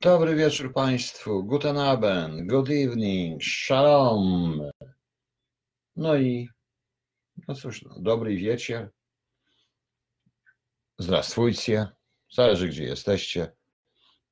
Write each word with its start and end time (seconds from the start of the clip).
Dobry 0.00 0.34
wieczór 0.36 0.72
Państwu, 0.72 1.44
guten 1.44 1.78
Abend, 1.78 2.46
good 2.46 2.70
evening, 2.70 3.42
shalom. 3.44 4.60
No 5.96 6.16
i, 6.16 6.48
no 7.48 7.54
cóż, 7.54 7.82
no, 7.82 8.00
dobry 8.00 8.36
wiecie. 8.36 8.90
Zdrastwujcie, 10.98 11.88
zależy 12.30 12.68
gdzie 12.68 12.84
jesteście. 12.84 13.52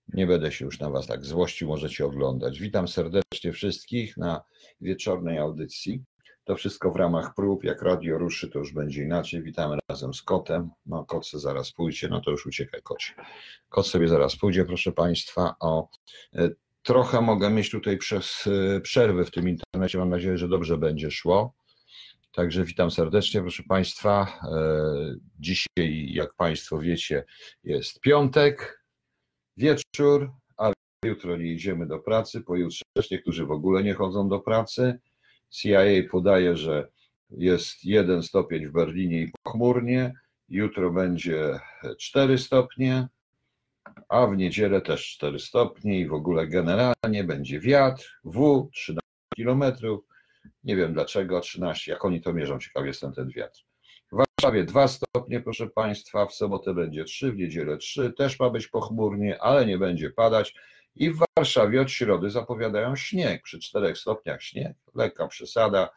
Nie 0.08 0.26
będę 0.26 0.52
się 0.52 0.64
już 0.64 0.80
na 0.80 0.90
Was 0.90 1.06
tak 1.06 1.24
złościł, 1.24 1.68
możecie 1.68 2.06
oglądać. 2.06 2.58
Witam 2.60 2.88
serdecznie 2.88 3.52
wszystkich 3.52 4.16
na 4.16 4.44
wieczornej 4.80 5.38
audycji. 5.38 6.04
To 6.46 6.56
wszystko 6.56 6.90
w 6.90 6.96
ramach 6.96 7.34
prób. 7.34 7.64
Jak 7.64 7.82
radio 7.82 8.18
ruszy, 8.18 8.48
to 8.48 8.58
już 8.58 8.72
będzie 8.72 9.02
inaczej. 9.02 9.42
Witamy 9.42 9.78
razem 9.90 10.14
z 10.14 10.22
kotem. 10.22 10.70
No, 10.86 11.04
kot 11.04 11.30
zaraz 11.30 11.72
pójdzie, 11.72 12.08
no 12.08 12.20
to 12.20 12.30
już 12.30 12.46
uciekaj 12.46 12.82
kocie. 12.82 13.14
Kot 13.68 13.86
sobie 13.86 14.08
zaraz 14.08 14.36
pójdzie, 14.36 14.64
proszę 14.64 14.92
Państwa. 14.92 15.56
O, 15.60 15.88
e, 16.34 16.50
trochę 16.82 17.20
mogę 17.20 17.50
mieć 17.50 17.70
tutaj 17.70 17.98
przez 17.98 18.44
e, 18.46 18.80
przerwy 18.80 19.24
w 19.24 19.30
tym 19.30 19.48
internecie. 19.48 19.98
Mam 19.98 20.08
nadzieję, 20.08 20.38
że 20.38 20.48
dobrze 20.48 20.78
będzie 20.78 21.10
szło. 21.10 21.54
Także 22.32 22.64
witam 22.64 22.90
serdecznie, 22.90 23.40
proszę 23.40 23.62
Państwa. 23.68 24.40
E, 24.42 25.14
dzisiaj, 25.38 26.08
jak 26.12 26.34
Państwo 26.34 26.78
wiecie, 26.78 27.24
jest 27.64 28.00
piątek, 28.00 28.84
wieczór, 29.56 30.32
ale 30.56 30.74
jutro 31.04 31.36
nie 31.36 31.52
idziemy 31.52 31.86
do 31.86 31.98
pracy. 31.98 32.40
Pojutrze 32.40 32.82
też 32.96 33.10
niektórzy 33.10 33.46
w 33.46 33.50
ogóle 33.50 33.82
nie 33.82 33.94
chodzą 33.94 34.28
do 34.28 34.40
pracy. 34.40 34.98
CIA 35.50 35.84
podaje, 36.10 36.56
że 36.56 36.88
jest 37.30 37.84
jeden 37.84 38.22
stopień 38.22 38.66
w 38.66 38.72
Berlinie 38.72 39.22
i 39.22 39.32
pochmurnie, 39.42 40.12
jutro 40.48 40.90
będzie 40.90 41.60
4 41.98 42.38
stopnie, 42.38 43.08
a 44.08 44.26
w 44.26 44.36
niedzielę 44.36 44.80
też 44.80 45.08
4 45.08 45.38
stopnie 45.38 46.00
i 46.00 46.06
w 46.06 46.12
ogóle 46.12 46.46
generalnie 46.46 47.24
będzie 47.24 47.60
wiatr, 47.60 48.20
W 48.24 48.68
13 48.72 49.00
km. 49.36 49.64
Nie 50.64 50.76
wiem 50.76 50.94
dlaczego 50.94 51.40
13, 51.40 51.92
jak 51.92 52.04
oni 52.04 52.20
to 52.20 52.32
mierzą, 52.32 52.58
ciekaw 52.58 52.86
jestem 52.86 53.12
ten 53.12 53.28
wiatr. 53.28 53.60
W 54.12 54.16
Warszawie 54.16 54.64
2 54.64 54.88
stopnie, 54.88 55.40
proszę 55.40 55.66
Państwa, 55.66 56.26
w 56.26 56.34
sobotę 56.34 56.74
będzie 56.74 57.04
3, 57.04 57.32
w 57.32 57.36
niedzielę 57.36 57.76
3, 57.76 58.12
też 58.12 58.40
ma 58.40 58.50
być 58.50 58.68
pochmurnie, 58.68 59.42
ale 59.42 59.66
nie 59.66 59.78
będzie 59.78 60.10
padać. 60.10 60.54
I 60.96 61.10
w 61.10 61.18
Warszawie 61.36 61.80
od 61.80 61.90
środy 61.90 62.30
zapowiadają 62.30 62.96
śnieg. 62.96 63.42
Przy 63.42 63.58
4 63.60 63.96
stopniach 63.96 64.42
śnieg, 64.42 64.76
lekka 64.94 65.28
przesada. 65.28 65.90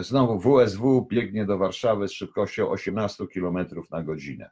Znowu 0.00 0.40
WSW 0.40 1.06
biegnie 1.10 1.46
do 1.46 1.58
Warszawy 1.58 2.08
z 2.08 2.12
szybkością 2.12 2.70
18 2.70 3.26
km 3.34 3.66
na 3.90 4.02
godzinę. 4.02 4.50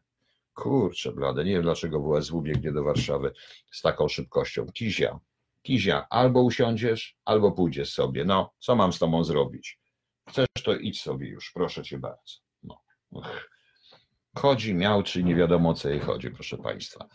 Kurczę 0.55 1.13
blade, 1.13 1.45
nie 1.45 1.53
wiem 1.53 1.63
dlaczego 1.63 2.01
WSW 2.01 2.43
biegnie 2.43 2.73
do 2.73 2.85
Warszawy 2.85 3.33
z 3.73 3.83
taką 3.83 4.09
szybkością. 4.09 4.67
Kizia, 4.67 5.19
Kizia, 5.63 6.07
albo 6.11 6.43
usiądziesz, 6.43 7.17
albo 7.25 7.53
pójdziesz 7.53 7.93
sobie. 7.93 8.25
No, 8.25 8.53
co 8.59 8.77
mam 8.77 8.93
z 8.93 8.99
tobą 8.99 9.25
zrobić? 9.25 9.79
Chcesz, 10.29 10.47
to 10.65 10.75
idź 10.75 11.03
sobie 11.03 11.29
już, 11.29 11.53
proszę 11.53 11.83
cię 11.83 11.99
bardzo. 11.99 12.35
No. 12.63 12.83
Chodzi, 14.37 14.75
miał, 14.75 15.03
czy 15.03 15.23
nie 15.25 15.35
wiadomo 15.35 15.71
o 15.71 15.75
co 15.75 15.89
jej 15.89 16.01
chodzi, 16.01 16.31
proszę 16.31 16.59
Państwa. 16.59 17.09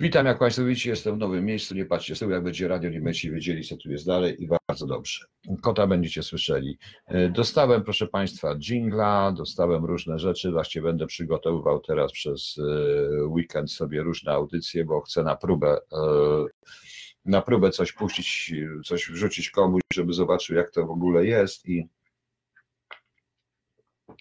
Witam, 0.00 0.26
jak 0.26 0.38
Państwo 0.38 0.64
widzicie, 0.64 0.90
jestem 0.90 1.14
w 1.14 1.18
nowym 1.18 1.44
miejscu, 1.44 1.74
nie 1.74 1.84
patrzcie 1.84 2.16
z 2.16 2.18
tyłu, 2.18 2.30
jak 2.30 2.42
będzie 2.42 2.68
radio, 2.68 2.90
nie 2.90 3.00
będziecie 3.00 3.30
wiedzieli, 3.30 3.64
co 3.64 3.76
tu 3.76 3.90
jest 3.90 4.06
dalej 4.06 4.42
i 4.42 4.48
bardzo 4.68 4.86
dobrze. 4.86 5.24
Kota 5.62 5.86
będziecie 5.86 6.22
słyszeli. 6.22 6.78
E, 7.06 7.28
dostałem, 7.28 7.82
proszę 7.82 8.06
Państwa, 8.06 8.56
jingla, 8.56 9.32
dostałem 9.32 9.84
różne 9.84 10.18
rzeczy, 10.18 10.50
właśnie 10.50 10.82
będę 10.82 11.06
przygotowywał 11.06 11.80
teraz 11.80 12.12
przez 12.12 12.58
e, 12.58 13.24
weekend 13.26 13.72
sobie 13.72 14.02
różne 14.02 14.32
audycje, 14.32 14.84
bo 14.84 15.00
chcę 15.00 15.22
na 15.22 15.36
próbę 15.36 15.78
e, 15.92 15.98
na 17.24 17.42
próbę 17.42 17.70
coś 17.70 17.92
puścić, 17.92 18.54
coś 18.84 19.10
wrzucić 19.10 19.50
komuś, 19.50 19.82
żeby 19.92 20.12
zobaczył, 20.12 20.56
jak 20.56 20.70
to 20.70 20.86
w 20.86 20.90
ogóle 20.90 21.26
jest 21.26 21.68
i 21.68 21.88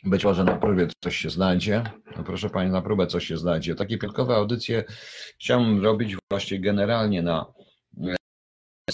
być 0.03 0.25
może 0.25 0.43
na 0.43 0.55
próbie 0.55 0.87
coś 1.03 1.17
się 1.17 1.29
znajdzie. 1.29 1.83
No 2.17 2.23
proszę 2.23 2.49
Pani, 2.49 2.71
na 2.71 2.81
próbę 2.81 3.07
coś 3.07 3.27
się 3.27 3.37
znajdzie. 3.37 3.75
Takie 3.75 3.97
piątkowe 3.97 4.35
audycje 4.35 4.83
chciałbym 5.39 5.83
robić 5.83 6.15
właśnie 6.31 6.59
generalnie 6.59 7.21
na, 7.21 7.45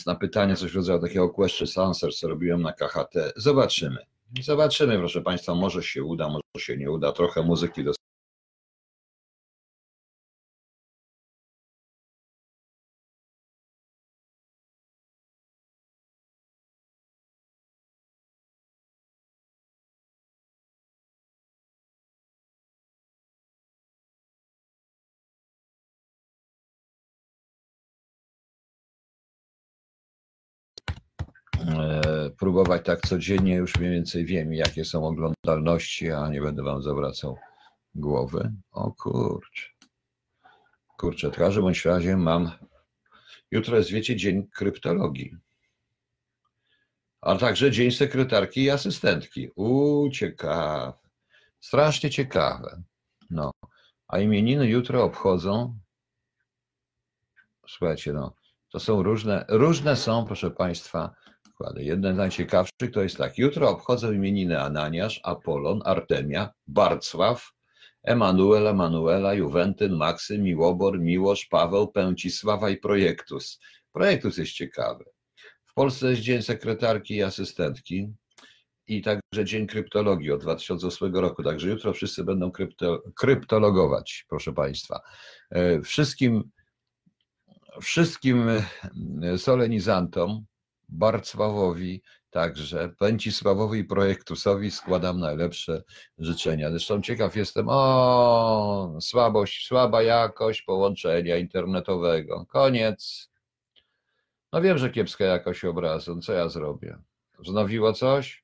na 0.06 0.16
pytanie, 0.16 0.56
coś 0.56 0.72
w 0.72 0.76
rodzaju 0.76 1.00
takiego 1.00 1.30
question 1.30 1.86
answer, 1.86 2.14
co 2.14 2.28
robiłem 2.28 2.62
na 2.62 2.74
KHT. 2.74 3.34
Zobaczymy. 3.36 3.98
Zobaczymy, 4.42 4.98
proszę 4.98 5.22
Państwa, 5.22 5.56
może 5.56 5.84
się 5.84 6.04
uda, 6.04 6.28
może 6.28 6.66
się 6.66 6.78
nie 6.78 6.92
uda. 6.92 7.12
Trochę 7.12 7.44
muzyki 7.44 7.84
do 7.84 7.94
próbować 32.44 32.86
tak 32.86 33.02
codziennie, 33.02 33.56
już 33.56 33.76
mniej 33.76 33.92
więcej 33.92 34.26
wiem, 34.26 34.54
jakie 34.54 34.86
są 34.86 35.08
oglądalności, 35.08 36.12
a 36.12 36.30
nie 36.30 36.42
będę 36.42 36.64
wam 36.64 36.82
zawracał 36.82 37.38
głowy. 37.96 38.52
O 38.72 38.92
kurczę. 38.92 39.70
Kurczę, 40.98 41.32
w 41.32 41.36
każdym 41.36 41.74
razie 41.86 42.18
mam. 42.18 42.52
Jutro 43.52 43.78
jest, 43.78 43.92
wiecie, 43.92 44.16
dzień 44.16 44.48
kryptologii. 44.48 45.38
A 47.22 47.36
także 47.36 47.72
dzień 47.72 47.92
sekretarki 47.92 48.64
i 48.64 48.70
asystentki. 48.70 49.50
U, 49.56 50.10
ciekawe. 50.10 50.94
Strasznie 51.60 52.10
ciekawe. 52.10 52.84
No. 53.30 53.52
A 54.08 54.20
imieniny 54.20 54.68
jutro 54.68 55.04
obchodzą. 55.04 55.80
Słuchajcie, 57.68 58.14
no. 58.14 58.36
To 58.70 58.80
są 58.80 59.04
różne, 59.04 59.46
różne 59.50 59.96
są, 59.96 60.26
proszę 60.26 60.52
Państwa, 60.52 61.16
przykłady. 61.64 61.84
Jeden 61.84 62.16
z 62.16 62.18
najciekawszych 62.18 62.92
to 62.94 63.02
jest 63.02 63.18
tak. 63.18 63.38
Jutro 63.38 63.70
obchodzą 63.70 64.12
imieniny 64.12 64.62
Ananiasz, 64.62 65.20
Apollon, 65.24 65.82
Artemia, 65.86 66.50
Barcław, 66.68 67.52
Emanuel, 68.04 68.68
Emanuela, 68.68 69.34
Juwentyn, 69.34 69.96
Maksym, 69.96 70.44
Miłobor, 70.44 71.00
Miłosz, 71.00 71.46
Paweł, 71.46 71.88
Pęcisława 71.88 72.70
i 72.70 72.78
Projektus. 72.78 73.60
Projektus 73.94 74.38
jest 74.38 74.52
ciekawy. 74.52 75.04
W 75.66 75.74
Polsce 75.74 76.10
jest 76.10 76.22
Dzień 76.22 76.42
Sekretarki 76.42 77.16
i 77.16 77.24
Asystentki 77.24 78.14
i 78.88 79.02
także 79.02 79.46
Dzień 79.46 79.68
Kryptologii 79.68 80.32
od 80.32 80.42
2008 80.42 81.16
roku. 81.16 81.44
Także 81.44 81.70
jutro 81.70 81.94
wszyscy 81.94 82.24
będą 82.24 82.52
krypto, 82.52 83.04
kryptologować, 83.16 84.26
proszę 84.30 84.54
Państwa. 84.54 85.00
E, 85.50 85.82
wszystkim, 85.82 86.44
wszystkim 87.82 88.50
e, 88.50 89.38
solenizantom 89.38 90.46
Barcławowi, 90.94 92.02
także 92.30 92.90
Pęcisławowi 93.00 93.80
i 93.80 93.84
Projektusowi 93.84 94.72
składam 94.72 95.20
najlepsze 95.20 95.84
życzenia. 96.18 96.70
Zresztą 96.70 97.02
ciekaw 97.02 97.36
jestem, 97.36 97.66
o, 97.70 98.98
słabość, 99.02 99.68
słaba 99.68 100.04
jakość 100.04 100.62
połączenia 100.62 101.38
internetowego. 101.38 102.46
Koniec. 102.46 103.30
No 104.54 104.62
wiem, 104.62 104.78
że 104.78 104.90
kiepska 104.90 105.26
jakość 105.26 105.66
obrazu. 105.66 106.20
Co 106.20 106.34
ja 106.34 106.50
zrobię? 106.50 106.98
Wznowiło 107.40 107.94
coś? 107.94 108.44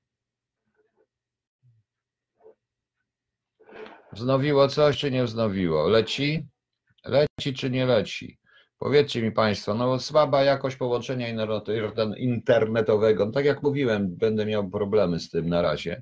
Wznowiło 4.13 4.67
coś, 4.67 4.97
czy 4.97 5.11
nie 5.11 5.23
wznowiło? 5.23 5.87
Leci? 5.87 6.47
Leci, 7.05 7.53
czy 7.53 7.69
nie 7.69 7.85
leci? 7.85 8.38
Powiedzcie 8.79 9.21
mi 9.21 9.31
Państwo, 9.31 9.73
no 9.73 9.99
słaba 9.99 10.43
jakość 10.43 10.75
połączenia 10.75 11.27
internetowego. 12.17 13.25
No, 13.25 13.31
tak 13.31 13.45
jak 13.45 13.63
mówiłem, 13.63 14.15
będę 14.15 14.45
miał 14.45 14.69
problemy 14.69 15.19
z 15.19 15.29
tym 15.29 15.49
na 15.49 15.61
razie. 15.61 16.01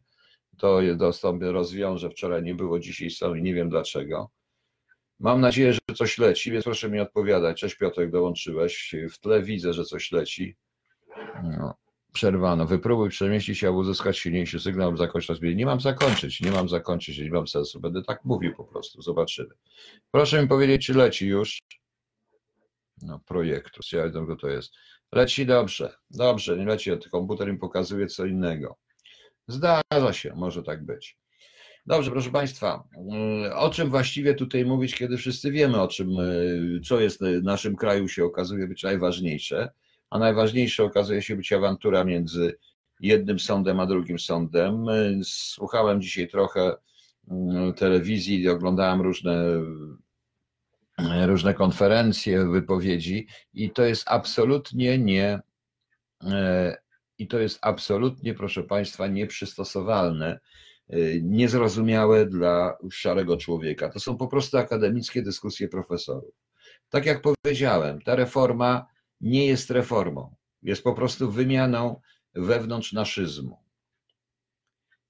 To, 0.57 0.79
to 1.00 1.13
sobie 1.13 1.51
rozwiążę. 1.51 2.09
Wczoraj 2.09 2.44
nie 2.44 2.56
było, 2.56 2.79
dzisiaj 2.79 3.09
są 3.09 3.35
i 3.35 3.41
nie 3.41 3.53
wiem 3.53 3.69
dlaczego. 3.69 4.31
Mam 5.19 5.41
nadzieję, 5.41 5.74
że 5.74 5.79
coś 5.95 6.18
leci, 6.18 6.51
więc 6.51 6.63
proszę 6.63 6.89
mi 6.89 7.00
odpowiadać. 7.00 7.59
Cześć 7.59 7.75
Piotrek, 7.75 8.12
dołączyłeś. 8.12 8.95
W 9.12 9.19
tle 9.19 9.41
widzę, 9.41 9.74
że 9.74 9.85
coś 9.85 10.12
leci. 10.12 10.56
No, 11.44 11.74
przerwano. 12.13 12.65
Wypróbuj 12.65 13.09
przemieścić 13.09 13.59
się, 13.59 13.69
aby 13.69 13.77
uzyskać 13.77 14.18
silniejszy 14.18 14.59
sygnał, 14.59 14.89
aby 14.89 14.97
zakończyć 14.97 15.29
rozbicie. 15.29 15.56
Nie 15.56 15.65
mam 15.65 15.79
zakończyć, 15.79 16.41
nie 16.41 16.51
mam 16.51 16.69
zakończyć, 16.69 17.19
nie 17.19 17.31
mam 17.31 17.47
sensu. 17.47 17.79
Będę 17.79 18.03
tak 18.03 18.25
mówił 18.25 18.56
po 18.56 18.63
prostu. 18.63 19.01
Zobaczymy. 19.01 19.50
Proszę 20.12 20.41
mi 20.41 20.47
powiedzieć, 20.47 20.85
czy 20.85 20.94
leci 20.94 21.27
już. 21.27 21.59
No, 23.01 23.19
projektu. 23.19 23.81
Ja 23.94 24.09
wiem, 24.09 24.38
to 24.38 24.47
jest. 24.49 24.73
Leci 25.11 25.45
dobrze. 25.45 25.94
Dobrze, 26.11 26.57
nie 26.57 26.65
leci. 26.65 26.91
Komputer 27.11 27.51
mi 27.51 27.57
pokazuje 27.59 28.07
co 28.07 28.25
innego. 28.25 28.77
Zdarza 29.47 30.13
się, 30.13 30.33
może 30.35 30.63
tak 30.63 30.85
być. 30.85 31.17
Dobrze, 31.85 32.11
proszę 32.11 32.31
Państwa, 32.31 32.83
y, 33.47 33.55
o 33.55 33.69
czym 33.69 33.89
właściwie 33.89 34.33
tutaj 34.33 34.65
mówić, 34.65 34.95
kiedy 34.95 35.17
wszyscy 35.17 35.51
wiemy, 35.51 35.81
o 35.81 35.88
czym, 35.88 36.19
y, 36.19 36.81
co 36.85 36.99
jest 36.99 37.23
w 37.23 37.44
naszym 37.44 37.75
kraju 37.75 38.07
się 38.07 38.25
okazuje 38.25 38.67
być 38.67 38.83
najważniejsze, 38.83 39.69
a 40.09 40.19
najważniejsze 40.19 40.83
okazuje 40.83 41.21
się 41.21 41.35
być 41.35 41.53
awantura 41.53 42.03
między 42.03 42.57
jednym 43.00 43.39
sądem 43.39 43.79
a 43.79 43.85
drugim 43.85 44.19
sądem. 44.19 44.89
Y, 44.89 45.19
słuchałem 45.23 46.01
dzisiaj 46.01 46.27
trochę 46.27 46.75
telewizji 47.75 48.41
i 48.41 48.50
oglądałem 48.50 49.01
różne, 49.01 49.45
różne 51.25 51.53
konferencje, 51.53 52.45
wypowiedzi 52.45 53.27
i 53.53 53.71
to 53.71 53.85
jest 53.85 54.03
absolutnie 54.07 54.97
nie 54.97 55.39
i 57.17 57.27
to 57.27 57.39
jest 57.39 57.59
absolutnie, 57.61 58.33
proszę 58.33 58.63
Państwa, 58.63 59.07
nieprzystosowalne 59.07 60.39
Y, 60.94 61.21
niezrozumiałe 61.23 62.25
dla 62.25 62.77
szarego 62.91 63.38
człowieka. 63.38 63.89
To 63.89 63.99
są 63.99 64.17
po 64.17 64.27
prostu 64.27 64.57
akademickie 64.57 65.21
dyskusje 65.21 65.67
profesorów. 65.67 66.35
Tak 66.89 67.05
jak 67.05 67.21
powiedziałem, 67.21 68.01
ta 68.01 68.15
reforma 68.15 68.88
nie 69.21 69.45
jest 69.47 69.71
reformą, 69.71 70.35
jest 70.63 70.83
po 70.83 70.93
prostu 70.93 71.31
wymianą 71.31 72.01
wewnątrz 72.35 72.93
naszyzmu. 72.93 73.57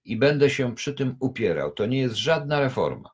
I 0.06 0.18
będę 0.18 0.50
się 0.50 0.76
przy 0.76 0.94
tym 0.94 1.16
upierał. 1.20 1.72
To 1.72 1.86
nie 1.86 2.00
jest 2.00 2.16
żadna 2.16 2.60
reforma. 2.60 3.10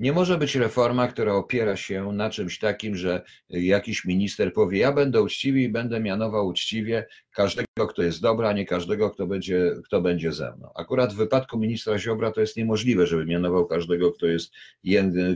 Nie 0.00 0.12
może 0.12 0.38
być 0.38 0.54
reforma, 0.54 1.08
która 1.08 1.34
opiera 1.34 1.76
się 1.76 2.12
na 2.12 2.30
czymś 2.30 2.58
takim, 2.58 2.96
że 2.96 3.22
jakiś 3.48 4.04
minister 4.04 4.52
powie: 4.52 4.78
Ja 4.78 4.92
będę 4.92 5.22
uczciwy 5.22 5.60
i 5.60 5.68
będę 5.68 6.00
mianował 6.00 6.46
uczciwie 6.46 7.06
każdego, 7.32 7.86
kto 7.88 8.02
jest 8.02 8.20
dobry, 8.20 8.46
a 8.46 8.52
nie 8.52 8.66
każdego, 8.66 9.10
kto 9.10 9.26
będzie, 9.26 9.72
kto 9.84 10.00
będzie 10.00 10.32
ze 10.32 10.56
mną. 10.56 10.70
Akurat 10.74 11.12
w 11.12 11.16
wypadku 11.16 11.58
ministra 11.58 11.98
Ziobra 11.98 12.32
to 12.32 12.40
jest 12.40 12.56
niemożliwe, 12.56 13.06
żeby 13.06 13.26
mianował 13.26 13.66
każdego, 13.66 14.12
kto 14.12 14.26
jest 14.26 14.52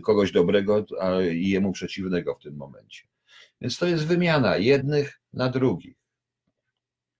kogoś 0.02 0.32
dobrego 0.32 0.86
i 1.32 1.48
jemu 1.48 1.72
przeciwnego 1.72 2.34
w 2.34 2.42
tym 2.42 2.56
momencie. 2.56 3.02
Więc 3.60 3.78
to 3.78 3.86
jest 3.86 4.06
wymiana 4.06 4.56
jednych 4.56 5.20
na 5.32 5.48
drugich. 5.48 5.96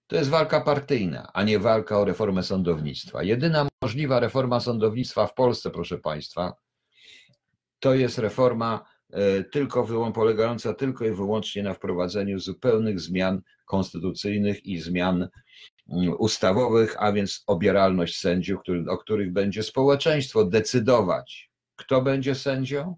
To 0.06 0.17
jest 0.17 0.31
walka 0.31 0.61
partyjna, 0.61 1.31
a 1.32 1.43
nie 1.43 1.58
walka 1.58 1.99
o 1.99 2.05
reformę 2.05 2.43
sądownictwa. 2.43 3.23
Jedyna 3.23 3.69
możliwa 3.82 4.20
reforma 4.20 4.61
sądownictwa 4.61 5.26
w 5.26 5.35
Polsce, 5.35 5.70
proszę 5.70 5.99
Państwa, 5.99 6.52
to 7.84 7.94
jest 7.94 8.19
reforma 8.19 8.84
e, 9.12 9.44
tylko 9.44 10.12
polegająca 10.12 10.75
tylko 10.75 11.04
i 11.04 11.10
wyłącznie 11.10 11.62
na 11.62 11.75
wprowadzeniu 11.75 12.38
zupełnych 12.38 13.00
zmian 13.00 13.42
konstytucyjnych 13.66 14.66
i 14.66 14.78
zmian 14.78 15.28
mm, 15.88 16.14
ustawowych, 16.19 16.96
a 16.98 17.12
więc 17.12 17.44
obieralność 17.46 18.20
sędziów, 18.20 18.60
który, 18.60 18.84
o 18.88 18.98
których 18.98 19.32
będzie 19.32 19.62
społeczeństwo 19.62 20.44
decydować, 20.44 21.50
kto 21.76 22.02
będzie 22.02 22.34
sędzią. 22.34 22.96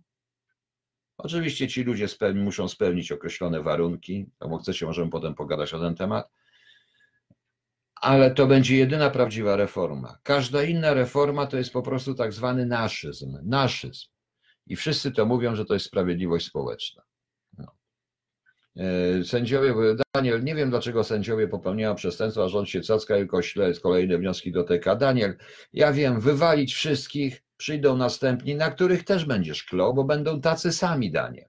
Oczywiście 1.19 1.69
ci 1.69 1.83
ludzie 1.85 2.09
spełni, 2.09 2.43
muszą 2.43 2.69
spełnić 2.69 3.13
określone 3.13 3.63
warunki, 3.63 4.27
to 4.39 4.59
chcecie, 4.59 4.87
możemy 4.87 5.11
potem 5.11 5.35
pogadać 5.35 5.75
o 5.75 5.81
ten 5.81 5.95
temat, 5.95 6.31
ale 8.01 8.31
to 8.31 8.47
będzie 8.47 8.77
jedyna 8.77 9.11
prawdziwa 9.11 9.57
reforma. 9.57 10.19
Każda 10.23 10.63
inna 10.63 10.95
reforma 10.95 11.47
to 11.47 11.57
jest 11.57 11.73
po 11.73 11.83
prostu 11.83 12.15
tak 12.15 12.33
zwany 12.33 12.67
naszyzm. 12.67 13.39
Naszyzm. 13.43 14.16
I 14.67 14.77
wszyscy 14.77 15.13
to 15.13 15.27
mówią, 15.27 15.57
że 15.57 15.65
to 15.65 15.75
jest 15.75 15.87
sprawiedliwość 15.87 16.47
społeczna. 16.47 17.03
No. 17.59 17.67
E, 18.77 19.25
sędziowie, 19.25 19.75
Daniel, 20.15 20.45
nie 20.45 20.55
wiem 20.55 20.71
dlaczego 20.71 21.05
sędziowie 21.05 21.49
popełniają 21.49 21.95
przestępstwa, 21.95 22.49
rząd 22.49 22.69
się 22.69 22.81
cacka 22.81 23.19
i 23.19 23.27
kośle 23.27 23.75
kolejne 23.75 24.19
wnioski 24.19 24.53
do 24.53 24.65
TK. 24.65 24.97
Daniel, 24.97 25.37
ja 25.73 25.93
wiem, 25.93 26.21
wywalić 26.21 26.75
wszystkich, 26.75 27.43
przyjdą 27.57 27.97
następni, 27.97 28.55
na 28.55 28.71
których 28.71 29.05
też 29.05 29.25
będziesz 29.25 29.65
klął, 29.65 29.95
bo 29.95 30.05
będą 30.05 30.41
tacy 30.41 30.73
sami, 30.73 31.11
Daniel. 31.11 31.49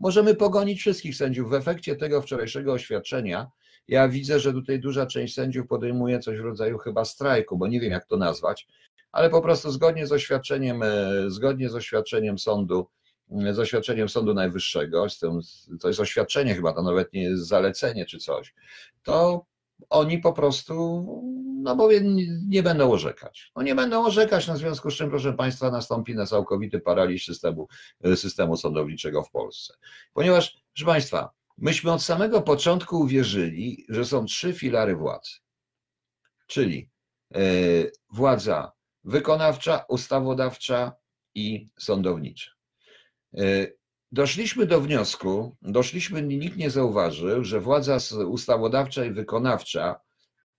Możemy 0.00 0.34
pogonić 0.34 0.80
wszystkich 0.80 1.16
sędziów. 1.16 1.50
W 1.50 1.54
efekcie 1.54 1.96
tego 1.96 2.22
wczorajszego 2.22 2.72
oświadczenia 2.72 3.50
ja 3.88 4.08
widzę, 4.08 4.40
że 4.40 4.52
tutaj 4.52 4.80
duża 4.80 5.06
część 5.06 5.34
sędziów 5.34 5.66
podejmuje 5.66 6.18
coś 6.18 6.38
w 6.38 6.44
rodzaju 6.44 6.78
chyba 6.78 7.04
strajku, 7.04 7.58
bo 7.58 7.66
nie 7.66 7.80
wiem 7.80 7.92
jak 7.92 8.06
to 8.06 8.16
nazwać, 8.16 8.66
ale 9.12 9.30
po 9.30 9.42
prostu 9.42 9.70
zgodnie 9.70 10.06
z 10.06 10.12
oświadczeniem, 10.12 10.82
e, 10.82 10.90
zgodnie 11.26 11.68
z 11.68 11.74
oświadczeniem 11.74 12.38
sądu, 12.38 12.86
e, 13.30 13.54
z 13.54 13.58
oświadczeniem 13.58 14.08
Sądu 14.08 14.34
Najwyższego, 14.34 15.10
z 15.10 15.18
tym, 15.18 15.40
to 15.80 15.88
jest 15.88 16.00
oświadczenie 16.00 16.54
chyba, 16.54 16.72
to 16.72 16.82
nawet 16.82 17.12
nie 17.12 17.22
jest 17.22 17.46
zalecenie 17.46 18.06
czy 18.06 18.18
coś, 18.18 18.54
to 19.02 19.46
oni 19.90 20.18
po 20.18 20.32
prostu, 20.32 20.74
no 21.62 21.76
bo 21.76 21.88
nie 22.48 22.62
będą 22.62 22.92
orzekać. 22.92 23.52
No 23.56 23.62
nie 23.62 23.74
będą 23.74 24.06
orzekać, 24.06 24.48
no 24.48 24.54
w 24.54 24.58
związku 24.58 24.90
z 24.90 24.94
czym, 24.94 25.10
proszę 25.10 25.32
Państwa, 25.32 25.70
nastąpi 25.70 26.14
na 26.14 26.26
całkowity 26.26 26.80
paraliż 26.80 27.26
systemu, 27.26 27.68
e, 28.04 28.16
systemu 28.16 28.56
sądowniczego 28.56 29.22
w 29.22 29.30
Polsce. 29.30 29.74
Ponieważ, 30.12 30.62
proszę 30.74 30.86
Państwa, 30.86 31.30
myśmy 31.58 31.92
od 31.92 32.02
samego 32.02 32.42
początku 32.42 33.00
uwierzyli, 33.00 33.84
że 33.88 34.04
są 34.04 34.24
trzy 34.24 34.52
filary 34.52 34.96
władzy. 34.96 35.30
Czyli 36.46 36.90
władza 38.10 38.72
wykonawcza, 39.08 39.84
ustawodawcza 39.88 40.92
i 41.34 41.68
sądownicza. 41.78 42.50
E, 43.38 43.66
doszliśmy 44.12 44.66
do 44.66 44.80
wniosku, 44.80 45.56
doszliśmy, 45.62 46.22
nikt 46.22 46.56
nie 46.56 46.70
zauważył, 46.70 47.44
że 47.44 47.60
władza 47.60 47.98
ustawodawcza 48.26 49.04
i 49.04 49.10
wykonawcza 49.10 50.00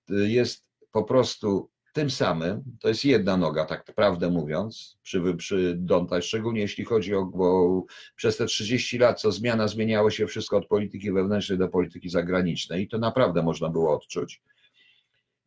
e, 0.09 0.13
jest 0.13 0.65
po 0.91 1.03
prostu 1.03 1.71
tym 1.93 2.09
samym, 2.09 2.63
to 2.79 2.87
jest 2.87 3.05
jedna 3.05 3.37
noga, 3.37 3.65
tak 3.65 3.83
prawdę 3.83 4.29
mówiąc, 4.29 4.97
przy, 5.03 5.35
przy 5.37 5.75
Donta, 5.77 6.21
szczególnie 6.21 6.61
jeśli 6.61 6.85
chodzi 6.85 7.15
o, 7.15 7.25
bo 7.25 7.83
przez 8.15 8.37
te 8.37 8.45
30 8.45 8.97
lat, 8.97 9.21
co 9.21 9.31
zmiana, 9.31 9.67
zmieniało 9.67 10.09
się 10.11 10.27
wszystko 10.27 10.57
od 10.57 10.67
polityki 10.67 11.11
wewnętrznej 11.11 11.57
do 11.57 11.67
polityki 11.67 12.09
zagranicznej 12.09 12.83
i 12.83 12.87
to 12.87 12.97
naprawdę 12.97 13.43
można 13.43 13.69
było 13.69 13.93
odczuć. 13.95 14.41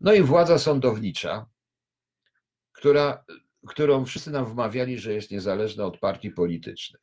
No 0.01 0.13
i 0.13 0.23
władza 0.23 0.59
sądownicza, 0.59 1.47
która, 2.83 3.25
którą 3.69 4.05
wszyscy 4.05 4.31
nam 4.31 4.45
wmawiali, 4.45 4.99
że 4.99 5.13
jest 5.13 5.31
niezależna 5.31 5.85
od 5.85 5.99
partii 5.99 6.31
politycznych. 6.31 7.03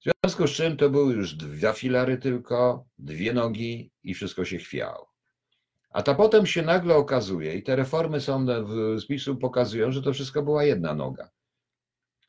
W 0.00 0.04
związku 0.04 0.46
z 0.46 0.50
czym 0.50 0.76
to 0.76 0.90
były 0.90 1.14
już 1.14 1.34
dwa 1.34 1.72
filary 1.72 2.18
tylko, 2.18 2.84
dwie 2.98 3.32
nogi 3.32 3.90
i 4.02 4.14
wszystko 4.14 4.44
się 4.44 4.58
chwiało. 4.58 5.12
A 5.90 6.02
ta 6.02 6.14
potem 6.14 6.46
się 6.46 6.62
nagle 6.62 6.94
okazuje, 6.94 7.54
i 7.54 7.62
te 7.62 7.76
reformy 7.76 8.20
sądu 8.20 8.52
w 8.66 9.00
spisu 9.00 9.36
pokazują, 9.36 9.92
że 9.92 10.02
to 10.02 10.12
wszystko 10.12 10.42
była 10.42 10.64
jedna 10.64 10.94
noga. 10.94 11.30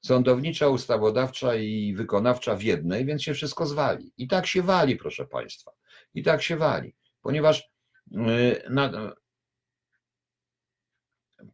Sądownicza, 0.01 0.67
ustawodawcza 0.67 1.55
i 1.55 1.93
wykonawcza 1.95 2.55
w 2.55 2.63
jednej, 2.63 3.05
więc 3.05 3.23
się 3.23 3.33
wszystko 3.33 3.65
zwali. 3.65 4.13
I 4.17 4.27
tak 4.27 4.47
się 4.47 4.61
wali, 4.61 4.95
proszę 4.95 5.25
Państwa. 5.25 5.71
I 6.13 6.23
tak 6.23 6.41
się 6.41 6.57
wali, 6.57 6.95
ponieważ 7.21 7.71
y, 8.11 8.69
na, 8.69 9.13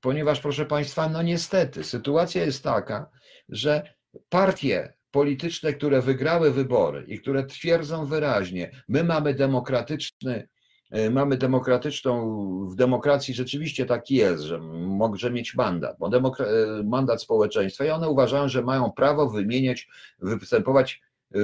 ponieważ, 0.01 0.39
proszę 0.39 0.65
Państwa, 0.65 1.09
no 1.09 1.21
niestety, 1.21 1.83
sytuacja 1.83 2.45
jest 2.45 2.63
taka, 2.63 3.09
że 3.49 3.93
partie 4.29 4.93
polityczne, 5.11 5.73
które 5.73 6.01
wygrały 6.01 6.51
wybory 6.51 7.05
i 7.07 7.19
które 7.19 7.45
twierdzą 7.45 8.05
wyraźnie, 8.05 8.71
my 8.87 9.03
mamy 9.03 9.33
demokratyczny, 9.33 10.47
e, 10.91 11.09
mamy 11.09 11.37
demokratyczną, 11.37 12.39
w 12.65 12.75
demokracji 12.75 13.33
rzeczywiście 13.33 13.85
tak 13.85 14.11
jest, 14.11 14.43
że 14.43 14.57
może 14.57 15.31
mieć 15.31 15.55
mandat, 15.55 15.97
bo 15.99 16.09
demokra- 16.09 16.79
e, 16.79 16.83
mandat 16.83 17.21
społeczeństwa 17.21 17.85
i 17.85 17.89
one 17.89 18.09
uważają, 18.09 18.47
że 18.47 18.61
mają 18.61 18.91
prawo 18.91 19.29
wymieniać, 19.29 19.87
występować, 20.19 21.01
e, 21.35 21.39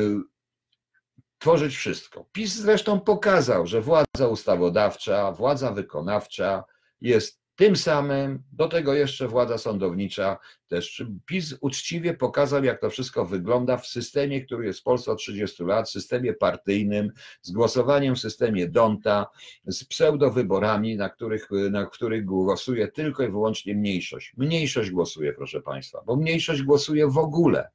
tworzyć 1.40 1.76
wszystko. 1.76 2.26
PiS 2.32 2.56
zresztą 2.56 3.00
pokazał, 3.00 3.68
że 3.68 3.82
władza 3.82 4.28
ustawodawcza, 4.30 5.32
władza 5.32 5.72
wykonawcza 5.72 6.64
jest 7.02 7.45
Tym 7.56 7.76
samym 7.76 8.44
do 8.52 8.68
tego 8.68 8.94
jeszcze 8.94 9.28
władza 9.28 9.58
sądownicza 9.58 10.38
też 10.68 11.04
PiS 11.26 11.56
uczciwie 11.62 12.14
pokazał, 12.14 12.64
jak 12.64 12.82
to 12.82 12.90
wszystko 12.90 13.26
wygląda 13.26 13.78
w 13.78 13.88
systemie, 13.88 14.42
który 14.42 14.66
jest 14.66 14.80
w 14.80 14.84
Polsce 14.84 15.12
od 15.12 15.20
30 15.20 15.64
lat, 15.64 15.90
systemie 15.90 16.34
partyjnym, 16.34 17.12
z 17.42 17.52
głosowaniem 17.52 18.16
w 18.16 18.20
systemie 18.20 18.70
Donta, 18.70 19.28
z 19.66 19.86
pseudowyborami, 19.86 20.96
na 20.96 21.10
których, 21.10 21.50
na 21.72 21.86
których 21.86 22.26
głosuje 22.26 22.88
tylko 22.88 23.24
i 23.24 23.32
wyłącznie 23.32 23.76
mniejszość. 23.76 24.34
Mniejszość 24.38 24.92
głosuje, 24.92 25.34
proszę 25.34 25.62
Państwa, 25.62 26.04
bo 26.06 26.16
mniejszość 26.16 26.62
głosuje 26.62 27.08
w 27.08 27.18
ogóle. 27.18 27.70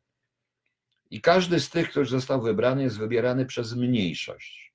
I 1.10 1.20
każdy 1.20 1.60
z 1.60 1.70
tych, 1.70 1.90
który 1.90 2.06
został 2.06 2.42
wybrany, 2.42 2.82
jest 2.82 2.98
wybierany 2.98 3.46
przez 3.46 3.74
mniejszość. 3.74 4.74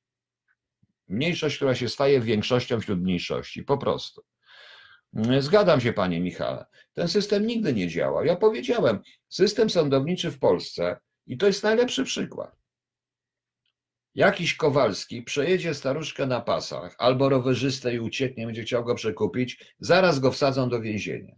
Mniejszość, 1.08 1.56
która 1.56 1.76
się 1.76 1.90
staje 1.90 2.22
większością 2.22 2.82
wśród 2.82 3.02
mniejszości, 3.02 3.64
po 3.64 3.78
prostu. 3.78 4.24
Zgadzam 5.39 5.81
się, 5.81 5.93
panie 5.93 6.22
Michale. 6.22 6.65
Ten 6.93 7.07
system 7.07 7.48
nigdy 7.48 7.74
nie 7.74 7.88
działał. 7.88 8.25
Ja 8.25 8.36
powiedziałem, 8.36 9.00
system 9.29 9.69
sądowniczy 9.69 10.31
w 10.31 10.39
Polsce, 10.39 10.98
i 11.27 11.38
to 11.38 11.48
jest 11.48 11.63
najlepszy 11.63 12.03
przykład. 12.03 12.55
Jakiś 14.15 14.55
Kowalski 14.55 15.24
przejedzie 15.24 15.74
staruszkę 15.74 16.25
na 16.25 16.41
pasach 16.41 16.95
albo 16.98 17.29
rowerzystę 17.29 17.95
i 17.95 18.00
ucieknie, 18.00 18.45
będzie 18.45 18.63
chciał 18.63 18.84
go 18.84 18.95
przekupić, 18.95 19.74
zaraz 19.79 20.19
go 20.19 20.31
wsadzą 20.31 20.69
do 20.69 20.81
więzienia. 20.81 21.36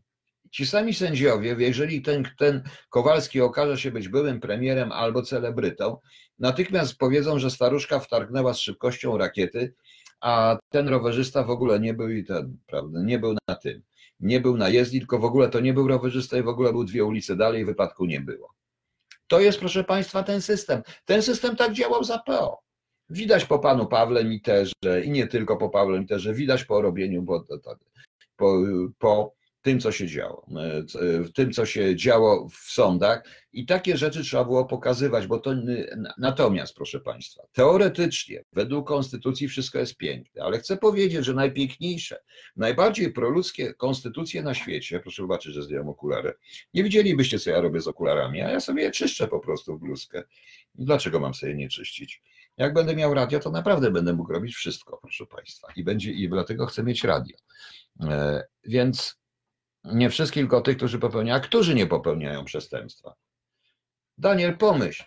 Ci 0.51 0.65
sami 0.65 0.93
sędziowie, 0.93 1.55
jeżeli 1.59 2.01
ten, 2.01 2.23
ten 2.37 2.63
Kowalski 2.89 3.41
okaże 3.41 3.77
się 3.77 3.91
być 3.91 4.07
byłym 4.09 4.39
premierem 4.39 4.91
albo 4.91 5.21
celebrytą, 5.21 5.97
natychmiast 6.39 6.97
powiedzą, 6.97 7.39
że 7.39 7.51
staruszka 7.51 7.99
wtargnęła 7.99 8.53
z 8.53 8.59
szybkością 8.59 9.17
rakiety, 9.17 9.73
a 10.21 10.57
ten 10.69 10.87
rowerzysta 10.87 11.43
w 11.43 11.49
ogóle 11.49 11.79
nie 11.79 11.93
był 11.93 12.09
i 12.09 12.23
ten, 12.23 12.57
prawda, 12.67 13.01
nie 13.03 13.19
był 13.19 13.35
na 13.47 13.55
tym. 13.55 13.81
Nie 14.19 14.41
był 14.41 14.57
na 14.57 14.69
jezdni, 14.69 14.99
tylko 14.99 15.19
w 15.19 15.25
ogóle 15.25 15.49
to 15.49 15.59
nie 15.59 15.73
był 15.73 15.87
rowerzysta 15.87 16.37
i 16.37 16.43
w 16.43 16.47
ogóle 16.47 16.71
był 16.71 16.83
dwie 16.83 17.05
ulice 17.05 17.35
dalej, 17.35 17.65
wypadku 17.65 18.05
nie 18.05 18.21
było. 18.21 18.53
To 19.27 19.39
jest, 19.39 19.59
proszę 19.59 19.83
Państwa, 19.83 20.23
ten 20.23 20.41
system. 20.41 20.81
Ten 21.05 21.21
system 21.21 21.55
tak 21.55 21.73
działał 21.73 22.03
za 22.03 22.19
PO. 22.19 22.59
Widać 23.09 23.45
po 23.45 23.59
panu 23.59 23.87
Pawle 23.87 24.25
Miterze 24.25 25.01
i 25.03 25.11
nie 25.11 25.27
tylko 25.27 25.57
po 25.57 25.69
Pawle 25.69 25.99
Miterze, 25.99 26.33
widać 26.33 26.65
po 26.65 26.81
robieniu, 26.81 27.21
bo, 27.21 27.45
po, 28.37 28.57
po 28.99 29.36
tym, 29.67 29.79
co 29.79 29.91
się 29.91 30.07
działo, 30.07 30.47
e, 30.55 31.23
w 31.23 31.31
tym, 31.31 31.51
co 31.51 31.65
się 31.65 31.95
działo 31.95 32.49
w 32.49 32.71
sądach 32.71 33.23
i 33.53 33.65
takie 33.65 33.97
rzeczy 33.97 34.23
trzeba 34.23 34.43
było 34.43 34.65
pokazywać, 34.65 35.27
bo 35.27 35.39
to 35.39 35.53
natomiast, 36.17 36.75
proszę 36.75 36.99
Państwa, 36.99 37.43
teoretycznie, 37.51 38.43
według 38.53 38.87
konstytucji 38.87 39.47
wszystko 39.47 39.79
jest 39.79 39.97
piękne, 39.97 40.43
ale 40.43 40.59
chcę 40.59 40.77
powiedzieć, 40.77 41.25
że 41.25 41.33
najpiękniejsze, 41.33 42.19
najbardziej 42.55 43.11
proludzkie 43.11 43.73
konstytucje 43.73 44.43
na 44.43 44.53
świecie, 44.53 44.99
proszę 44.99 45.21
zobaczyć, 45.21 45.53
że 45.53 45.63
zdjąłem 45.63 45.89
okulary, 45.89 46.33
nie 46.73 46.83
widzielibyście, 46.83 47.39
co 47.39 47.49
ja 47.49 47.61
robię 47.61 47.81
z 47.81 47.87
okularami, 47.87 48.41
a 48.41 48.49
ja 48.51 48.59
sobie 48.59 48.83
je 48.83 48.91
czyszczę 48.91 49.27
po 49.27 49.39
prostu 49.39 49.77
w 49.77 49.79
bluzkę. 49.79 50.23
Dlaczego 50.75 51.19
mam 51.19 51.33
sobie 51.33 51.55
nie 51.55 51.69
czyścić? 51.69 52.21
Jak 52.57 52.73
będę 52.73 52.95
miał 52.95 53.13
radio, 53.13 53.39
to 53.39 53.51
naprawdę 53.51 53.91
będę 53.91 54.13
mógł 54.13 54.33
robić 54.33 54.55
wszystko, 54.55 54.97
proszę 55.01 55.25
Państwa. 55.25 55.67
I 55.75 55.83
będzie, 55.83 56.11
i 56.11 56.29
dlatego 56.29 56.65
chcę 56.65 56.83
mieć 56.83 57.03
radio. 57.03 57.37
E, 58.01 58.43
więc 58.63 59.17
nie 59.93 60.09
wszystkich, 60.09 60.41
tylko 60.41 60.61
tych, 60.61 60.77
którzy 60.77 60.99
popełniają, 60.99 61.37
a 61.37 61.39
którzy 61.39 61.75
nie 61.75 61.87
popełniają 61.87 62.45
przestępstwa. 62.45 63.13
Daniel, 64.17 64.57
pomyśl. 64.57 65.03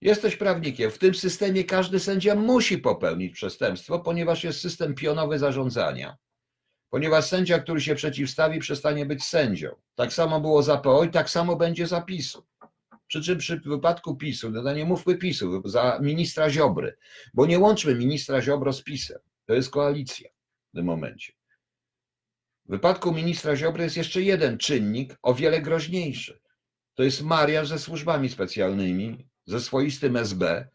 Jesteś 0.00 0.36
prawnikiem. 0.36 0.90
W 0.90 0.98
tym 0.98 1.14
systemie 1.14 1.64
każdy 1.64 2.00
sędzia 2.00 2.34
musi 2.34 2.78
popełnić 2.78 3.34
przestępstwo, 3.34 4.00
ponieważ 4.00 4.44
jest 4.44 4.60
system 4.60 4.94
pionowy 4.94 5.38
zarządzania. 5.38 6.16
Ponieważ 6.90 7.24
sędzia, 7.24 7.58
który 7.58 7.80
się 7.80 7.94
przeciwstawi, 7.94 8.60
przestanie 8.60 9.06
być 9.06 9.24
sędzią. 9.24 9.68
Tak 9.94 10.12
samo 10.12 10.40
było 10.40 10.62
za 10.62 10.76
PO 10.76 11.04
i 11.04 11.10
tak 11.10 11.30
samo 11.30 11.56
będzie 11.56 11.86
za 11.86 12.00
PiSu. 12.00 12.46
Przy 13.06 13.22
czym 13.22 13.38
przy 13.38 13.60
wypadku 13.60 14.16
PiSu, 14.16 14.50
no 14.50 14.72
nie 14.72 14.84
mówmy 14.84 15.16
PiSu, 15.16 15.62
za 15.64 15.98
ministra 16.02 16.50
Ziobry, 16.50 16.96
bo 17.34 17.46
nie 17.46 17.58
łączmy 17.58 17.94
ministra 17.94 18.42
Ziobro 18.42 18.72
z 18.72 18.82
PiSem. 18.82 19.18
To 19.46 19.54
jest 19.54 19.70
koalicja 19.70 20.30
w 20.72 20.76
tym 20.76 20.84
momencie. 20.84 21.32
W 22.72 22.74
wypadku 22.74 23.12
ministra 23.12 23.56
Ziobry 23.56 23.84
jest 23.84 23.96
jeszcze 23.96 24.22
jeden 24.22 24.58
czynnik, 24.58 25.16
o 25.22 25.34
wiele 25.34 25.60
groźniejszy. 25.60 26.40
To 26.94 27.02
jest 27.02 27.22
mariaż 27.22 27.68
ze 27.68 27.78
służbami 27.78 28.28
specjalnymi, 28.28 29.26
ze 29.46 29.60
swoistym 29.60 30.16
SB, 30.16 30.68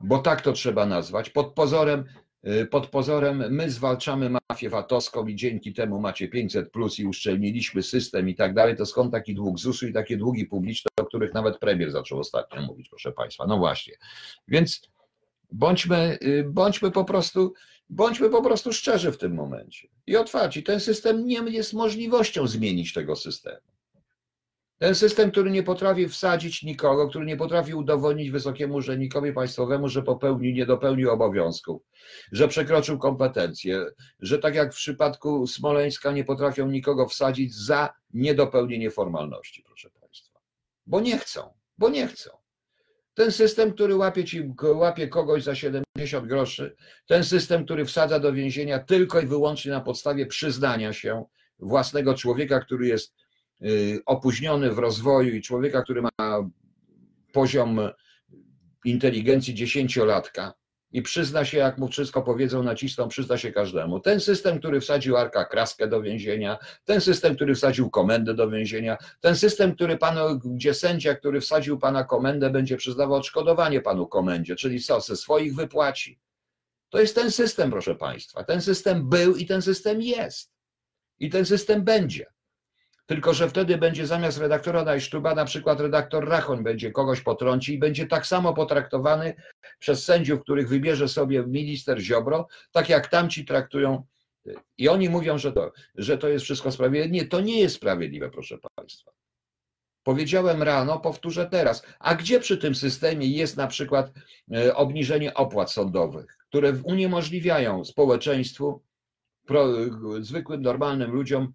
bo 0.00 0.18
tak 0.18 0.40
to 0.40 0.52
trzeba 0.52 0.86
nazwać, 0.86 1.30
pod 1.30 1.54
pozorem, 1.54 2.04
y, 2.46 2.66
pod 2.66 2.86
pozorem 2.86 3.44
my 3.50 3.70
zwalczamy 3.70 4.30
mafię 4.50 4.70
VAT-owską 4.70 5.26
i 5.26 5.36
dzięki 5.36 5.72
temu 5.72 6.00
macie 6.00 6.28
500 6.28 6.70
plus 6.70 6.98
i 6.98 7.06
uszczelniliśmy 7.06 7.82
system 7.82 8.28
i 8.28 8.34
tak 8.34 8.54
dalej, 8.54 8.76
to 8.76 8.86
skąd 8.86 9.12
taki 9.12 9.34
dług 9.34 9.58
ZUS-u 9.58 9.86
i 9.86 9.92
takie 9.92 10.16
długi 10.16 10.46
publiczne, 10.46 10.88
o 11.00 11.04
których 11.04 11.34
nawet 11.34 11.58
premier 11.58 11.90
zaczął 11.90 12.18
ostatnio 12.18 12.62
mówić, 12.62 12.88
proszę 12.88 13.12
Państwa. 13.12 13.46
No 13.46 13.58
właśnie. 13.58 13.94
Więc 14.48 14.88
bądźmy, 15.52 16.18
y, 16.22 16.44
bądźmy 16.48 16.90
po 16.90 17.04
prostu 17.04 17.54
Bądźmy 17.90 18.30
po 18.30 18.42
prostu 18.42 18.72
szczerzy 18.72 19.12
w 19.12 19.18
tym 19.18 19.34
momencie 19.34 19.88
i 20.06 20.16
otwarci. 20.16 20.62
Ten 20.62 20.80
system 20.80 21.26
nie 21.26 21.38
jest 21.38 21.72
możliwością 21.72 22.46
zmienić 22.46 22.92
tego 22.92 23.16
systemu. 23.16 23.68
Ten 24.78 24.94
system, 24.94 25.30
który 25.30 25.50
nie 25.50 25.62
potrafi 25.62 26.08
wsadzić 26.08 26.62
nikogo, 26.62 27.08
który 27.08 27.26
nie 27.26 27.36
potrafi 27.36 27.74
udowodnić 27.74 28.30
wysokiemu 28.30 28.74
urzędnikowi 28.74 29.32
państwowemu, 29.32 29.88
że 29.88 30.02
popełnił, 30.02 30.54
nie 30.54 30.66
dopełnił 30.66 31.10
obowiązków, 31.10 31.82
że 32.32 32.48
przekroczył 32.48 32.98
kompetencje, 32.98 33.84
że 34.20 34.38
tak 34.38 34.54
jak 34.54 34.72
w 34.72 34.76
przypadku 34.76 35.46
Smoleńska 35.46 36.12
nie 36.12 36.24
potrafią 36.24 36.70
nikogo 36.70 37.06
wsadzić 37.06 37.54
za 37.54 37.88
niedopełnienie 38.14 38.90
formalności, 38.90 39.62
proszę 39.66 39.90
Państwa. 40.00 40.40
Bo 40.86 41.00
nie 41.00 41.18
chcą, 41.18 41.54
bo 41.78 41.88
nie 41.88 42.06
chcą. 42.06 42.30
Ten 43.18 43.32
system, 43.32 43.72
który 43.72 43.96
łapie, 43.96 44.24
ci, 44.24 44.52
łapie 44.74 45.08
kogoś 45.08 45.42
za 45.42 45.54
70 45.54 46.26
groszy, 46.26 46.76
ten 47.06 47.24
system, 47.24 47.64
który 47.64 47.84
wsadza 47.84 48.20
do 48.20 48.32
więzienia 48.32 48.78
tylko 48.78 49.20
i 49.20 49.26
wyłącznie 49.26 49.72
na 49.72 49.80
podstawie 49.80 50.26
przyznania 50.26 50.92
się 50.92 51.24
własnego 51.58 52.14
człowieka, 52.14 52.60
który 52.60 52.86
jest 52.86 53.14
y, 53.62 54.00
opóźniony 54.06 54.72
w 54.72 54.78
rozwoju 54.78 55.34
i 55.34 55.42
człowieka, 55.42 55.82
który 55.82 56.02
ma 56.02 56.50
poziom 57.32 57.80
inteligencji 58.84 59.54
dziesięciolatka, 59.54 60.54
i 60.92 61.02
przyzna 61.02 61.44
się, 61.44 61.58
jak 61.58 61.78
mu 61.78 61.88
wszystko 61.88 62.22
powiedzą, 62.22 62.62
nacisną, 62.62 63.08
przyzna 63.08 63.38
się 63.38 63.52
każdemu. 63.52 64.00
Ten 64.00 64.20
system, 64.20 64.58
który 64.58 64.80
wsadził 64.80 65.16
Arka 65.16 65.44
Kraskę 65.44 65.88
do 65.88 66.02
więzienia, 66.02 66.58
ten 66.84 67.00
system, 67.00 67.36
który 67.36 67.54
wsadził 67.54 67.90
komendę 67.90 68.34
do 68.34 68.50
więzienia, 68.50 68.96
ten 69.20 69.36
system, 69.36 69.74
który 69.74 69.98
panu, 69.98 70.38
gdzie 70.38 70.74
sędzia, 70.74 71.14
który 71.14 71.40
wsadził 71.40 71.78
pana 71.78 72.04
komendę, 72.04 72.50
będzie 72.50 72.76
przyznawał 72.76 73.18
odszkodowanie 73.18 73.80
panu 73.80 74.06
komendzie, 74.06 74.56
czyli 74.56 74.80
co, 74.80 75.00
ze 75.00 75.16
swoich 75.16 75.54
wypłaci. 75.54 76.18
To 76.90 77.00
jest 77.00 77.14
ten 77.14 77.30
system, 77.30 77.70
proszę 77.70 77.94
państwa. 77.94 78.44
Ten 78.44 78.62
system 78.62 79.08
był 79.08 79.36
i 79.36 79.46
ten 79.46 79.62
system 79.62 80.02
jest. 80.02 80.52
I 81.18 81.30
ten 81.30 81.46
system 81.46 81.84
będzie. 81.84 82.26
Tylko, 83.08 83.34
że 83.34 83.48
wtedy 83.48 83.78
będzie 83.78 84.06
zamiast 84.06 84.38
redaktora 84.38 84.84
Najsztuba 84.84 85.34
na 85.34 85.44
przykład 85.44 85.80
redaktor 85.80 86.28
Rachoń 86.28 86.62
będzie 86.62 86.90
kogoś 86.90 87.20
potrąci 87.20 87.74
i 87.74 87.78
będzie 87.78 88.06
tak 88.06 88.26
samo 88.26 88.54
potraktowany 88.54 89.34
przez 89.78 90.04
sędziów, 90.04 90.40
których 90.40 90.68
wybierze 90.68 91.08
sobie 91.08 91.46
minister 91.46 92.00
Ziobro, 92.00 92.48
tak 92.72 92.88
jak 92.88 93.06
tamci 93.06 93.44
traktują. 93.44 94.06
I 94.78 94.88
oni 94.88 95.08
mówią, 95.08 95.38
że 95.38 95.52
to, 95.52 95.72
że 95.94 96.18
to 96.18 96.28
jest 96.28 96.44
wszystko 96.44 96.72
sprawiedliwe. 96.72 97.08
Nie, 97.08 97.26
to 97.26 97.40
nie 97.40 97.60
jest 97.60 97.76
sprawiedliwe, 97.76 98.30
proszę 98.30 98.58
Państwa. 98.74 99.12
Powiedziałem 100.02 100.62
rano, 100.62 101.00
powtórzę 101.00 101.46
teraz. 101.46 101.82
A 101.98 102.14
gdzie 102.14 102.40
przy 102.40 102.58
tym 102.58 102.74
systemie 102.74 103.26
jest 103.26 103.56
na 103.56 103.66
przykład 103.66 104.12
e, 104.54 104.74
obniżenie 104.74 105.34
opłat 105.34 105.72
sądowych, 105.72 106.38
które 106.48 106.72
uniemożliwiają 106.84 107.84
społeczeństwu, 107.84 108.82
zwykłym, 110.20 110.62
normalnym 110.62 111.10
ludziom 111.10 111.52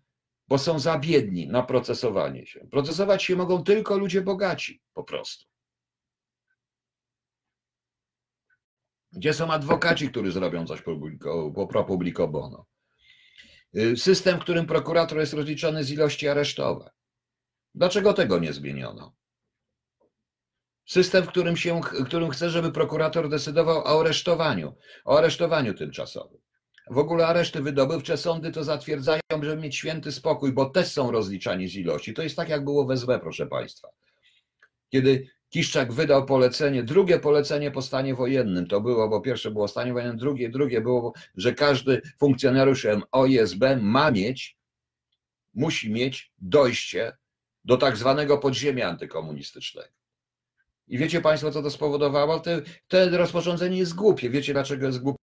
bo 0.53 0.57
są 0.57 0.79
za 0.79 0.99
biedni 0.99 1.47
na 1.47 1.63
procesowanie 1.63 2.45
się. 2.45 2.67
Procesować 2.71 3.23
się 3.23 3.35
mogą 3.35 3.63
tylko 3.63 3.97
ludzie 3.97 4.21
bogaci, 4.21 4.81
po 4.93 5.03
prostu. 5.03 5.45
Gdzie 9.11 9.33
są 9.33 9.51
adwokaci, 9.51 10.09
którzy 10.09 10.31
zrobią 10.31 10.65
coś 10.67 10.81
pro 11.69 11.83
publico 11.83 12.27
bono? 12.27 12.65
Y, 13.75 13.97
system, 13.97 14.39
w 14.39 14.41
którym 14.41 14.65
prokurator 14.65 15.19
jest 15.19 15.33
rozliczony 15.33 15.83
z 15.83 15.91
ilości 15.91 16.27
aresztowań. 16.27 16.89
Dlaczego 17.75 18.13
tego 18.13 18.39
nie 18.39 18.53
zmieniono? 18.53 19.15
System, 20.85 21.23
w 21.23 21.27
którym, 21.27 21.57
się, 21.57 21.81
w 21.81 22.05
którym 22.05 22.29
chce, 22.29 22.49
żeby 22.49 22.71
prokurator 22.71 23.29
decydował 23.29 23.77
o 23.77 24.01
aresztowaniu, 24.01 24.75
o 25.05 25.17
aresztowaniu 25.17 25.73
tymczasowym. 25.73 26.42
W 26.89 26.97
ogóle 26.97 27.27
areszty 27.27 27.61
wydobywcze 27.61 28.17
sądy 28.17 28.51
to 28.51 28.63
zatwierdzają, 28.63 29.21
żeby 29.41 29.61
mieć 29.61 29.75
święty 29.75 30.11
spokój, 30.11 30.53
bo 30.53 30.65
też 30.65 30.87
są 30.87 31.11
rozliczani 31.11 31.67
z 31.67 31.75
ilości. 31.75 32.13
To 32.13 32.21
jest 32.23 32.35
tak, 32.35 32.49
jak 32.49 32.63
było 32.63 32.85
w 32.85 32.91
SB, 32.91 33.19
proszę 33.19 33.47
Państwa. 33.47 33.87
Kiedy 34.89 35.27
Kiszczak 35.49 35.93
wydał 35.93 36.25
polecenie, 36.25 36.83
drugie 36.83 37.19
polecenie 37.19 37.71
po 37.71 37.81
stanie 37.81 38.15
wojennym, 38.15 38.67
to 38.67 38.81
było, 38.81 39.09
bo 39.09 39.21
pierwsze 39.21 39.51
było 39.51 39.67
stanie 39.67 39.93
wojennym, 39.93 40.17
drugie, 40.17 40.49
drugie 40.49 40.81
było, 40.81 41.13
że 41.35 41.53
każdy 41.53 42.01
funkcjonariusz 42.19 42.85
MOSB 42.85 43.63
ma 43.81 44.11
mieć 44.11 44.57
musi 45.53 45.91
mieć 45.91 46.31
dojście 46.37 47.17
do 47.65 47.77
tak 47.77 47.97
zwanego 47.97 48.37
podziemia 48.37 48.89
antykomunistycznego. 48.89 49.93
I 50.87 50.97
wiecie 50.97 51.21
Państwo, 51.21 51.51
co 51.51 51.61
to 51.61 51.69
spowodowało? 51.69 52.39
Te, 52.39 52.61
te 52.87 53.09
rozporządzenie 53.09 53.77
jest 53.77 53.95
głupie. 53.95 54.29
Wiecie, 54.29 54.53
dlaczego 54.53 54.85
jest 54.85 54.99
głupie 54.99 55.19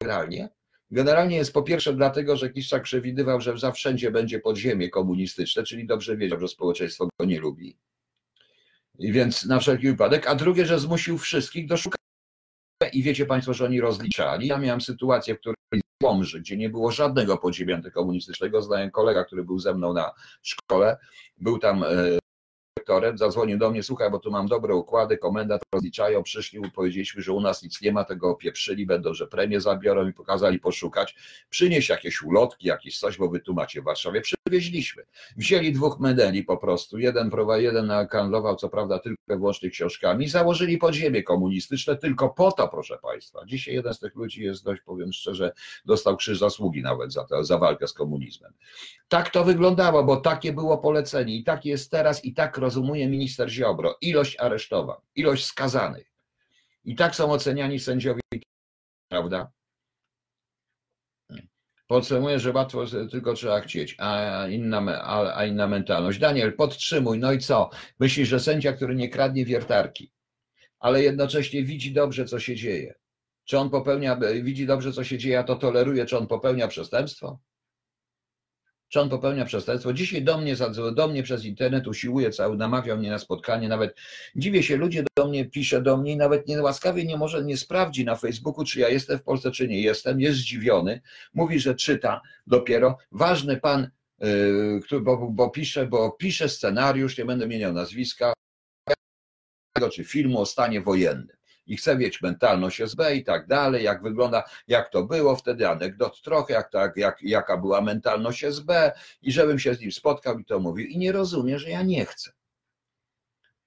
generalnie? 0.00 0.48
Generalnie 0.90 1.36
jest 1.36 1.52
po 1.52 1.62
pierwsze 1.62 1.94
dlatego, 1.94 2.36
że 2.36 2.50
Kiszczak 2.50 2.82
przewidywał, 2.82 3.40
że 3.40 3.58
za 3.58 3.72
wszędzie 3.72 4.10
będzie 4.10 4.40
podziemie 4.40 4.90
komunistyczne, 4.90 5.62
czyli 5.62 5.86
dobrze 5.86 6.16
wiedział, 6.16 6.40
że 6.40 6.48
społeczeństwo 6.48 7.08
go 7.20 7.26
nie 7.26 7.40
lubi. 7.40 7.76
I 8.98 9.12
więc 9.12 9.44
na 9.44 9.58
wszelki 9.58 9.86
wypadek. 9.86 10.26
A 10.26 10.34
drugie, 10.34 10.66
że 10.66 10.78
zmusił 10.78 11.18
wszystkich 11.18 11.68
do 11.68 11.76
szukania. 11.76 11.96
I 12.92 13.02
wiecie 13.02 13.26
Państwo, 13.26 13.54
że 13.54 13.64
oni 13.64 13.80
rozliczali. 13.80 14.46
Ja 14.46 14.58
miałem 14.58 14.80
sytuację, 14.80 15.34
w 15.34 15.38
której 15.40 15.56
w 16.02 16.04
Łomży, 16.04 16.40
gdzie 16.40 16.56
nie 16.56 16.70
było 16.70 16.90
żadnego 16.92 17.38
podziemia 17.38 17.76
antykomunistycznego. 17.76 18.62
Znałem 18.62 18.90
kolega, 18.90 19.24
który 19.24 19.44
był 19.44 19.58
ze 19.58 19.74
mną 19.74 19.92
na 19.92 20.12
szkole. 20.42 20.96
Był 21.38 21.58
tam 21.58 21.82
e, 21.82 22.18
dyrektorem, 22.86 23.18
zadzwonił 23.18 23.58
do 23.58 23.70
mnie, 23.70 23.82
słuchaj, 23.82 24.10
bo 24.10 24.18
tu 24.18 24.30
mam 24.30 24.46
dobre 24.46 24.74
układy, 24.74 25.18
komendant 25.18 25.62
rozliczają, 25.72 26.22
przyszli, 26.22 26.70
powiedzieliśmy, 26.70 27.22
że 27.22 27.32
u 27.32 27.40
nas 27.40 27.62
nic 27.62 27.80
nie 27.80 27.92
ma, 27.92 28.04
tego 28.04 28.30
opieprzyli, 28.30 28.86
będą, 28.86 29.14
że 29.14 29.26
premię 29.26 29.60
zabiorą 29.60 30.08
i 30.08 30.12
pokazali 30.12 30.58
poszukać, 30.58 31.16
przynieś 31.50 31.88
jakieś 31.88 32.22
ulotki, 32.22 32.68
jakieś 32.68 32.98
coś, 32.98 33.18
bo 33.18 33.28
wy 33.28 33.40
tu 33.40 33.54
macie 33.54 33.80
w 33.80 33.84
Warszawie, 33.84 34.20
przywieźliśmy. 34.20 35.02
Wzięli 35.36 35.72
dwóch 35.72 36.00
medeli 36.00 36.44
po 36.44 36.56
prostu, 36.56 36.98
jeden 36.98 37.30
jeden 37.56 37.90
handlował, 38.10 38.56
co 38.56 38.68
prawda 38.68 38.98
tylko 38.98 39.22
wyłącznie 39.28 39.70
książkami, 39.70 40.28
założyli 40.28 40.78
podziemie 40.78 41.22
komunistyczne 41.22 41.96
tylko 41.96 42.28
po 42.28 42.52
to, 42.52 42.68
proszę 42.68 42.98
Państwa. 43.02 43.46
Dzisiaj 43.46 43.74
jeden 43.74 43.94
z 43.94 43.98
tych 43.98 44.14
ludzi 44.14 44.42
jest 44.42 44.64
dość, 44.64 44.82
powiem 44.82 45.12
szczerze, 45.12 45.52
dostał 45.84 46.16
krzyż 46.16 46.38
zasługi 46.38 46.82
nawet 46.82 47.12
za, 47.12 47.24
to, 47.24 47.44
za 47.44 47.58
walkę 47.58 47.88
z 47.88 47.92
komunizmem. 47.92 48.52
Tak 49.08 49.30
to 49.30 49.44
wyglądało, 49.44 50.04
bo 50.04 50.16
takie 50.16 50.52
było 50.52 50.78
polecenie 50.78 51.36
i 51.36 51.44
tak 51.44 51.64
jest 51.64 51.90
teraz 51.90 52.24
i 52.24 52.34
tak 52.34 52.58
rozumuje 52.76 53.08
minister 53.08 53.50
Ziobro. 53.50 53.96
Ilość 54.00 54.36
aresztowań, 54.38 54.96
ilość 55.14 55.44
skazanych. 55.44 56.12
I 56.84 56.94
tak 56.94 57.14
są 57.14 57.32
oceniani 57.32 57.78
sędziowie, 57.80 58.20
prawda? 59.08 59.52
Podsumuję, 61.86 62.38
że 62.38 62.52
łatwo 62.52 62.84
tylko 63.10 63.34
trzeba 63.34 63.60
chcieć, 63.60 63.96
a 63.98 64.46
inna, 64.48 65.02
a, 65.02 65.36
a 65.36 65.44
inna 65.46 65.66
mentalność. 65.66 66.18
Daniel, 66.18 66.52
podtrzymuj, 66.52 67.18
no 67.18 67.32
i 67.32 67.38
co? 67.38 67.70
Myślisz, 67.98 68.28
że 68.28 68.40
sędzia, 68.40 68.72
który 68.72 68.94
nie 68.94 69.08
kradnie 69.08 69.44
wiertarki, 69.44 70.12
ale 70.78 71.02
jednocześnie 71.02 71.62
widzi 71.62 71.92
dobrze, 71.92 72.24
co 72.24 72.40
się 72.40 72.56
dzieje. 72.56 72.94
Czy 73.44 73.58
on 73.58 73.70
popełnia, 73.70 74.18
widzi 74.42 74.66
dobrze, 74.66 74.92
co 74.92 75.04
się 75.04 75.18
dzieje, 75.18 75.38
a 75.38 75.44
to 75.44 75.56
toleruje, 75.56 76.06
czy 76.06 76.18
on 76.18 76.26
popełnia 76.26 76.68
przestępstwo? 76.68 77.38
Czy 78.88 79.00
on 79.00 79.08
popełnia 79.08 79.44
przestępstwo. 79.44 79.92
Dzisiaj 79.92 80.22
do 80.22 80.38
mnie, 80.38 80.56
do 80.94 81.08
mnie 81.08 81.22
przez 81.22 81.44
internet 81.44 81.86
usiłuje 81.86 82.30
cały, 82.30 82.56
namawiał 82.56 82.98
mnie 82.98 83.10
na 83.10 83.18
spotkanie, 83.18 83.68
nawet 83.68 83.96
dziwię 84.36 84.62
się, 84.62 84.76
ludzie 84.76 85.04
do 85.16 85.28
mnie, 85.28 85.44
pisze 85.44 85.82
do 85.82 85.96
mnie 85.96 86.12
i 86.12 86.16
nawet 86.16 86.48
nie 86.48 86.62
łaskawie 86.62 87.04
nie 87.04 87.16
może, 87.16 87.44
nie 87.44 87.56
sprawdzi 87.56 88.04
na 88.04 88.16
Facebooku, 88.16 88.64
czy 88.64 88.80
ja 88.80 88.88
jestem 88.88 89.18
w 89.18 89.22
Polsce, 89.22 89.50
czy 89.50 89.68
nie 89.68 89.80
jestem, 89.80 90.20
jest 90.20 90.38
zdziwiony, 90.38 91.00
mówi, 91.34 91.60
że 91.60 91.74
czyta 91.74 92.20
dopiero, 92.46 92.98
ważny 93.12 93.56
pan, 93.56 93.90
yy, 94.90 95.00
bo, 95.00 95.30
bo 95.30 95.50
pisze, 95.50 95.86
bo 95.86 96.10
pisze 96.10 96.48
scenariusz, 96.48 97.18
nie 97.18 97.24
będę 97.24 97.46
mieniał 97.46 97.72
nazwiska, 97.72 98.32
czy 99.92 100.04
filmu 100.04 100.40
o 100.40 100.46
stanie 100.46 100.80
wojennym 100.80 101.36
i 101.66 101.76
chce 101.76 101.96
mieć 101.96 102.22
mentalność 102.22 102.80
SB 102.80 103.16
i 103.16 103.24
tak 103.24 103.46
dalej, 103.46 103.84
jak 103.84 104.02
wygląda, 104.02 104.44
jak 104.68 104.90
to 104.90 105.04
było 105.04 105.36
wtedy, 105.36 105.68
anegdot 105.68 106.22
trochę, 106.22 106.54
jak, 106.54 106.70
tak, 106.70 106.96
jak, 106.96 107.22
jaka 107.22 107.56
była 107.56 107.80
mentalność 107.80 108.44
SB 108.44 108.92
i 109.22 109.32
żebym 109.32 109.58
się 109.58 109.74
z 109.74 109.80
nim 109.80 109.92
spotkał 109.92 110.38
i 110.38 110.44
to 110.44 110.60
mówił 110.60 110.86
i 110.86 110.98
nie 110.98 111.12
rozumie, 111.12 111.58
że 111.58 111.70
ja 111.70 111.82
nie 111.82 112.04
chcę. 112.04 112.30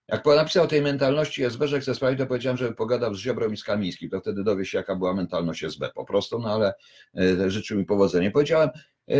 Jak 0.08 0.26
napisał 0.26 0.64
o 0.64 0.68
tej 0.68 0.82
mentalności 0.82 1.44
SB, 1.44 1.68
że 1.68 1.80
chce 1.80 1.96
sprawić, 1.96 2.20
to 2.20 2.28
powiedziałem, 2.28 2.58
żeby 2.58 2.76
pogadał 2.76 3.16
z 3.16 3.20
Ziobrą 3.20 3.52
i 3.52 3.58
z 3.58 3.64
Kamińskim, 3.64 4.10
to 4.10 4.20
wtedy 4.20 4.44
dowie 4.44 4.66
się, 4.66 4.78
jaka 4.78 4.96
była 4.96 5.14
mentalność 5.14 5.64
SB 5.64 5.90
po 5.96 6.06
prostu, 6.06 6.40
no 6.40 6.54
ale 6.54 6.74
e, 7.18 7.50
życzył 7.52 7.78
mi 7.78 7.86
powodzenia. 7.86 8.32
Powiedziałem, 8.32 8.70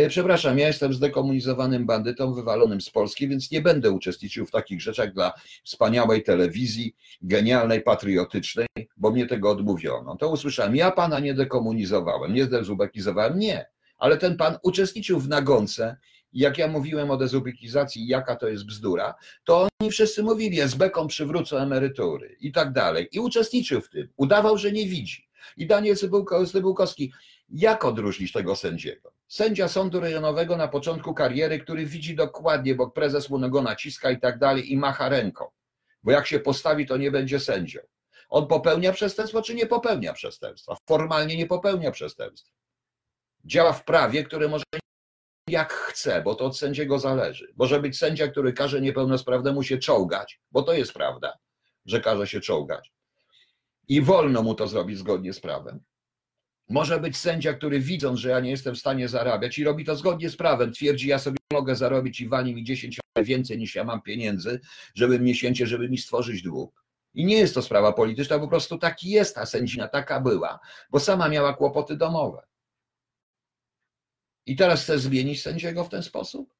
przepraszam, 0.08 0.58
ja 0.58 0.66
jestem 0.66 0.94
zdekomunizowanym 0.94 1.86
bandytą, 1.86 2.34
wywalonym 2.34 2.80
z 2.80 2.90
Polski, 2.90 3.28
więc 3.28 3.50
nie 3.50 3.60
będę 3.60 3.90
uczestniczył 3.90 4.46
w 4.46 4.50
takich 4.50 4.80
rzeczach 4.82 5.12
dla 5.12 5.32
wspaniałej 5.64 6.22
telewizji, 6.22 6.96
genialnej, 7.22 7.82
patriotycznej, 7.82 8.66
bo 8.96 9.10
mnie 9.10 9.26
tego 9.26 9.50
odmówiono. 9.50 10.16
To 10.16 10.28
usłyszałem, 10.28 10.76
ja 10.76 10.90
pana 10.90 11.20
nie 11.20 11.34
dekomunizowałem, 11.34 12.34
nie 12.34 12.44
zdezubekizowałem, 12.44 13.38
nie, 13.38 13.66
ale 13.98 14.16
ten 14.16 14.36
pan 14.36 14.56
uczestniczył 14.62 15.20
w 15.20 15.28
nagonce, 15.28 15.96
jak 16.32 16.58
ja 16.58 16.68
mówiłem 16.68 17.10
o 17.10 17.16
dezubekizacji, 17.16 18.06
jaka 18.06 18.36
to 18.36 18.48
jest 18.48 18.66
bzdura, 18.66 19.14
to 19.44 19.68
oni 19.80 19.90
wszyscy 19.90 20.22
mówili, 20.22 20.60
SB-kom 20.60 21.08
przywrócą 21.08 21.56
emerytury 21.56 22.36
i 22.40 22.52
tak 22.52 22.72
dalej. 22.72 23.08
I 23.12 23.20
uczestniczył 23.20 23.80
w 23.80 23.88
tym. 23.88 24.08
Udawał, 24.16 24.58
że 24.58 24.72
nie 24.72 24.86
widzi. 24.86 25.28
I 25.56 25.66
Daniel 25.66 25.96
Cybułkowski, 26.46 27.12
jak 27.50 27.84
odróżnić 27.84 28.32
tego 28.32 28.56
sędziego? 28.56 29.12
Sędzia 29.28 29.68
sądu 29.68 30.00
rejonowego 30.00 30.56
na 30.56 30.68
początku 30.68 31.14
kariery, 31.14 31.58
który 31.58 31.86
widzi 31.86 32.14
dokładnie, 32.14 32.74
bo 32.74 32.90
prezes 32.90 33.30
mu 33.30 33.50
go 33.50 33.62
naciska 33.62 34.10
i 34.10 34.20
tak 34.20 34.38
dalej 34.38 34.72
i 34.72 34.76
macha 34.76 35.08
ręką. 35.08 35.44
Bo 36.02 36.10
jak 36.10 36.26
się 36.26 36.40
postawi, 36.40 36.86
to 36.86 36.96
nie 36.96 37.10
będzie 37.10 37.40
sędzią. 37.40 37.80
On 38.28 38.46
popełnia 38.46 38.92
przestępstwo, 38.92 39.42
czy 39.42 39.54
nie 39.54 39.66
popełnia 39.66 40.12
przestępstwa? 40.12 40.76
Formalnie 40.88 41.36
nie 41.36 41.46
popełnia 41.46 41.90
przestępstwa. 41.90 42.52
Działa 43.44 43.72
w 43.72 43.84
prawie, 43.84 44.24
które 44.24 44.48
może 44.48 44.64
jak 45.48 45.72
chce, 45.72 46.22
bo 46.22 46.34
to 46.34 46.44
od 46.44 46.58
sędziego 46.58 46.98
zależy. 46.98 47.52
Może 47.56 47.80
być 47.80 47.98
sędzia, 47.98 48.28
który 48.28 48.52
każe 48.52 48.80
niepełnosprawnemu 48.80 49.62
się 49.62 49.78
czołgać, 49.78 50.40
bo 50.50 50.62
to 50.62 50.72
jest 50.72 50.92
prawda, 50.92 51.38
że 51.86 52.00
każe 52.00 52.26
się 52.26 52.40
czołgać. 52.40 52.92
I 53.88 54.02
wolno 54.02 54.42
mu 54.42 54.54
to 54.54 54.68
zrobić 54.68 54.98
zgodnie 54.98 55.32
z 55.32 55.40
prawem. 55.40 55.80
Może 56.70 57.00
być 57.00 57.16
sędzia, 57.16 57.54
który 57.54 57.80
widząc, 57.80 58.20
że 58.20 58.28
ja 58.28 58.40
nie 58.40 58.50
jestem 58.50 58.74
w 58.74 58.78
stanie 58.78 59.08
zarabiać 59.08 59.58
i 59.58 59.64
robi 59.64 59.84
to 59.84 59.96
zgodnie 59.96 60.30
z 60.30 60.36
prawem, 60.36 60.72
twierdzi, 60.72 61.08
ja 61.08 61.18
sobie 61.18 61.38
mogę 61.52 61.76
zarobić 61.76 62.20
i 62.20 62.28
wani 62.28 62.54
mi 62.54 62.64
10 62.64 62.98
razy 63.16 63.28
więcej 63.28 63.58
niż 63.58 63.74
ja 63.74 63.84
mam 63.84 64.02
pieniędzy, 64.02 64.60
żeby 64.94 65.20
miesięcznie, 65.20 65.66
żeby 65.66 65.88
mi 65.88 65.98
stworzyć 65.98 66.42
dług. 66.42 66.84
I 67.14 67.24
nie 67.24 67.36
jest 67.36 67.54
to 67.54 67.62
sprawa 67.62 67.92
polityczna, 67.92 68.38
po 68.38 68.48
prostu 68.48 68.78
taki 68.78 69.10
jest 69.10 69.34
ta 69.34 69.46
sędzina, 69.46 69.88
taka 69.88 70.20
była, 70.20 70.58
bo 70.90 71.00
sama 71.00 71.28
miała 71.28 71.54
kłopoty 71.54 71.96
domowe. 71.96 72.42
I 74.46 74.56
teraz 74.56 74.82
chce 74.82 74.98
zmienić 74.98 75.42
sędziego 75.42 75.84
w 75.84 75.88
ten 75.88 76.02
sposób? 76.02 76.59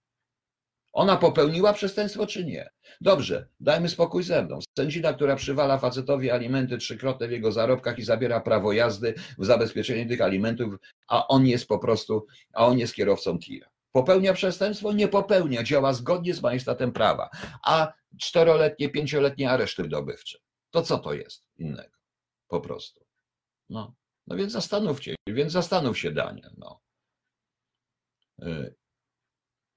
Ona 0.92 1.16
popełniła 1.16 1.72
przestępstwo, 1.72 2.26
czy 2.26 2.44
nie? 2.44 2.70
Dobrze, 3.00 3.48
dajmy 3.60 3.88
spokój 3.88 4.22
ze 4.22 4.42
mną. 4.42 4.58
Sędzina, 4.78 5.12
która 5.12 5.36
przywala 5.36 5.78
facetowi 5.78 6.30
alimenty 6.30 6.78
trzykrotne 6.78 7.28
w 7.28 7.30
jego 7.30 7.52
zarobkach 7.52 7.98
i 7.98 8.02
zabiera 8.02 8.40
prawo 8.40 8.72
jazdy 8.72 9.14
w 9.38 9.44
zabezpieczenie 9.44 10.06
tych 10.06 10.20
alimentów, 10.20 10.74
a 11.08 11.28
on 11.28 11.46
jest 11.46 11.66
po 11.66 11.78
prostu, 11.78 12.26
a 12.52 12.66
on 12.66 12.78
jest 12.78 12.94
kierowcą 12.94 13.38
tira. 13.38 13.68
Popełnia 13.92 14.32
przestępstwo? 14.32 14.92
Nie 14.92 15.08
popełnia, 15.08 15.62
działa 15.62 15.92
zgodnie 15.92 16.34
z 16.34 16.42
majestatem 16.42 16.92
prawa. 16.92 17.30
A 17.64 17.92
czteroletnie, 18.20 18.88
pięcioletnie 18.88 19.50
areszty 19.50 19.82
wydobywcze. 19.82 20.38
To 20.70 20.82
co 20.82 20.98
to 20.98 21.14
jest 21.14 21.44
innego? 21.58 21.96
Po 22.48 22.60
prostu. 22.60 23.04
No, 23.68 23.94
no 24.26 24.36
więc 24.36 24.52
zastanówcie, 24.52 25.14
więc 25.26 25.52
zastanów 25.52 25.98
się, 25.98 26.10
Daniel. 26.10 26.50
No. 26.58 26.80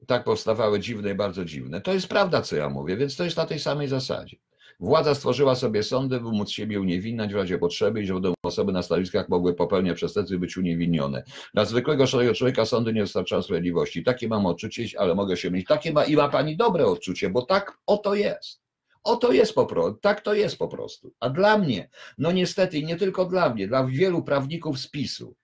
Tak 0.08 0.24
powstawały 0.24 0.80
dziwne 0.80 1.12
i 1.12 1.16
bardzo 1.16 1.46
dziwne. 1.46 1.82
To 1.82 1.94
jest 1.94 2.08
prawda, 2.08 2.42
co 2.42 2.56
ja 2.56 2.70
mówię, 2.70 2.98
więc 2.98 3.16
to 3.16 3.24
jest 3.24 3.38
na 3.38 3.46
tej 3.46 3.60
samej 3.60 3.88
zasadzie. 3.88 4.38
Władza 4.80 5.16
stworzyła 5.16 5.56
sobie 5.56 5.84
sądy, 5.84 6.20
by 6.20 6.32
móc 6.32 6.50
siebie 6.50 6.82
uniewinniać 6.82 7.34
w 7.34 7.36
razie 7.36 7.58
potrzeby 7.58 8.02
i 8.02 8.06
żeby 8.06 8.34
osoby 8.44 8.72
na 8.72 8.84
stanowiskach 8.84 9.30
mogły 9.30 9.54
popełniać 9.54 9.96
przestępstwa 9.96 10.36
i 10.36 10.40
być 10.40 10.58
uniewinnione. 10.58 11.24
Dla 11.54 11.66
zwykłego 11.66 12.08
szarego 12.08 12.34
człowieka 12.34 12.66
sądy 12.66 12.94
nie 12.94 13.02
dostarczają 13.02 13.42
sprawiedliwości. 13.42 14.04
Takie 14.04 14.28
mam 14.28 14.46
odczucie, 14.46 14.86
ale 14.98 15.16
mogę 15.16 15.38
się 15.38 15.52
mieć. 15.52 15.68
Takie 15.68 15.94
ma 15.94 16.06
i 16.06 16.16
ma 16.16 16.30
pani 16.30 16.58
dobre 16.58 16.86
odczucie, 16.86 17.30
bo 17.30 17.42
tak 17.42 17.78
oto 17.86 18.16
jest. 18.16 18.64
Oto 19.04 19.32
jest 19.32 19.54
po 19.54 19.66
prostu, 19.66 19.94
tak 19.94 20.22
to 20.22 20.34
jest 20.34 20.58
po 20.58 20.68
prostu. 20.68 21.14
A 21.20 21.30
dla 21.30 21.58
mnie, 21.58 21.90
no 22.18 22.32
niestety 22.32 22.78
i 22.78 22.86
nie 22.86 22.96
tylko 22.96 23.26
dla 23.26 23.54
mnie, 23.54 23.68
dla 23.68 23.86
wielu 23.86 24.24
prawników 24.24 24.80
z 24.80 24.90
PiSu, 24.90 25.36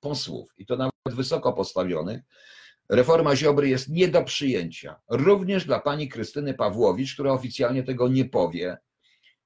posłów 0.00 0.48
i 0.58 0.66
to 0.66 0.76
nawet 0.76 0.92
wysoko 1.06 1.52
postawionych, 1.52 2.20
Reforma 2.88 3.36
Ziobry 3.36 3.68
jest 3.68 3.88
nie 3.88 4.08
do 4.08 4.24
przyjęcia. 4.24 5.00
Również 5.08 5.64
dla 5.64 5.80
pani 5.80 6.08
Krystyny 6.08 6.54
Pawłowicz, 6.54 7.14
która 7.14 7.32
oficjalnie 7.32 7.82
tego 7.82 8.08
nie 8.08 8.24
powie, 8.24 8.76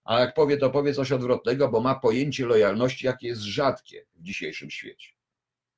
a 0.04 0.20
jak 0.20 0.34
powie, 0.34 0.56
to 0.56 0.70
powie 0.70 0.94
coś 0.94 1.12
odwrotnego, 1.12 1.68
bo 1.68 1.80
ma 1.80 1.94
pojęcie 1.94 2.46
lojalności, 2.46 3.06
jakie 3.06 3.28
jest 3.28 3.42
rzadkie 3.42 4.06
w 4.14 4.22
dzisiejszym 4.22 4.70
świecie. 4.70 5.08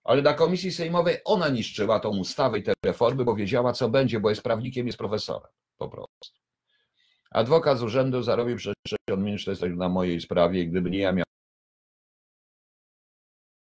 Ale 0.05 0.23
na 0.23 0.35
komisji 0.35 0.73
sejmowej 0.73 1.17
ona 1.25 1.49
niszczyła 1.49 2.01
tą 2.01 2.09
ustawę 2.09 2.59
i 2.59 2.63
te 2.63 2.73
reformy, 2.85 3.25
bo 3.25 3.35
wiedziała, 3.35 3.73
co 3.73 3.89
będzie, 3.89 4.21
bo 4.21 4.31
jest 4.31 4.43
prawnikiem, 4.43 4.87
jest 4.87 4.99
profesorem. 4.99 5.51
Po 5.79 5.89
prostu. 5.89 6.41
Adwokat 7.31 7.79
z 7.79 7.83
urzędu 7.83 8.23
zarobił 8.23 8.57
przez 8.57 8.75
60 8.89 9.25
minut 9.27 9.41
40 9.41 9.79
na 9.79 9.89
mojej 9.89 10.21
sprawie 10.21 10.61
i 10.63 10.69
gdyby 10.69 10.91
nie 10.91 10.99
ja 10.99 11.13
miał 11.13 11.25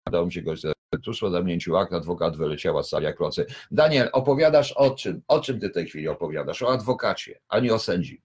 udało 0.07 0.25
mi 0.25 0.33
się 0.33 0.41
go 0.41 0.55
tuż 0.99 1.19
po 1.19 1.29
zamknięciu 1.29 1.77
akt 1.77 1.93
adwokat 1.93 2.37
wyleciała 2.37 2.83
z 2.83 2.89
sali 2.89 3.05
jak 3.05 3.17
klocy. 3.17 3.45
Daniel, 3.71 4.09
opowiadasz 4.11 4.71
o 4.71 4.91
czym? 4.91 5.21
O 5.27 5.39
czym 5.39 5.59
ty 5.59 5.69
w 5.69 5.73
tej 5.73 5.85
chwili 5.85 6.07
opowiadasz? 6.07 6.61
O 6.61 6.73
adwokacie, 6.73 7.39
a 7.47 7.59
nie 7.59 7.73
o 7.73 7.79
sędzi. 7.79 8.21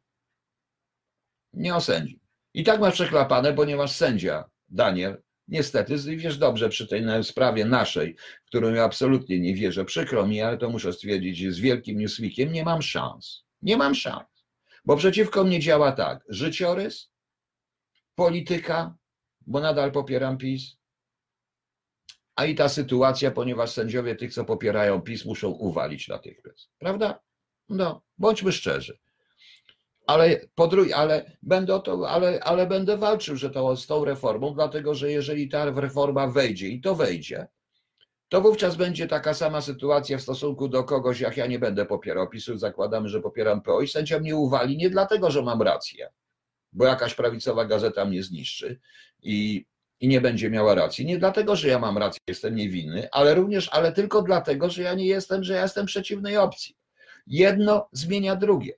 Nie 1.52 1.74
o 1.74 1.80
sędzi. 1.80 2.20
I 2.54 2.64
tak 2.64 2.80
masz 2.80 2.94
przeklapane, 2.94 3.52
ponieważ 3.52 3.92
sędzia, 3.92 4.44
Daniel, 4.68 5.22
niestety, 5.48 5.96
wiesz 6.16 6.38
dobrze 6.38 6.68
przy 6.68 6.86
tej 6.86 7.24
sprawie 7.24 7.64
naszej, 7.64 8.16
w 8.44 8.46
którą 8.46 8.74
ja 8.74 8.84
absolutnie 8.84 9.40
nie 9.40 9.54
wierzę, 9.54 9.84
przykro 9.84 10.26
mi, 10.26 10.42
ale 10.42 10.58
to 10.58 10.70
muszę 10.70 10.92
stwierdzić, 10.92 11.54
z 11.54 11.60
wielkim 11.60 11.98
newsweekiem 11.98 12.52
nie 12.52 12.64
mam 12.64 12.82
szans. 12.82 13.44
Nie 13.62 13.76
mam 13.76 13.94
szans. 13.94 14.46
Bo 14.84 14.96
przeciwko 14.96 15.44
mnie 15.44 15.60
działa 15.60 15.92
tak, 15.92 16.24
życiorys, 16.28 17.10
polityka, 18.14 18.96
bo 19.46 19.60
nadal 19.60 19.92
popieram 19.92 20.38
PiS, 20.38 20.77
a 22.38 22.44
i 22.44 22.54
ta 22.54 22.68
sytuacja, 22.68 23.30
ponieważ 23.30 23.70
sędziowie 23.70 24.16
tych, 24.16 24.34
co 24.34 24.44
popierają 24.44 25.00
PiS, 25.00 25.24
muszą 25.24 25.48
uwalić 25.48 26.08
natychmiast. 26.08 26.70
Prawda? 26.78 27.20
No, 27.68 28.02
bądźmy 28.18 28.52
szczerzy. 28.52 28.98
Ale, 30.06 30.40
podrój, 30.54 30.92
ale, 30.92 31.36
będę 31.42 31.80
to, 31.80 32.10
ale, 32.10 32.40
ale 32.40 32.66
będę 32.66 32.96
walczył 32.96 33.36
że 33.36 33.50
to, 33.50 33.76
z 33.76 33.86
tą 33.86 34.04
reformą, 34.04 34.54
dlatego 34.54 34.94
że 34.94 35.12
jeżeli 35.12 35.48
ta 35.48 35.64
reforma 35.64 36.26
wejdzie 36.26 36.68
i 36.68 36.80
to 36.80 36.94
wejdzie, 36.94 37.46
to 38.28 38.40
wówczas 38.40 38.76
będzie 38.76 39.06
taka 39.06 39.34
sama 39.34 39.60
sytuacja 39.60 40.18
w 40.18 40.22
stosunku 40.22 40.68
do 40.68 40.84
kogoś, 40.84 41.20
jak 41.20 41.36
ja 41.36 41.46
nie 41.46 41.58
będę 41.58 41.86
popierał 41.86 42.28
PiSu, 42.28 42.58
zakładamy, 42.58 43.08
że 43.08 43.20
popieram 43.20 43.62
PO 43.62 43.80
i 43.80 43.88
sędzia 43.88 44.20
mnie 44.20 44.36
uwali 44.36 44.76
nie 44.76 44.90
dlatego, 44.90 45.30
że 45.30 45.42
mam 45.42 45.62
rację, 45.62 46.08
bo 46.72 46.84
jakaś 46.84 47.14
prawicowa 47.14 47.64
gazeta 47.64 48.04
mnie 48.04 48.22
zniszczy 48.22 48.80
i, 49.22 49.66
i 50.00 50.08
nie 50.08 50.20
będzie 50.20 50.50
miała 50.50 50.74
racji. 50.74 51.06
Nie 51.06 51.18
dlatego, 51.18 51.56
że 51.56 51.68
ja 51.68 51.78
mam 51.78 51.98
rację, 51.98 52.20
jestem 52.28 52.54
niewinny, 52.54 53.08
ale 53.12 53.34
również, 53.34 53.68
ale 53.68 53.92
tylko 53.92 54.22
dlatego, 54.22 54.70
że 54.70 54.82
ja 54.82 54.94
nie 54.94 55.06
jestem, 55.06 55.44
że 55.44 55.54
ja 55.54 55.62
jestem 55.62 55.86
przeciwnej 55.86 56.36
opcji. 56.36 56.76
Jedno 57.26 57.88
zmienia 57.92 58.36
drugie. 58.36 58.72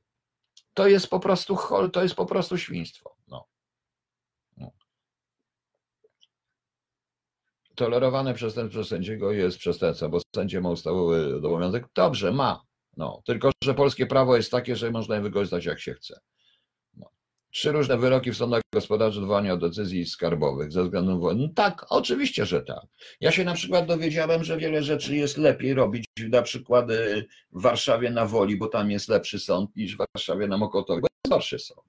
To 0.75 0.89
jest 0.89 1.09
po 1.11 1.21
prostu 1.21 1.57
hol, 1.57 1.91
to 1.91 2.03
jest 2.03 2.15
po 2.15 2.27
prostu 2.27 2.59
świństwo. 2.59 3.17
No. 3.29 3.49
no. 4.57 4.71
Tolerowane 7.75 8.35
przestępstwo 8.35 8.85
sędziego 8.85 9.33
jest 9.33 9.59
przestępstwem, 9.59 10.11
bo 10.11 10.21
sędzia 10.35 10.61
ma 10.61 10.71
ustawowy 10.71 11.37
obowiązek. 11.37 11.87
Dobrze, 11.95 12.33
ma. 12.33 12.63
No, 12.97 13.23
tylko, 13.25 13.51
że 13.65 13.75
polskie 13.75 14.07
prawo 14.07 14.37
jest 14.37 14.51
takie, 14.51 14.77
że 14.77 14.91
można 14.91 15.15
je 15.15 15.21
wykorzystać 15.21 15.65
jak 15.65 15.81
się 15.81 15.95
chce. 15.95 16.21
Trzy 17.51 17.73
różne 17.73 17.99
wyroki 17.99 18.33
w 18.33 18.37
sądach 18.37 18.63
gospodarczych 18.75 19.23
odwołania 19.23 19.53
od 19.53 19.61
decyzji 19.61 20.07
skarbowych 20.07 20.73
ze 20.73 20.85
względu 20.85 21.19
na. 21.19 21.35
No 21.35 21.49
tak, 21.55 21.87
oczywiście, 21.89 22.47
że 22.47 22.63
tak. 22.63 22.85
Ja 23.21 23.33
się 23.33 23.45
na 23.45 23.55
przykład 23.55 23.87
dowiedziałem, 23.87 24.45
że 24.45 24.57
wiele 24.57 24.83
rzeczy 24.83 25.17
jest 25.17 25.39
lepiej 25.39 25.75
robić 25.75 26.05
na 26.29 26.43
przykład 26.43 26.91
y, 26.91 27.27
w 27.53 27.63
Warszawie 27.63 28.11
na 28.11 28.27
Woli, 28.27 28.57
bo 28.57 28.67
tam 28.67 28.91
jest 28.91 29.09
lepszy 29.09 29.39
sąd 29.39 29.77
niż 29.77 29.95
w 29.95 29.99
Warszawie 29.99 30.47
na 30.47 30.59
Mokotowie, 30.59 31.01
bo 31.01 31.07
jest 31.07 31.33
gorszy 31.33 31.59
sąd. 31.59 31.87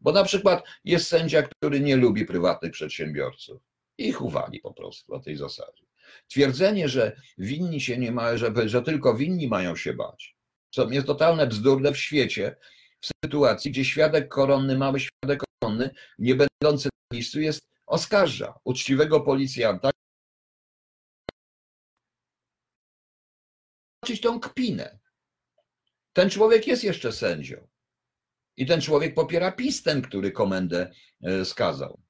Bo 0.00 0.12
na 0.12 0.24
przykład 0.24 0.64
jest 0.84 1.08
sędzia, 1.08 1.42
który 1.42 1.80
nie 1.80 1.96
lubi 1.96 2.24
prywatnych 2.24 2.72
przedsiębiorców. 2.72 3.62
Ich 3.98 4.22
uwali 4.22 4.60
po 4.60 4.74
prostu 4.74 5.14
na 5.14 5.20
tej 5.20 5.36
zasadzie. 5.36 5.84
Twierdzenie, 6.28 6.88
że 6.88 7.20
winni 7.38 7.80
się 7.80 7.98
nie 7.98 8.12
ma, 8.12 8.36
że, 8.36 8.52
że 8.64 8.82
tylko 8.82 9.14
winni 9.14 9.48
mają 9.48 9.76
się 9.76 9.94
bać, 9.94 10.36
co 10.70 10.90
jest 10.90 11.06
totalne 11.06 11.46
bzdurne 11.46 11.92
w 11.92 11.98
świecie, 11.98 12.56
w 13.00 13.10
sytuacji, 13.24 13.70
gdzie 13.70 13.84
świadek 13.84 14.28
koronny, 14.28 14.78
mały 14.78 15.00
świadek 15.00 15.42
koronny, 15.60 15.90
nie 16.18 16.34
będący 16.34 16.88
na 16.88 17.16
miejscu, 17.16 17.40
jest 17.40 17.68
oskarża 17.86 18.54
uczciwego 18.64 19.20
policjanta. 19.20 19.90
Zobaczyć 24.02 24.20
tą 24.22 24.40
kpinę. 24.40 24.98
Ten 26.12 26.30
człowiek 26.30 26.66
jest 26.66 26.84
jeszcze 26.84 27.12
sędzią. 27.12 27.68
I 28.56 28.66
ten 28.66 28.80
człowiek 28.80 29.14
popiera 29.14 29.52
PiS, 29.52 29.82
ten, 29.82 30.02
który 30.02 30.32
komendę 30.32 30.92
e, 31.22 31.44
skazał. 31.44 32.00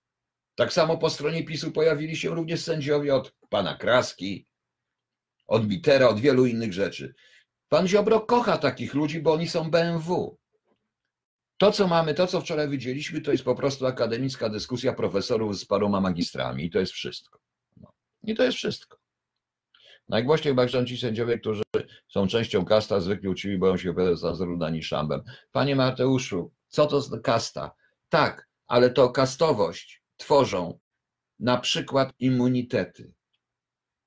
Tak 0.55 0.73
samo 0.73 0.99
po 0.99 1.11
stronie 1.11 1.45
PiSu 1.45 1.73
pojawili 1.73 2.17
się 2.17 2.31
również 2.31 2.63
sędziowie 2.63 3.15
od 3.15 3.35
pana 3.49 3.77
Kraski, 3.77 4.47
od 5.47 5.67
Bitera, 5.67 6.09
od 6.09 6.21
wielu 6.21 6.47
innych 6.47 6.73
rzeczy. 6.73 7.15
Pan 7.69 7.89
Ziobro 7.89 8.21
kocha 8.21 8.59
takich 8.59 8.95
ludzi, 8.95 9.21
bo 9.21 9.33
oni 9.33 9.49
są 9.49 9.71
BMW. 9.71 10.37
To, 11.59 11.73
co 11.73 11.89
mamy, 11.89 12.15
to, 12.15 12.27
co 12.27 12.41
wczoraj 12.41 12.69
widzieliśmy, 12.69 13.21
to 13.21 13.33
jest 13.33 13.45
po 13.45 13.55
prostu 13.55 13.87
akademicka 13.87 14.49
dyskusja 14.49 14.93
profesorów 14.93 15.59
z 15.59 15.65
paroma 15.65 16.01
magistrami 16.01 16.65
i 16.65 16.71
to 16.71 16.79
jest 16.79 16.93
wszystko. 16.93 17.39
No. 17.77 17.93
I 18.23 18.35
to 18.35 18.45
jest 18.45 18.59
wszystko. 18.59 18.99
Najgłośniej 20.09 20.53
chyba 20.53 20.67
chcą 20.67 20.85
ci 20.85 20.99
sędziowie, 20.99 21.39
którzy 21.39 21.63
są 22.09 22.27
częścią 22.27 22.65
kasta, 22.65 23.01
zwykli 23.01 23.29
uczciwi, 23.29 23.59
boją 23.59 23.77
się 23.77 23.91
opowiadać 23.91 24.19
za 24.19 24.35
Zrudani 24.35 24.83
Szambem. 24.83 25.23
Panie 25.53 25.77
Mateuszu, 25.77 26.53
co 26.69 26.87
to 26.87 26.97
jest 26.97 27.11
kasta? 27.23 27.75
Tak, 28.09 28.49
ale 28.67 28.91
to 28.91 29.11
kastowość 29.11 30.03
tworzą 30.17 30.79
na 31.39 31.59
przykład 31.59 32.13
immunitety. 32.19 33.13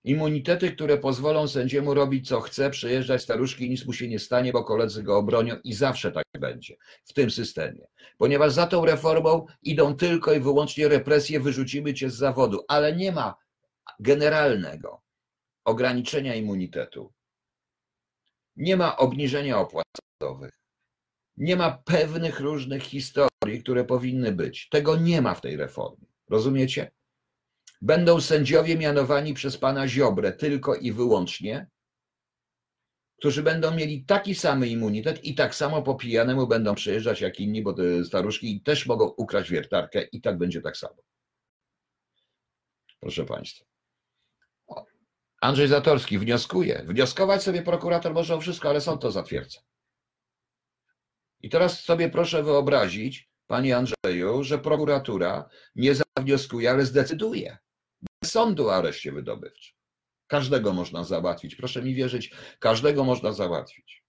Immunitety, 0.03 0.71
które 0.71 0.97
pozwolą 0.97 1.47
sędziemu 1.47 1.93
robić 1.93 2.27
co 2.27 2.41
chce, 2.41 2.69
przejeżdżać 2.69 3.21
staruszki, 3.21 3.69
nic 3.69 3.85
mu 3.85 3.93
się 3.93 4.07
nie 4.07 4.19
stanie, 4.19 4.51
bo 4.51 4.63
koledzy 4.63 5.03
go 5.03 5.17
obronią 5.17 5.55
i 5.63 5.73
zawsze 5.73 6.11
tak 6.11 6.25
będzie 6.39 6.75
w 7.05 7.13
tym 7.13 7.31
systemie. 7.31 7.87
Ponieważ 8.17 8.51
za 8.51 8.67
tą 8.67 8.85
reformą 8.85 9.45
idą 9.61 9.95
tylko 9.95 10.33
i 10.33 10.39
wyłącznie 10.39 10.87
represje, 10.87 11.39
wyrzucimy 11.39 11.93
cię 11.93 12.09
z 12.09 12.15
zawodu, 12.15 12.65
ale 12.67 12.95
nie 12.95 13.11
ma 13.11 13.35
generalnego 13.99 15.01
ograniczenia 15.65 16.35
immunitetu. 16.35 17.13
Nie 18.55 18.77
ma 18.77 18.97
obniżenia 18.97 19.59
opłat 19.59 19.85
sądowych. 20.21 20.61
Nie 21.37 21.55
ma 21.55 21.71
pewnych 21.71 22.39
różnych 22.39 22.83
historii, 22.83 23.63
które 23.63 23.85
powinny 23.85 24.31
być. 24.31 24.69
Tego 24.69 24.95
nie 24.95 25.21
ma 25.21 25.35
w 25.35 25.41
tej 25.41 25.57
reformie. 25.57 26.07
Rozumiecie? 26.29 26.91
Będą 27.81 28.21
sędziowie 28.21 28.77
mianowani 28.77 29.33
przez 29.33 29.57
pana 29.57 29.87
Ziobrę 29.87 30.31
tylko 30.31 30.75
i 30.75 30.91
wyłącznie, 30.91 31.67
którzy 33.17 33.43
będą 33.43 33.75
mieli 33.75 34.05
taki 34.05 34.35
sam 34.35 34.65
immunitet 34.65 35.23
i 35.23 35.35
tak 35.35 35.55
samo 35.55 35.81
po 35.81 35.95
pijanemu 35.95 36.47
będą 36.47 36.75
przejeżdżać 36.75 37.21
jak 37.21 37.39
inni, 37.39 37.63
bo 37.63 37.73
te 37.73 38.03
staruszki 38.03 38.61
też 38.61 38.85
mogą 38.85 39.05
ukraść 39.05 39.51
wiertarkę 39.51 40.03
i 40.03 40.21
tak 40.21 40.37
będzie 40.37 40.61
tak 40.61 40.77
samo. 40.77 40.95
Proszę 42.99 43.25
Państwa. 43.25 43.65
Andrzej 45.41 45.67
Zatorski 45.67 46.19
wnioskuje. 46.19 46.85
Wnioskować 46.87 47.43
sobie 47.43 47.61
prokurator 47.61 48.13
może 48.13 48.35
o 48.35 48.41
wszystko, 48.41 48.69
ale 48.69 48.81
sąd 48.81 49.01
to 49.01 49.11
zatwierdza. 49.11 49.59
I 51.39 51.49
teraz 51.49 51.83
sobie 51.83 52.09
proszę 52.09 52.43
wyobrazić, 52.43 53.29
Panie 53.47 53.77
Andrzeju, 53.77 54.43
że 54.43 54.59
prokuratura 54.59 55.49
nie 55.75 55.95
zawnioskuje, 55.95 56.71
ale 56.71 56.85
zdecyduje 56.85 57.57
sądu 58.23 58.67
o 58.67 58.75
areszcie 58.75 59.12
wydobywczym. 59.12 59.77
Każdego 60.27 60.73
można 60.73 61.03
załatwić. 61.03 61.55
Proszę 61.55 61.81
mi 61.81 61.95
wierzyć, 61.95 62.31
każdego 62.60 63.03
można 63.03 63.31
załatwić. 63.31 64.03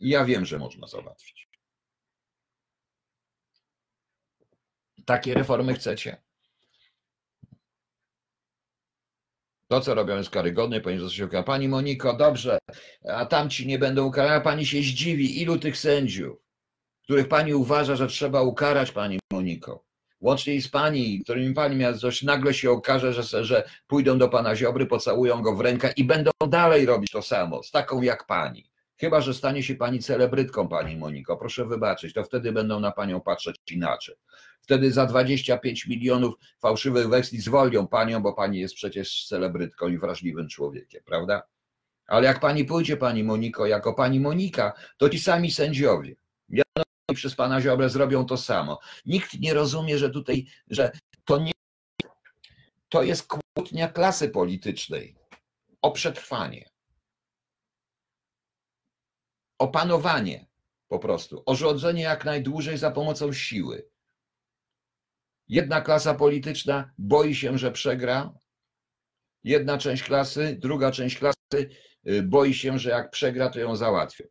I 0.00 0.08
ja 0.08 0.24
wiem, 0.24 0.44
że 0.44 0.58
można 0.58 0.86
załatwić. 0.86 1.48
Takie 5.04 5.34
reformy 5.34 5.74
chcecie? 5.74 6.22
To, 9.68 9.80
co 9.80 9.94
robią, 9.94 10.16
jest 10.16 10.30
karygodne, 10.30 10.80
ponieważ 10.80 11.20
ukaże. 11.20 11.44
Pani 11.44 11.68
Moniko, 11.68 12.16
dobrze, 12.16 12.58
a 13.08 13.26
tamci 13.26 13.66
nie 13.66 13.78
będą 13.78 14.06
ukarani, 14.06 14.44
pani 14.44 14.66
się 14.66 14.78
zdziwi, 14.78 15.42
ilu 15.42 15.58
tych 15.58 15.76
sędziów, 15.76 16.38
których 17.02 17.28
pani 17.28 17.54
uważa, 17.54 17.96
że 17.96 18.06
trzeba 18.06 18.42
ukarać, 18.42 18.92
pani 18.92 19.18
Moniko 19.32 19.84
łącznie 20.24 20.62
z 20.62 20.68
pani, 20.68 21.20
którymi 21.24 21.54
pani 21.54 21.76
miała 21.76 21.94
coś, 21.94 22.22
nagle 22.22 22.54
się 22.54 22.70
okaże, 22.70 23.12
że, 23.12 23.44
że 23.44 23.68
pójdą 23.86 24.18
do 24.18 24.28
pana 24.28 24.56
Ziobry, 24.56 24.86
pocałują 24.86 25.42
go 25.42 25.54
w 25.54 25.60
rękę 25.60 25.92
i 25.96 26.04
będą 26.04 26.30
dalej 26.48 26.86
robić 26.86 27.10
to 27.10 27.22
samo, 27.22 27.62
z 27.62 27.70
taką 27.70 28.02
jak 28.02 28.26
pani. 28.26 28.70
Chyba, 28.96 29.20
że 29.20 29.34
stanie 29.34 29.62
się 29.62 29.74
pani 29.74 29.98
celebrytką, 29.98 30.68
pani 30.68 30.96
Moniko, 30.96 31.36
proszę 31.36 31.64
wybaczyć, 31.64 32.14
to 32.14 32.24
wtedy 32.24 32.52
będą 32.52 32.80
na 32.80 32.92
panią 32.92 33.20
patrzeć 33.20 33.56
inaczej. 33.70 34.14
Wtedy 34.60 34.92
za 34.92 35.06
25 35.06 35.86
milionów 35.86 36.34
fałszywych 36.60 37.08
weksli 37.08 37.40
zwolnią 37.40 37.86
panią, 37.86 38.22
bo 38.22 38.32
pani 38.32 38.60
jest 38.60 38.74
przecież 38.74 39.26
celebrytką 39.26 39.88
i 39.88 39.98
wrażliwym 39.98 40.48
człowiekiem, 40.48 41.02
prawda? 41.04 41.42
Ale 42.06 42.26
jak 42.26 42.40
pani 42.40 42.64
pójdzie, 42.64 42.96
pani 42.96 43.24
Moniko, 43.24 43.66
jako 43.66 43.94
pani 43.94 44.20
Monika, 44.20 44.72
to 44.96 45.08
ci 45.08 45.18
sami 45.18 45.50
sędziowie, 45.50 46.16
przez 47.14 47.34
pana 47.34 47.60
Ziobrę 47.60 47.90
zrobią 47.90 48.26
to 48.26 48.36
samo. 48.36 48.78
Nikt 49.06 49.40
nie 49.40 49.54
rozumie, 49.54 49.98
że 49.98 50.10
tutaj, 50.10 50.46
że 50.70 50.92
to 51.24 51.38
nie 51.38 51.52
to 52.88 53.02
jest 53.02 53.28
kłótnia 53.56 53.88
klasy 53.88 54.28
politycznej 54.28 55.16
o 55.82 55.92
przetrwanie, 55.92 56.70
o 59.58 59.68
panowanie 59.68 60.46
po 60.88 60.98
prostu, 60.98 61.42
o 61.46 61.54
rządzenie 61.54 62.02
jak 62.02 62.24
najdłużej 62.24 62.78
za 62.78 62.90
pomocą 62.90 63.32
siły. 63.32 63.88
Jedna 65.48 65.80
klasa 65.80 66.14
polityczna 66.14 66.90
boi 66.98 67.34
się, 67.34 67.58
że 67.58 67.72
przegra 67.72 68.34
Jedna 69.44 69.78
część 69.78 70.02
klasy, 70.02 70.56
druga 70.60 70.90
część 70.90 71.18
klasy 71.18 71.68
y, 72.08 72.22
boi 72.22 72.54
się, 72.54 72.78
że 72.78 72.90
jak 72.90 73.10
przegra, 73.10 73.50
to 73.50 73.60
ją 73.60 73.76
załatwią. 73.76 74.24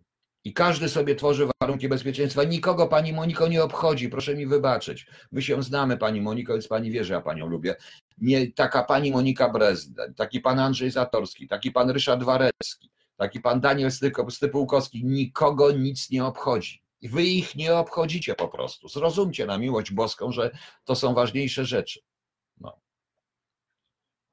I 0.44 0.54
każdy 0.54 0.90
sobie 0.90 1.16
tworzy 1.16 1.48
warunki 1.62 1.90
bezpieczeństwa. 1.90 2.44
Nikogo 2.44 2.88
pani 2.88 3.14
Moniko 3.14 3.48
nie 3.48 3.64
obchodzi, 3.64 4.10
proszę 4.10 4.36
mi 4.36 4.48
wybaczyć. 4.48 5.08
My 5.32 5.42
się 5.42 5.64
znamy, 5.64 5.98
pani 5.98 6.22
Moniko, 6.22 6.54
więc 6.54 6.68
pani 6.68 6.92
wie, 6.92 7.04
że 7.04 7.14
ja 7.14 7.22
panią 7.22 7.48
lubię. 7.48 7.76
Nie, 8.18 8.52
taka 8.52 8.84
pani 8.84 9.12
Monika 9.12 9.50
Brezden, 9.50 10.14
taki 10.14 10.40
pan 10.40 10.60
Andrzej 10.60 10.92
Zatorski, 10.92 11.48
taki 11.48 11.72
pan 11.72 11.90
Ryszard 11.90 12.24
Warecki, 12.24 12.90
taki 13.18 13.40
pan 13.40 13.62
Daniel 13.62 13.92
Stypułkowski, 14.30 15.06
nikogo 15.06 15.72
nic 15.72 16.10
nie 16.10 16.26
obchodzi. 16.26 16.84
Wy 17.04 17.24
ich 17.24 17.56
nie 17.56 17.76
obchodzicie 17.76 18.36
po 18.36 18.48
prostu. 18.48 18.88
Zrozumcie 18.88 19.46
na 19.46 19.58
miłość 19.58 19.92
boską, 19.92 20.32
że 20.32 20.52
to 20.84 20.96
są 20.96 21.14
ważniejsze 21.14 21.66
rzeczy. 21.66 22.00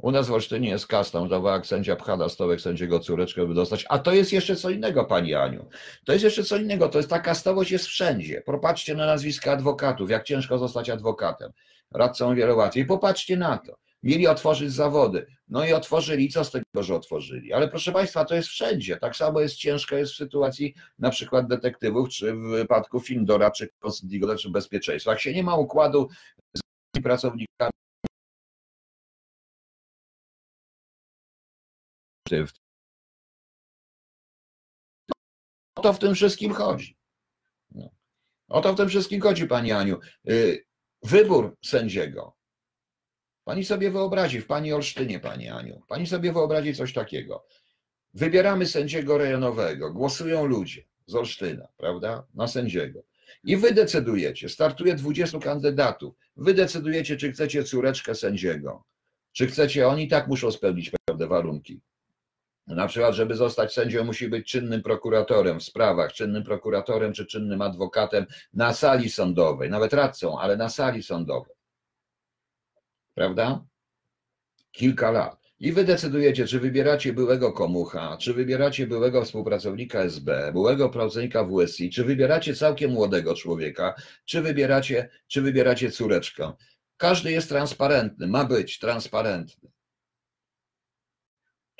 U 0.03 0.11
nas 0.11 0.29
w 0.29 0.33
Olsztynie 0.33 0.69
jest 0.69 0.87
kasta, 0.87 1.27
dawała 1.27 1.55
jak 1.55 1.67
sędzia 1.67 1.97
pcha 1.97 2.29
stołek 2.29 2.61
sędziego 2.61 3.01
córeczkę, 3.01 3.47
by 3.47 3.55
dostać. 3.55 3.85
A 3.89 3.99
to 3.99 4.13
jest 4.13 4.33
jeszcze 4.33 4.57
co 4.57 4.71
innego, 4.71 5.05
pani 5.05 5.35
Aniu. 5.35 5.69
To 6.05 6.13
jest 6.13 6.25
jeszcze 6.25 6.45
co 6.45 6.57
innego. 6.57 6.89
To 6.89 6.99
jest 6.99 7.11
ta 7.11 7.19
kastowość 7.19 7.71
jest 7.71 7.87
wszędzie. 7.87 8.43
Popatrzcie 8.47 8.95
na 8.95 9.07
nazwiska 9.07 9.53
adwokatów, 9.53 10.11
jak 10.11 10.25
ciężko 10.25 10.59
zostać 10.59 10.91
adwokatem. 10.91 11.53
Radcą 11.95 12.35
wiele 12.35 12.55
łatwiej. 12.55 12.87
Popatrzcie 12.87 13.37
na 13.37 13.59
to. 13.59 13.77
Mieli 14.03 14.27
otworzyć 14.27 14.73
zawody. 14.73 15.27
No 15.49 15.65
i 15.65 15.73
otworzyli. 15.73 16.29
Co 16.29 16.45
z 16.45 16.51
tego, 16.51 16.83
że 16.83 16.95
otworzyli? 16.95 17.53
Ale 17.53 17.69
proszę 17.69 17.93
Państwa, 17.93 18.25
to 18.25 18.35
jest 18.35 18.49
wszędzie. 18.49 18.97
Tak 18.97 19.17
samo 19.17 19.41
jest 19.41 19.55
ciężko 19.55 19.97
jest 19.97 20.13
w 20.13 20.17
sytuacji 20.17 20.75
na 20.99 21.11
przykład 21.11 21.47
detektywów, 21.47 22.09
czy 22.09 22.33
w 22.33 22.39
wypadku 22.39 23.01
film 23.01 23.25
doradczych, 23.25 23.69
czy 24.39 24.51
bezpieczeństwa. 24.51 25.11
Jak 25.11 25.21
się 25.21 25.35
nie 25.35 25.43
ma 25.43 25.57
układu 25.57 26.09
z 26.57 26.61
pracownikami, 27.03 27.71
O 35.75 35.83
to 35.83 35.93
w 35.93 35.99
tym 35.99 36.14
wszystkim 36.14 36.53
chodzi. 36.53 36.97
No. 37.71 37.90
O 38.49 38.61
to 38.61 38.73
w 38.73 38.77
tym 38.77 38.88
wszystkim 38.88 39.21
chodzi, 39.21 39.47
Pani 39.47 39.73
Aniu. 39.73 39.99
Y, 40.29 40.64
wybór 41.03 41.57
sędziego. 41.64 42.37
Pani 43.45 43.64
sobie 43.64 43.90
wyobrazi, 43.90 44.40
w 44.40 44.47
Pani 44.47 44.73
Olsztynie, 44.73 45.21
Pani 45.21 45.49
Aniu, 45.49 45.83
Pani 45.88 46.07
sobie 46.07 46.33
wyobrazi 46.33 46.75
coś 46.75 46.93
takiego. 46.93 47.47
Wybieramy 48.14 48.66
sędziego 48.66 49.19
rejonowego, 49.19 49.93
głosują 49.93 50.47
ludzie 50.47 50.85
z 51.07 51.14
Olsztyna, 51.14 51.69
prawda, 51.77 52.27
na 52.35 52.49
sędziego. 52.49 53.03
I 53.45 53.57
wy 53.57 53.75
decydujecie, 53.75 54.49
startuje 54.49 54.95
20 54.95 55.38
kandydatów, 55.38 56.14
wy 56.37 56.55
decydujecie, 56.55 57.16
czy 57.16 57.33
chcecie 57.33 57.64
córeczkę 57.64 58.14
sędziego, 58.14 58.85
czy 59.33 59.47
chcecie, 59.47 59.88
oni 59.88 60.09
tak 60.09 60.29
muszą 60.29 60.51
spełnić 60.51 60.90
pewne 61.07 61.27
warunki. 61.27 61.81
Na 62.66 62.87
przykład, 62.87 63.14
żeby 63.14 63.35
zostać 63.35 63.73
sędzią, 63.73 64.05
musi 64.05 64.29
być 64.29 64.49
czynnym 64.49 64.83
prokuratorem 64.83 65.61
w 65.61 65.62
sprawach, 65.62 66.12
czynnym 66.12 66.44
prokuratorem 66.44 67.12
czy 67.12 67.27
czynnym 67.27 67.62
adwokatem 67.62 68.27
na 68.55 68.75
sali 68.75 69.11
sądowej, 69.11 69.70
nawet 69.70 69.92
radcą, 69.92 70.38
ale 70.38 70.57
na 70.57 70.68
sali 70.68 71.03
sądowej. 71.03 71.55
Prawda? 73.14 73.64
Kilka 74.73 75.11
lat. 75.11 75.40
I 75.61 75.73
wy 75.73 75.85
decydujecie, 75.85 76.46
czy 76.46 76.61
wybieracie 76.61 77.12
byłego 77.12 77.53
komucha, 77.53 78.16
czy 78.16 78.35
wybieracie 78.35 78.87
byłego 78.87 79.25
współpracownika 79.25 80.01
SB, 80.01 80.51
byłego 80.53 80.88
pracownika 80.88 81.44
WSI, 81.44 81.90
czy 81.90 82.05
wybieracie 82.05 82.55
całkiem 82.55 82.90
młodego 82.90 83.35
człowieka, 83.35 83.94
czy 84.25 84.42
wybieracie, 84.42 85.09
czy 85.27 85.42
wybieracie 85.42 85.90
córeczkę. 85.90 86.53
Każdy 86.96 87.33
jest 87.33 87.49
transparentny, 87.49 88.27
ma 88.27 88.44
być 88.44 88.79
transparentny. 88.79 89.70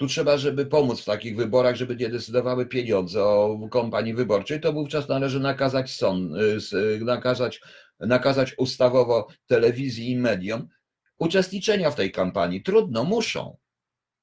Tu 0.00 0.06
trzeba, 0.06 0.38
żeby 0.38 0.66
pomóc 0.66 1.00
w 1.00 1.04
takich 1.04 1.36
wyborach, 1.36 1.76
żeby 1.76 1.96
nie 1.96 2.08
decydowały 2.08 2.66
pieniądze 2.66 3.24
o 3.24 3.68
kompanii 3.70 4.14
wyborczej, 4.14 4.60
to 4.60 4.72
wówczas 4.72 5.08
należy 5.08 5.40
nakazać 5.40 5.90
sąd, 5.90 6.32
y, 6.72 6.76
y, 6.76 7.04
nakazać, 7.04 7.60
nakazać 7.98 8.54
ustawowo 8.58 9.28
telewizji 9.46 10.10
i 10.10 10.16
mediom 10.16 10.68
uczestniczenia 11.18 11.90
w 11.90 11.94
tej 11.94 12.12
kampanii. 12.12 12.62
Trudno, 12.62 13.04
muszą. 13.04 13.56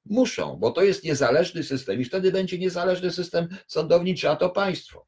Muszą, 0.05 0.55
bo 0.55 0.71
to 0.71 0.83
jest 0.83 1.03
niezależny 1.03 1.63
system 1.63 2.01
i 2.01 2.05
wtedy 2.05 2.31
będzie 2.31 2.57
niezależny 2.57 3.11
system 3.11 3.47
sądowniczy, 3.67 4.29
a 4.29 4.35
to 4.35 4.49
państwo. 4.49 5.07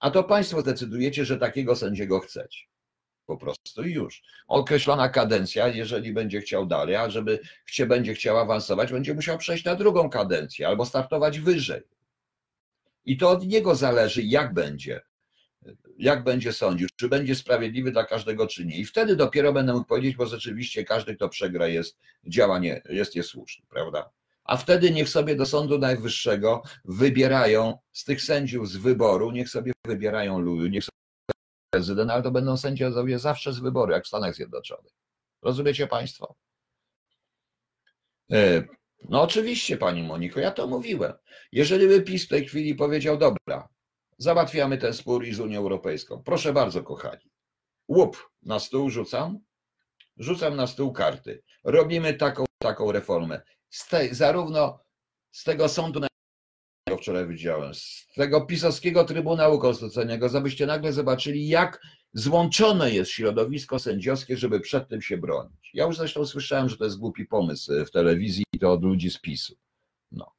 A 0.00 0.10
to 0.10 0.24
państwo 0.24 0.62
decydujecie, 0.62 1.24
że 1.24 1.38
takiego 1.38 1.76
sędziego 1.76 2.20
chcecie 2.20 2.73
po 3.26 3.36
prostu 3.36 3.84
i 3.84 3.92
już. 3.92 4.22
Określona 4.48 5.08
kadencja, 5.08 5.68
jeżeli 5.68 6.12
będzie 6.12 6.40
chciał 6.40 6.66
dalej, 6.66 6.96
a 6.96 7.10
żeby 7.10 7.38
chcie, 7.64 7.86
będzie 7.86 8.14
chciał 8.14 8.38
awansować, 8.38 8.92
będzie 8.92 9.14
musiał 9.14 9.38
przejść 9.38 9.64
na 9.64 9.74
drugą 9.74 10.10
kadencję 10.10 10.68
albo 10.68 10.86
startować 10.86 11.40
wyżej. 11.40 11.82
I 13.04 13.16
to 13.16 13.30
od 13.30 13.46
niego 13.46 13.74
zależy, 13.74 14.22
jak 14.22 14.54
będzie, 14.54 15.00
jak 15.98 16.24
będzie 16.24 16.52
sądził, 16.52 16.88
czy 16.96 17.08
będzie 17.08 17.34
sprawiedliwy 17.34 17.92
dla 17.92 18.04
każdego, 18.04 18.46
czy 18.46 18.66
nie. 18.66 18.76
I 18.76 18.84
wtedy 18.84 19.16
dopiero 19.16 19.52
będę 19.52 19.72
mógł 19.72 19.86
powiedzieć, 19.86 20.16
bo 20.16 20.26
rzeczywiście 20.26 20.84
każdy, 20.84 21.16
kto 21.16 21.28
przegra, 21.28 21.68
jest 21.68 21.98
działanie, 22.26 22.82
jest 22.88 23.14
niesłuszny, 23.14 23.66
prawda? 23.70 24.10
A 24.44 24.56
wtedy 24.56 24.90
niech 24.90 25.08
sobie 25.08 25.36
do 25.36 25.46
Sądu 25.46 25.78
Najwyższego 25.78 26.62
wybierają 26.84 27.78
z 27.92 28.04
tych 28.04 28.22
sędziów 28.22 28.68
z 28.68 28.76
wyboru, 28.76 29.30
niech 29.30 29.48
sobie 29.48 29.72
wybierają 29.86 30.38
ludzi, 30.38 30.70
niech 30.70 30.84
prezydent, 31.74 32.10
ale 32.10 32.22
to 32.22 32.30
będą 32.30 32.56
sędziowie 32.56 33.18
zawsze 33.18 33.52
z 33.52 33.58
wyboru, 33.58 33.92
jak 33.92 34.04
w 34.04 34.08
Stanach 34.08 34.34
Zjednoczonych. 34.34 34.92
Rozumiecie 35.42 35.86
Państwo? 35.86 36.34
E, 38.32 38.62
no 39.08 39.22
oczywiście, 39.22 39.76
Pani 39.76 40.02
Moniko, 40.02 40.40
ja 40.40 40.50
to 40.50 40.66
mówiłem. 40.66 41.12
Jeżeli 41.52 41.88
by 41.88 42.02
PiS 42.02 42.24
w 42.24 42.28
tej 42.28 42.46
chwili 42.46 42.74
powiedział, 42.74 43.18
dobra, 43.18 43.68
załatwiamy 44.18 44.78
ten 44.78 44.94
spór 44.94 45.24
i 45.24 45.34
z 45.34 45.40
Unią 45.40 45.58
Europejską. 45.58 46.22
Proszę 46.22 46.52
bardzo, 46.52 46.82
kochani. 46.82 47.30
Łup, 47.88 48.30
na 48.42 48.58
stół 48.58 48.90
rzucam, 48.90 49.38
rzucam 50.16 50.56
na 50.56 50.66
stół 50.66 50.92
karty. 50.92 51.42
Robimy 51.64 52.14
taką, 52.14 52.44
taką 52.58 52.92
reformę. 52.92 53.42
Z 53.70 53.88
tej, 53.88 54.14
zarówno 54.14 54.80
z 55.30 55.44
tego 55.44 55.68
Sądu 55.68 56.00
wczoraj 56.92 57.28
widziałem, 57.28 57.74
z 57.74 58.06
tego 58.16 58.46
pisowskiego 58.46 59.04
Trybunału 59.04 59.58
Konstytucyjnego, 59.58 60.28
żebyście 60.28 60.66
nagle 60.66 60.92
zobaczyli, 60.92 61.48
jak 61.48 61.80
złączone 62.12 62.90
jest 62.90 63.10
środowisko 63.10 63.78
sędziowskie, 63.78 64.36
żeby 64.36 64.60
przed 64.60 64.88
tym 64.88 65.02
się 65.02 65.18
bronić. 65.18 65.70
Ja 65.74 65.84
już 65.84 65.96
zresztą 65.96 66.26
słyszałem, 66.26 66.68
że 66.68 66.76
to 66.76 66.84
jest 66.84 66.98
głupi 66.98 67.26
pomysł 67.26 67.72
w 67.86 67.90
telewizji 67.90 68.44
i 68.54 68.58
to 68.58 68.72
od 68.72 68.82
ludzi 68.82 69.10
z 69.10 69.20
PiSu. 69.20 69.54
No. 70.12 70.32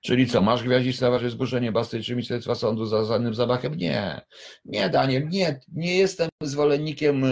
Czyli 0.00 0.26
co, 0.26 0.42
masz 0.42 0.62
gwiaździsta 0.62 1.18
że 1.18 1.30
zburzenie 1.30 1.72
basty 1.72 2.02
czy 2.02 2.12
Ministerstwa 2.12 2.54
Sądu 2.54 2.86
za 2.86 3.04
zanym 3.04 3.34
zamachem? 3.34 3.74
Nie. 3.74 4.20
Nie, 4.64 4.88
Daniel, 4.88 5.28
nie. 5.28 5.60
Nie 5.72 5.96
jestem 5.96 6.28
zwolennikiem 6.42 7.24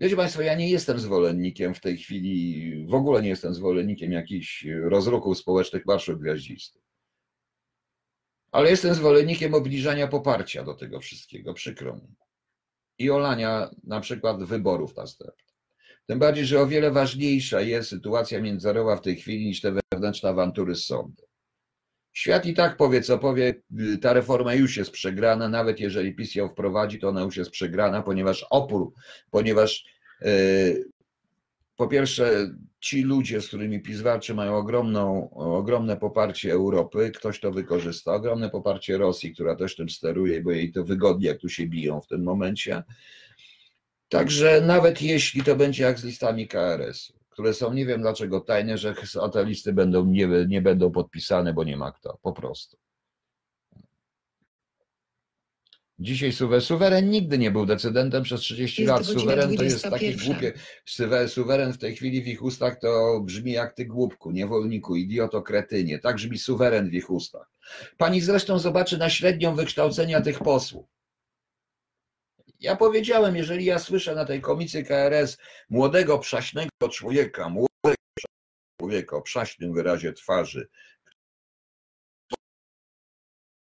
Wiecie 0.00 0.16
Państwo, 0.16 0.42
ja 0.42 0.54
nie 0.54 0.70
jestem 0.70 0.98
zwolennikiem 0.98 1.74
w 1.74 1.80
tej 1.80 1.96
chwili, 1.96 2.86
w 2.86 2.94
ogóle 2.94 3.22
nie 3.22 3.28
jestem 3.28 3.54
zwolennikiem 3.54 4.12
jakichś 4.12 4.66
rozruchów 4.82 5.38
społecznych 5.38 5.86
marszów 5.86 6.20
gwiaździstych. 6.20 6.82
Ale 8.52 8.70
jestem 8.70 8.94
zwolennikiem 8.94 9.54
obniżania 9.54 10.08
poparcia 10.08 10.64
do 10.64 10.74
tego 10.74 11.00
wszystkiego, 11.00 11.54
przykro 11.54 11.96
mi. 11.96 12.14
I 12.98 13.10
olania 13.10 13.70
na 13.84 14.00
przykład 14.00 14.44
wyborów 14.44 14.96
następnych. 14.96 15.48
Tym 16.06 16.18
bardziej, 16.18 16.46
że 16.46 16.60
o 16.60 16.66
wiele 16.66 16.90
ważniejsza 16.90 17.60
jest 17.60 17.88
sytuacja 17.88 18.40
międzynarodowa 18.40 18.96
w 18.96 19.00
tej 19.00 19.16
chwili 19.16 19.46
niż 19.46 19.60
te 19.60 19.72
wewnętrzne 19.92 20.28
awantury 20.28 20.74
z. 20.74 21.27
Świat 22.18 22.46
i 22.46 22.54
tak 22.54 22.76
powie, 22.76 23.02
co 23.02 23.18
powie, 23.18 23.54
ta 24.02 24.12
reforma 24.12 24.54
już 24.54 24.76
jest 24.76 24.90
przegrana, 24.90 25.48
nawet 25.48 25.80
jeżeli 25.80 26.14
PiS 26.14 26.34
ją 26.34 26.48
wprowadzi, 26.48 26.98
to 26.98 27.08
ona 27.08 27.20
już 27.20 27.36
jest 27.36 27.50
przegrana, 27.50 28.02
ponieważ 28.02 28.46
opór, 28.50 28.92
ponieważ 29.30 29.84
yy, 30.20 30.84
po 31.76 31.88
pierwsze 31.88 32.50
ci 32.80 33.02
ludzie, 33.02 33.40
z 33.40 33.48
którymi 33.48 33.82
PiS 33.82 34.00
walczy, 34.00 34.34
mają 34.34 34.56
ogromną, 34.56 35.30
ogromne 35.30 35.96
poparcie 35.96 36.52
Europy, 36.52 37.10
ktoś 37.10 37.40
to 37.40 37.52
wykorzysta, 37.52 38.14
ogromne 38.14 38.50
poparcie 38.50 38.98
Rosji, 38.98 39.34
która 39.34 39.56
też 39.56 39.76
tym 39.76 39.88
steruje, 39.88 40.42
bo 40.42 40.50
jej 40.50 40.72
to 40.72 40.84
wygodnie, 40.84 41.28
jak 41.28 41.38
tu 41.38 41.48
się 41.48 41.66
biją 41.66 42.00
w 42.00 42.06
tym 42.06 42.22
momencie. 42.22 42.82
Także 44.08 44.60
nawet 44.60 45.02
jeśli 45.02 45.42
to 45.42 45.56
będzie 45.56 45.82
jak 45.82 45.98
z 45.98 46.04
listami 46.04 46.48
KRS-u, 46.48 47.17
które 47.38 47.54
są, 47.54 47.72
nie 47.72 47.86
wiem 47.86 48.00
dlaczego 48.00 48.40
tajne, 48.40 48.78
że 48.78 48.94
te 49.32 49.44
listy 49.44 49.72
będą, 49.72 50.06
nie, 50.06 50.28
nie 50.48 50.62
będą 50.62 50.90
podpisane, 50.90 51.54
bo 51.54 51.64
nie 51.64 51.76
ma 51.76 51.92
kto, 51.92 52.18
po 52.22 52.32
prostu. 52.32 52.76
Dzisiaj 55.98 56.32
suweren, 56.32 56.60
suweren 56.60 57.10
nigdy 57.10 57.38
nie 57.38 57.50
był 57.50 57.66
decydentem 57.66 58.22
przez 58.22 58.40
30 58.40 58.82
jest 58.82 58.92
lat. 58.92 59.06
Suweren 59.06 59.56
to 59.56 59.62
jest 59.62 59.82
taki 59.82 60.16
głupie. 60.16 60.52
Suweren 61.26 61.72
w 61.72 61.78
tej 61.78 61.96
chwili 61.96 62.22
w 62.22 62.26
ich 62.26 62.42
ustach 62.42 62.80
to 62.80 63.20
brzmi 63.20 63.52
jak 63.52 63.74
ty 63.74 63.84
głupku, 63.84 64.30
niewolniku, 64.30 64.96
idioto, 64.96 65.42
kretynie. 65.42 65.98
Tak 65.98 66.16
brzmi 66.16 66.38
suweren 66.38 66.90
w 66.90 66.94
ich 66.94 67.10
ustach. 67.10 67.50
Pani 67.96 68.20
zresztą 68.20 68.58
zobaczy 68.58 68.98
na 68.98 69.10
średnią 69.10 69.54
wykształcenia 69.54 70.20
tych 70.20 70.38
posłów. 70.38 70.97
Ja 72.60 72.76
powiedziałem, 72.76 73.36
jeżeli 73.36 73.64
ja 73.64 73.78
słyszę 73.78 74.14
na 74.14 74.24
tej 74.24 74.40
komicy 74.40 74.84
KRS 74.84 75.38
młodego, 75.70 76.18
przaśnego 76.18 76.88
człowieka, 76.92 77.52
człowieka 78.80 79.16
o 79.16 79.22
przaśnym 79.22 79.72
wyrazie 79.72 80.12
twarzy. 80.12 80.68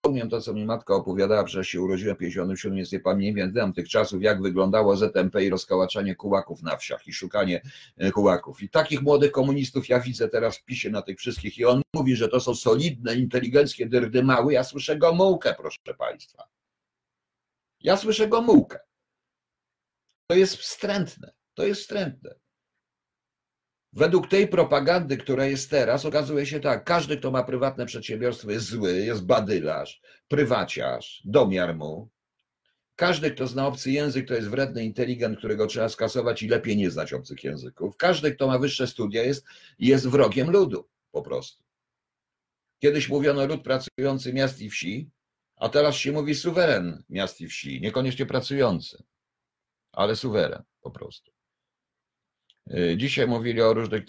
Wspomniałem 0.04 0.30
to, 0.30 0.40
co 0.40 0.52
mi 0.54 0.64
matka 0.64 0.94
opowiadała, 0.94 1.46
że 1.46 1.64
się 1.64 1.80
urodziłem 1.80 2.16
w 2.16 2.18
57, 2.18 2.76
więc 2.76 2.92
nie 2.92 3.00
pamiętam 3.00 3.72
tych 3.72 3.88
czasów, 3.88 4.22
jak 4.22 4.42
wyglądało 4.42 4.96
ZMP 4.96 5.44
i 5.44 5.50
rozkałaczanie 5.50 6.16
kułaków 6.16 6.62
na 6.62 6.76
wsiach 6.76 7.06
i 7.06 7.12
szukanie 7.12 7.62
e, 7.96 8.10
kułaków. 8.10 8.62
I 8.62 8.68
takich 8.68 9.02
młodych 9.02 9.32
komunistów 9.32 9.88
ja 9.88 10.00
widzę 10.00 10.28
teraz 10.28 10.58
w 10.58 10.64
pisie 10.64 10.90
na 10.90 11.02
tych 11.02 11.18
wszystkich 11.18 11.58
i 11.58 11.64
on 11.64 11.82
mówi, 11.94 12.16
że 12.16 12.28
to 12.28 12.40
są 12.40 12.54
solidne, 12.54 13.14
inteligenckie 13.14 13.86
dyrdymały. 13.86 14.52
Ja 14.52 14.64
słyszę 14.64 14.96
Gomułkę, 14.96 15.54
proszę 15.58 15.94
Państwa. 15.98 16.59
Ja 17.80 17.96
słyszę 17.96 18.28
Gomułkę. 18.28 18.78
To 20.26 20.36
jest 20.36 20.56
wstrętne. 20.56 21.32
To 21.54 21.66
jest 21.66 21.80
wstrętne. 21.80 22.34
Według 23.92 24.28
tej 24.28 24.48
propagandy, 24.48 25.16
która 25.16 25.46
jest 25.46 25.70
teraz, 25.70 26.04
okazuje 26.04 26.46
się 26.46 26.60
tak, 26.60 26.84
każdy, 26.84 27.16
kto 27.16 27.30
ma 27.30 27.44
prywatne 27.44 27.86
przedsiębiorstwo 27.86 28.50
jest 28.50 28.66
zły, 28.66 28.92
jest 28.92 29.26
badylarz, 29.26 30.00
prywaciarz, 30.28 31.22
domiar 31.24 31.76
mu. 31.76 32.08
Każdy, 32.96 33.30
kto 33.30 33.46
zna 33.46 33.66
obcy 33.66 33.90
język, 33.90 34.28
to 34.28 34.34
jest 34.34 34.48
wredny 34.48 34.84
inteligent, 34.84 35.38
którego 35.38 35.66
trzeba 35.66 35.88
skasować 35.88 36.42
i 36.42 36.48
lepiej 36.48 36.76
nie 36.76 36.90
znać 36.90 37.12
obcych 37.12 37.44
języków. 37.44 37.96
Każdy, 37.96 38.34
kto 38.34 38.46
ma 38.46 38.58
wyższe 38.58 38.86
studia, 38.86 39.22
jest, 39.22 39.46
jest 39.78 40.08
wrogiem 40.08 40.50
ludu, 40.50 40.88
po 41.10 41.22
prostu. 41.22 41.64
Kiedyś 42.82 43.08
mówiono 43.08 43.46
lud 43.46 43.62
pracujący 43.62 44.32
miast 44.32 44.60
i 44.60 44.70
wsi, 44.70 45.10
a 45.60 45.68
teraz 45.68 45.94
się 45.96 46.12
mówi 46.12 46.34
suweren 46.34 47.02
miast 47.08 47.40
i 47.40 47.48
wsi, 47.48 47.80
niekoniecznie 47.80 48.26
pracujący, 48.26 49.02
ale 49.92 50.16
suweren 50.16 50.62
po 50.80 50.90
prostu. 50.90 51.30
Y, 52.74 52.96
dzisiaj 52.96 53.26
mówili 53.26 53.62
o 53.62 53.74
różnych 53.74 54.04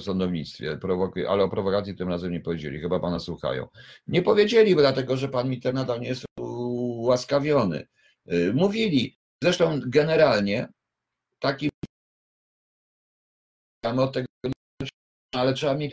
sądownictwie, 0.00 0.78
ale 1.28 1.44
o 1.44 1.48
prowokacji 1.48 1.96
tym 1.96 2.08
razem 2.08 2.32
nie 2.32 2.40
powiedzieli. 2.40 2.80
Chyba 2.80 3.00
pana 3.00 3.18
słuchają. 3.18 3.68
Nie 4.06 4.22
powiedzieli, 4.22 4.76
dlatego 4.76 5.16
że 5.16 5.28
pan 5.28 5.48
Mitterrand 5.48 5.88
nadal 5.88 6.00
nie 6.00 6.08
jest 6.08 6.24
ułaskawiony. 6.38 7.86
Y, 8.32 8.52
mówili. 8.54 9.18
Zresztą 9.42 9.80
generalnie 9.86 10.68
takim 11.38 11.70
od 13.84 14.12
tego, 14.12 14.26
ale 15.34 15.54
trzeba 15.54 15.74
mieć 15.74 15.92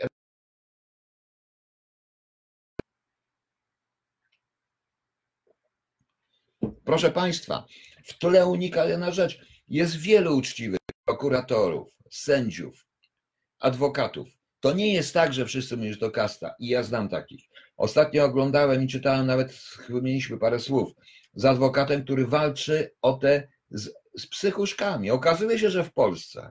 Proszę 6.90 7.10
Państwa, 7.10 7.66
w 8.04 8.18
tle 8.18 8.46
unikalna 8.46 9.10
rzecz. 9.10 9.40
Jest 9.68 9.96
wielu 9.96 10.36
uczciwych 10.36 10.78
prokuratorów, 11.04 11.96
sędziów, 12.10 12.86
adwokatów. 13.60 14.28
To 14.60 14.72
nie 14.72 14.94
jest 14.94 15.14
tak, 15.14 15.32
że 15.32 15.46
wszyscy 15.46 15.76
mówisz 15.76 15.98
do 15.98 16.10
kasta. 16.10 16.54
I 16.58 16.68
ja 16.68 16.82
znam 16.82 17.08
takich. 17.08 17.44
Ostatnio 17.76 18.24
oglądałem 18.24 18.82
i 18.82 18.88
czytałem, 18.88 19.26
nawet 19.26 19.60
wymieniliśmy 19.88 20.38
parę 20.38 20.60
słów, 20.60 20.92
z 21.34 21.44
adwokatem, 21.44 22.04
który 22.04 22.26
walczy 22.26 22.90
o 23.02 23.12
te 23.12 23.48
z, 23.70 23.92
z 24.18 24.26
psychuszkami. 24.26 25.10
Okazuje 25.10 25.58
się, 25.58 25.70
że 25.70 25.84
w 25.84 25.92
Polsce 25.92 26.50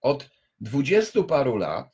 od 0.00 0.30
dwudziestu 0.60 1.24
paru 1.24 1.56
lat 1.56 1.93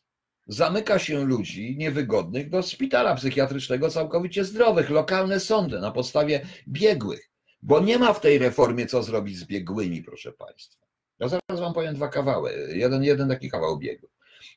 zamyka 0.50 0.98
się 0.98 1.24
ludzi 1.24 1.76
niewygodnych 1.78 2.50
do 2.50 2.62
szpitala 2.62 3.14
psychiatrycznego 3.14 3.90
całkowicie 3.90 4.44
zdrowych, 4.44 4.90
lokalne 4.90 5.40
sądy 5.40 5.80
na 5.80 5.90
podstawie 5.90 6.46
biegłych, 6.68 7.30
bo 7.62 7.80
nie 7.80 7.98
ma 7.98 8.12
w 8.12 8.20
tej 8.20 8.38
reformie 8.38 8.86
co 8.86 9.02
zrobić 9.02 9.38
z 9.38 9.44
biegłymi, 9.44 10.02
proszę 10.02 10.32
Państwa. 10.32 10.86
Ja 11.18 11.28
zaraz 11.28 11.60
wam 11.60 11.74
powiem 11.74 11.94
dwa 11.94 12.08
kawały. 12.08 12.72
Jeden, 12.74 13.04
jeden 13.04 13.28
taki 13.28 13.50
kawał 13.50 13.78
biegu. 13.78 14.08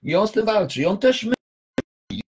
I 0.04 0.16
on 0.16 0.28
z 0.28 0.32
tym 0.32 0.46
walczy. 0.46 0.82
I 0.82 0.86
on 0.86 0.98
też 0.98 1.24
myśli. 1.24 2.22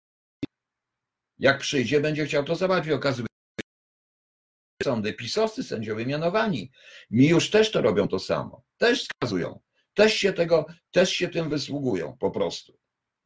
Jak 1.39 1.59
przyjdzie, 1.59 2.01
będzie 2.01 2.25
chciał 2.25 2.43
to 2.43 2.55
załatwić. 2.55 2.93
Okazuje 2.93 3.27
się, 3.61 4.83
sądy 4.83 5.13
pisowscy, 5.13 5.63
sędziowie 5.63 6.05
mianowani. 6.05 6.71
Mi 7.11 7.27
już 7.27 7.49
też 7.49 7.71
to 7.71 7.81
robią 7.81 8.07
to 8.07 8.19
samo. 8.19 8.63
Też 8.77 9.03
skazują. 9.03 9.59
Też 9.93 10.13
się 10.13 10.33
tego, 10.33 10.65
też 10.91 11.09
się 11.09 11.27
tym 11.27 11.49
wysługują 11.49 12.17
po 12.19 12.31
prostu. 12.31 12.82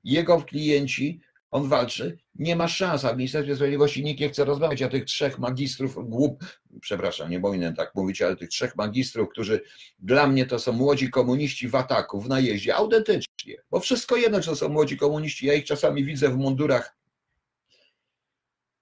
Jego 0.07 0.41
klienci 0.41 1.21
on 1.51 1.69
walczy, 1.69 2.17
nie 2.35 2.55
ma 2.55 2.67
szans, 2.67 3.05
a 3.05 3.13
w 3.13 3.17
Ministerstwie 3.17 3.55
Sprawiedliwości 3.55 4.03
nikt 4.03 4.21
nie 4.21 4.29
chce 4.29 4.45
rozmawiać, 4.45 4.81
a 4.81 4.89
tych 4.89 5.05
trzech 5.05 5.39
magistrów, 5.39 6.09
głup, 6.09 6.43
przepraszam, 6.81 7.29
nie 7.29 7.39
powinienem 7.39 7.75
tak 7.75 7.95
mówić, 7.95 8.21
ale 8.21 8.35
tych 8.35 8.49
trzech 8.49 8.75
magistrów, 8.75 9.29
którzy 9.29 9.61
dla 9.99 10.27
mnie 10.27 10.45
to 10.45 10.59
są 10.59 10.71
młodzi 10.71 11.09
komuniści 11.09 11.67
w 11.67 11.75
ataku, 11.75 12.21
w 12.21 12.29
najeździe, 12.29 12.75
autentycznie, 12.75 13.55
bo 13.71 13.79
wszystko 13.79 14.15
jedno, 14.15 14.39
czy 14.39 14.49
to 14.49 14.55
są 14.55 14.69
młodzi 14.69 14.97
komuniści, 14.97 15.47
ja 15.47 15.53
ich 15.53 15.65
czasami 15.65 16.05
widzę 16.05 16.29
w 16.29 16.37
mundurach, 16.37 16.95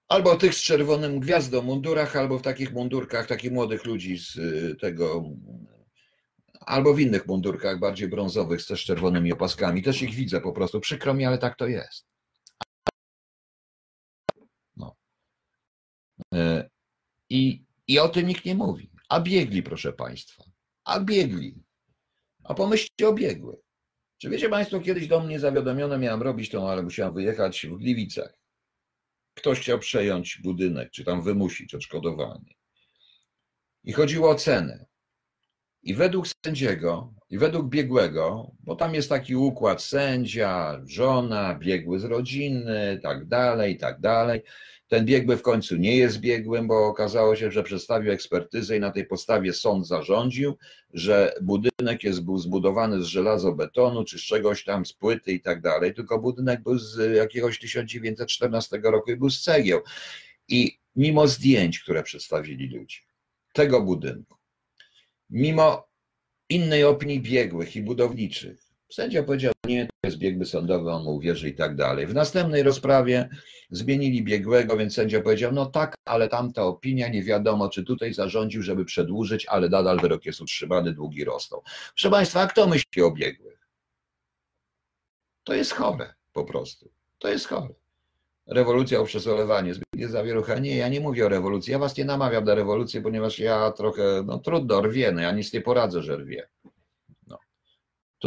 albo 0.08 0.36
tych 0.36 0.54
z 0.54 0.62
czerwonym 0.62 1.20
gwiazdą 1.20 1.62
mundurach, 1.62 2.16
albo 2.16 2.38
w 2.38 2.42
takich 2.42 2.72
mundurkach, 2.72 3.26
takich 3.26 3.52
młodych 3.52 3.84
ludzi 3.84 4.18
z 4.18 4.36
y, 4.36 4.76
tego, 4.80 5.24
albo 6.66 6.94
w 6.94 7.00
innych 7.00 7.26
mundurkach 7.26 7.78
bardziej 7.78 8.08
brązowych, 8.08 8.62
z 8.62 8.66
też 8.66 8.84
czerwonymi 8.84 9.32
opaskami, 9.32 9.82
też 9.82 10.02
ich 10.02 10.14
widzę 10.14 10.40
po 10.40 10.52
prostu, 10.52 10.80
przykro 10.80 11.14
mi, 11.14 11.24
ale 11.24 11.38
tak 11.38 11.56
to 11.56 11.66
jest. 11.66 12.06
E, 16.34 16.70
I, 17.30 17.64
I 17.86 17.98
o 17.98 18.08
tym 18.08 18.26
nikt 18.26 18.44
nie 18.44 18.54
mówi. 18.54 18.90
A 19.08 19.20
biegli, 19.20 19.62
proszę 19.62 19.92
Państwa. 19.92 20.44
A 20.84 21.00
biegli. 21.00 21.54
A 22.44 22.54
pomyślcie 22.54 23.08
o 23.08 23.12
biegłych. 23.12 23.60
Czy 24.18 24.30
wiecie 24.30 24.48
Państwo, 24.48 24.80
kiedyś 24.80 25.08
do 25.08 25.20
mnie 25.20 25.40
zawiadomiono, 25.40 25.98
miałem 25.98 26.22
robić 26.22 26.50
to, 26.50 26.72
ale 26.72 26.82
musiałem 26.82 27.14
wyjechać 27.14 27.66
w 27.66 27.76
Gliwicach. 27.76 28.38
Ktoś 29.34 29.60
chciał 29.60 29.78
przejąć 29.78 30.40
budynek, 30.42 30.90
czy 30.90 31.04
tam 31.04 31.22
wymusić 31.22 31.74
odszkodowanie. 31.74 32.54
I 33.84 33.92
chodziło 33.92 34.30
o 34.30 34.34
cenę. 34.34 34.86
I 35.86 35.94
według 35.94 36.26
sędziego, 36.46 37.14
i 37.30 37.38
według 37.38 37.68
biegłego, 37.68 38.50
bo 38.60 38.76
tam 38.76 38.94
jest 38.94 39.08
taki 39.08 39.36
układ 39.36 39.82
sędzia, 39.82 40.82
żona, 40.86 41.54
biegły 41.54 42.00
z 42.00 42.04
rodziny, 42.04 43.00
tak 43.02 43.26
dalej, 43.26 43.76
tak 43.76 44.00
dalej. 44.00 44.42
Ten 44.88 45.04
biegły 45.04 45.36
w 45.36 45.42
końcu 45.42 45.76
nie 45.76 45.96
jest 45.96 46.20
biegłym, 46.20 46.68
bo 46.68 46.86
okazało 46.86 47.36
się, 47.36 47.50
że 47.50 47.62
przedstawił 47.62 48.12
ekspertyzę 48.12 48.76
i 48.76 48.80
na 48.80 48.90
tej 48.90 49.06
podstawie 49.06 49.52
sąd 49.52 49.86
zarządził, 49.86 50.56
że 50.92 51.34
budynek 51.42 52.04
jest, 52.04 52.24
był 52.24 52.38
zbudowany 52.38 53.02
z 53.02 53.06
żelazobetonu 53.06 54.04
czy 54.04 54.18
z 54.18 54.22
czegoś 54.22 54.64
tam, 54.64 54.86
z 54.86 54.92
płyty 54.92 55.32
i 55.32 55.40
tak 55.40 55.60
dalej, 55.60 55.94
tylko 55.94 56.18
budynek 56.18 56.62
był 56.62 56.78
z 56.78 57.16
jakiegoś 57.16 57.58
1914 57.58 58.80
roku 58.84 59.10
i 59.10 59.16
był 59.16 59.30
z 59.30 59.42
cegieł. 59.42 59.80
I 60.48 60.78
mimo 60.96 61.28
zdjęć, 61.28 61.80
które 61.80 62.02
przedstawili 62.02 62.68
ludzie, 62.78 62.98
tego 63.52 63.82
budynku, 63.82 64.35
mimo 65.30 65.88
innej 66.48 66.84
opinii 66.84 67.20
biegłych 67.20 67.76
i 67.76 67.82
budowniczych, 67.82 68.66
Sędzia 68.90 69.22
powiedział, 69.22 69.52
nie, 69.66 69.86
to 69.86 69.92
jest 70.04 70.18
biegły 70.18 70.46
sądowy, 70.46 70.90
on 70.90 71.04
mu 71.04 71.14
uwierzy 71.14 71.48
i 71.48 71.54
tak 71.54 71.76
dalej. 71.76 72.06
W 72.06 72.14
następnej 72.14 72.62
rozprawie 72.62 73.28
zmienili 73.70 74.24
biegłego, 74.24 74.76
więc 74.76 74.94
sędzia 74.94 75.20
powiedział, 75.20 75.52
no 75.52 75.66
tak, 75.66 75.94
ale 76.04 76.28
tamta 76.28 76.62
opinia, 76.62 77.08
nie 77.08 77.22
wiadomo, 77.22 77.68
czy 77.68 77.84
tutaj 77.84 78.14
zarządził, 78.14 78.62
żeby 78.62 78.84
przedłużyć, 78.84 79.46
ale 79.46 79.68
nadal 79.68 80.00
wyrok 80.00 80.26
jest 80.26 80.40
utrzymany, 80.40 80.92
długi 80.92 81.24
rosną. 81.24 81.62
Proszę 81.88 82.10
Państwa, 82.10 82.40
a 82.40 82.46
kto 82.46 82.66
myśli 82.66 83.02
o 83.02 83.10
biegłych? 83.10 83.68
To 85.44 85.54
jest 85.54 85.72
chore, 85.72 86.14
po 86.32 86.44
prostu. 86.44 86.90
To 87.18 87.28
jest 87.28 87.46
chore. 87.46 87.74
Rewolucja 88.46 89.00
o 89.00 89.04
przesolewanie, 89.04 89.74
zbytnie 89.74 90.08
zawierucha. 90.08 90.58
Nie, 90.58 90.76
ja 90.76 90.88
nie 90.88 91.00
mówię 91.00 91.26
o 91.26 91.28
rewolucji. 91.28 91.72
Ja 91.72 91.78
was 91.78 91.96
nie 91.96 92.04
namawiam 92.04 92.44
na 92.44 92.54
rewolucję, 92.54 93.02
ponieważ 93.02 93.38
ja 93.38 93.72
trochę, 93.72 94.22
no 94.26 94.38
trudno, 94.38 94.80
rwię, 94.80 95.12
no 95.12 95.20
ja 95.20 95.32
nic 95.32 95.52
nie 95.52 95.60
poradzę, 95.60 96.02
że 96.02 96.16
rwię. 96.16 96.48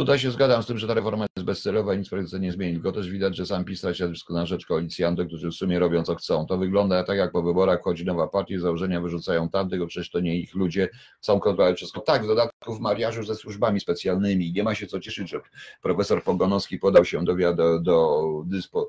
Tutaj 0.00 0.18
się 0.18 0.30
zgadzam 0.30 0.62
z 0.62 0.66
tym, 0.66 0.78
że 0.78 0.86
ta 0.86 0.94
reforma 0.94 1.26
jest 1.36 1.46
bezcelowa 1.46 1.94
i 1.94 1.98
nic 1.98 2.08
w 2.08 2.40
nie 2.40 2.52
zmieni. 2.52 2.74
Tylko 2.74 2.92
też 2.92 3.10
widać, 3.10 3.36
że 3.36 3.46
sam 3.46 3.64
PiS 3.64 3.80
traci 3.80 4.02
na 4.30 4.46
rzecz 4.46 4.66
koalicjantów, 4.66 5.26
którzy 5.26 5.50
w 5.50 5.54
sumie 5.54 5.78
robią 5.78 6.02
co 6.02 6.14
chcą. 6.14 6.46
To 6.46 6.58
wygląda 6.58 7.04
tak, 7.04 7.18
jak 7.18 7.32
po 7.32 7.42
wyborach 7.42 7.80
wchodzi 7.80 8.04
nowa 8.04 8.28
partia, 8.28 8.60
założenia 8.60 9.00
wyrzucają 9.00 9.48
tamtych, 9.48 9.80
bo 9.80 9.86
przecież 9.86 10.10
to 10.10 10.20
nie 10.20 10.36
ich 10.36 10.54
ludzie, 10.54 10.88
chcą 11.18 11.40
kontrolować 11.40 11.76
wszystko. 11.76 12.00
Tak, 12.00 12.24
w 12.24 12.26
dodatku 12.26 12.74
w 12.74 12.80
mariażu 12.80 13.22
ze 13.22 13.34
służbami 13.34 13.80
specjalnymi. 13.80 14.52
Nie 14.52 14.62
ma 14.62 14.74
się 14.74 14.86
co 14.86 15.00
cieszyć, 15.00 15.30
że 15.30 15.40
profesor 15.82 16.24
Pogonowski 16.24 16.78
podał 16.78 17.04
się 17.04 17.24
do, 17.24 17.34
do, 17.54 17.80
do, 17.80 18.22
dyspo, 18.46 18.88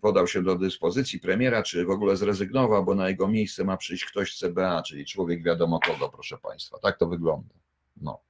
podał 0.00 0.26
się 0.26 0.42
do 0.42 0.58
dyspozycji 0.58 1.20
premiera, 1.20 1.62
czy 1.62 1.84
w 1.84 1.90
ogóle 1.90 2.16
zrezygnował, 2.16 2.84
bo 2.84 2.94
na 2.94 3.08
jego 3.08 3.28
miejsce 3.28 3.64
ma 3.64 3.76
przyjść 3.76 4.04
ktoś 4.04 4.36
z 4.36 4.38
CBA, 4.38 4.82
czyli 4.82 5.04
człowiek 5.04 5.42
wiadomo 5.42 5.80
kogo, 5.80 6.08
proszę 6.08 6.38
Państwa. 6.38 6.78
Tak 6.78 6.98
to 6.98 7.06
wygląda. 7.06 7.54
No. 7.96 8.26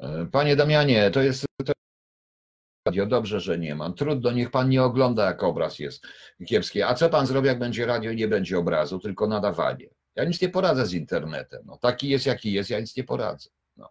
E, 0.00 0.26
panie 0.32 0.56
Damianie, 0.56 1.10
to 1.10 1.22
jest 1.22 1.46
radio, 2.86 3.06
dobrze, 3.06 3.40
że 3.40 3.58
nie 3.58 3.74
mam. 3.74 3.94
Trudno, 3.94 4.30
niech 4.30 4.50
pan 4.50 4.68
nie 4.68 4.82
ogląda, 4.82 5.26
jak 5.26 5.42
obraz 5.42 5.78
jest 5.78 6.06
kiepski. 6.46 6.82
A 6.82 6.94
co 6.94 7.08
pan 7.08 7.26
zrobi, 7.26 7.46
jak 7.46 7.58
będzie 7.58 7.86
radio 7.86 8.10
i 8.10 8.16
nie 8.16 8.28
będzie 8.28 8.58
obrazu, 8.58 8.98
tylko 8.98 9.26
nadawanie? 9.26 9.88
Ja 10.16 10.24
nic 10.24 10.40
nie 10.40 10.48
poradzę 10.48 10.86
z 10.86 10.92
internetem. 10.92 11.62
No, 11.66 11.76
taki 11.76 12.08
jest, 12.08 12.26
jaki 12.26 12.52
jest, 12.52 12.70
ja 12.70 12.80
nic 12.80 12.96
nie 12.96 13.04
poradzę. 13.04 13.50
No. 13.76 13.88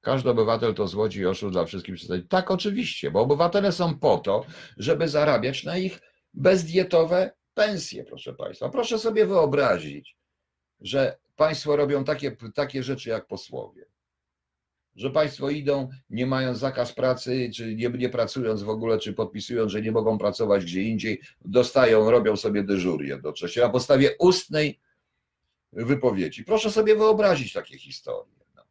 Każdy 0.00 0.30
obywatel 0.30 0.74
to 0.74 0.88
złodziej 0.88 1.26
oszust 1.26 1.52
dla 1.52 1.64
wszystkich 1.64 1.94
przedstawicieli. 1.94 2.28
Tak, 2.28 2.50
oczywiście, 2.50 3.10
bo 3.10 3.20
obywatele 3.20 3.72
są 3.72 3.98
po 3.98 4.18
to, 4.18 4.44
żeby 4.76 5.08
zarabiać 5.08 5.64
na 5.64 5.76
ich 5.76 6.00
bezdietowe 6.34 7.32
pensje, 7.54 8.04
proszę 8.04 8.34
Państwa. 8.34 8.68
Proszę 8.68 8.98
sobie 8.98 9.26
wyobrazić, 9.26 10.16
że 10.80 11.18
Państwo 11.36 11.76
robią 11.76 12.04
takie, 12.04 12.36
takie 12.54 12.82
rzeczy 12.82 13.10
jak 13.10 13.26
posłowie. 13.26 13.86
Że 14.96 15.10
Państwo 15.10 15.50
idą, 15.50 15.88
nie 16.10 16.26
mając 16.26 16.58
zakaz 16.58 16.92
pracy, 16.92 17.50
czy 17.54 17.74
nie, 17.74 17.88
nie 17.88 18.08
pracując 18.08 18.62
w 18.62 18.68
ogóle, 18.68 18.98
czy 18.98 19.12
podpisując, 19.12 19.72
że 19.72 19.82
nie 19.82 19.92
mogą 19.92 20.18
pracować 20.18 20.64
gdzie 20.64 20.82
indziej, 20.82 21.20
dostają, 21.44 22.10
robią 22.10 22.36
sobie 22.36 22.62
dyżury 22.62 23.06
jednocześnie 23.06 23.62
na 23.62 23.68
podstawie 23.68 24.16
ustnej 24.18 24.80
wypowiedzi. 25.72 26.44
Proszę 26.44 26.70
sobie 26.70 26.96
wyobrazić 26.96 27.52
takie 27.52 27.78
historie. 27.78 28.32
No. 28.54 28.62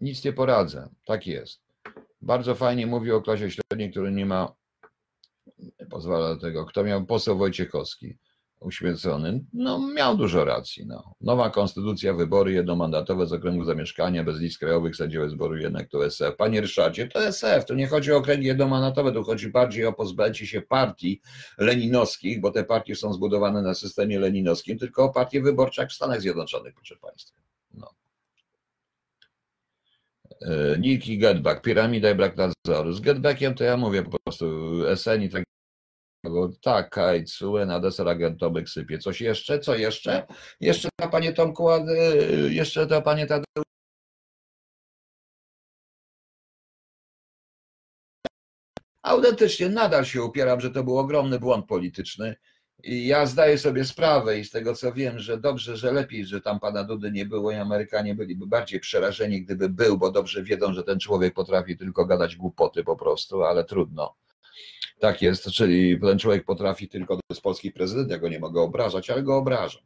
Nic 0.00 0.24
nie 0.24 0.32
poradzę, 0.32 0.88
tak 1.04 1.26
jest. 1.26 1.60
Bardzo 2.22 2.54
fajnie 2.54 2.86
mówi 2.86 3.12
o 3.12 3.22
klasie 3.22 3.50
średniej, 3.50 3.90
który 3.90 4.12
nie 4.12 4.26
ma, 4.26 4.54
pozwala 5.90 6.34
do 6.34 6.40
tego. 6.40 6.66
Kto 6.66 6.84
miał 6.84 7.06
poseł 7.06 7.38
Wojciechowski? 7.38 8.18
Uświęcony, 8.60 9.44
no 9.52 9.78
miał 9.78 10.16
dużo 10.16 10.44
racji. 10.44 10.86
No. 10.86 11.14
Nowa 11.20 11.50
konstytucja, 11.50 12.14
wybory 12.14 12.52
jednomandatowe 12.52 13.26
z 13.26 13.32
okręgu 13.32 13.64
zamieszkania, 13.64 14.24
bez 14.24 14.38
list 14.40 14.58
krajowych, 14.58 14.96
sędziowie 14.96 15.28
zboru 15.28 15.56
jednak 15.56 15.88
to 15.88 16.06
SF. 16.06 16.36
Panie 16.36 16.60
Ryszardzie, 16.60 17.08
to 17.08 17.26
SF, 17.26 17.64
to 17.64 17.74
nie 17.74 17.86
chodzi 17.86 18.12
o 18.12 18.16
okręgi 18.16 18.46
jednomandatowe, 18.46 19.12
tu 19.12 19.22
chodzi 19.22 19.48
bardziej 19.48 19.86
o 19.86 19.92
pozbycie 19.92 20.46
się 20.46 20.62
partii 20.62 21.20
leninowskich, 21.58 22.40
bo 22.40 22.50
te 22.50 22.64
partie 22.64 22.96
są 22.96 23.12
zbudowane 23.12 23.62
na 23.62 23.74
systemie 23.74 24.18
leninowskim, 24.18 24.78
tylko 24.78 25.04
o 25.04 25.12
partie 25.12 25.42
wyborcze 25.42 25.82
jak 25.82 25.90
w 25.90 25.94
Stanach 25.94 26.20
Zjednoczonych, 26.20 26.74
proszę 26.74 26.96
Państwa. 26.96 27.40
No. 27.74 27.90
E, 30.42 30.78
Niki 30.78 31.18
Getback, 31.18 31.62
piramida 31.62 32.10
i 32.10 32.14
brak 32.14 32.36
nadzoru. 32.36 32.92
Z 32.92 33.00
Getbackiem 33.00 33.54
to 33.54 33.64
ja 33.64 33.76
mówię 33.76 34.02
po 34.02 34.18
prostu 34.24 34.46
SN 34.96 35.22
i 35.22 35.28
tak 35.28 35.44
tak, 36.62 36.90
Kajt, 36.90 37.30
na 37.66 37.80
deser 37.80 38.08
agentowych 38.08 38.68
sypie. 38.68 38.98
Coś 38.98 39.20
jeszcze? 39.20 39.58
Co 39.58 39.74
jeszcze? 39.74 40.26
Jeszcze 40.60 40.88
to, 41.00 41.08
panie 41.08 41.32
Tomku, 41.32 41.68
jeszcze 42.48 42.86
to, 42.86 43.02
panie 43.02 43.26
Tadeusz. 43.26 43.64
Autentycznie 49.02 49.68
nadal 49.68 50.04
się 50.04 50.22
upieram, 50.22 50.60
że 50.60 50.70
to 50.70 50.84
był 50.84 50.98
ogromny 50.98 51.38
błąd 51.38 51.66
polityczny. 51.66 52.36
I 52.84 53.06
ja 53.06 53.26
zdaję 53.26 53.58
sobie 53.58 53.84
sprawę 53.84 54.38
i 54.38 54.44
z 54.44 54.50
tego 54.50 54.74
co 54.74 54.92
wiem, 54.92 55.18
że 55.18 55.38
dobrze, 55.38 55.76
że 55.76 55.92
lepiej, 55.92 56.26
że 56.26 56.40
tam 56.40 56.60
pana 56.60 56.84
Dudy 56.84 57.12
nie 57.12 57.26
było 57.26 57.52
i 57.52 57.54
Amerykanie 57.54 58.14
byliby 58.14 58.46
bardziej 58.46 58.80
przerażeni, 58.80 59.42
gdyby 59.42 59.68
był, 59.68 59.98
bo 59.98 60.10
dobrze 60.10 60.42
wiedzą, 60.42 60.72
że 60.72 60.82
ten 60.82 60.98
człowiek 60.98 61.34
potrafi 61.34 61.76
tylko 61.76 62.06
gadać 62.06 62.36
głupoty 62.36 62.84
po 62.84 62.96
prostu, 62.96 63.42
ale 63.42 63.64
trudno. 63.64 64.14
Tak 64.98 65.22
jest, 65.22 65.50
czyli 65.50 66.00
ten 66.00 66.18
człowiek 66.18 66.44
potrafi 66.44 66.88
tylko, 66.88 67.18
jest 67.30 67.42
polski 67.42 67.70
prezydent, 67.70 68.10
ja 68.10 68.18
go 68.18 68.28
nie 68.28 68.40
mogę 68.40 68.60
obrażać, 68.60 69.10
ale 69.10 69.22
go 69.22 69.36
obrażam. 69.36 69.82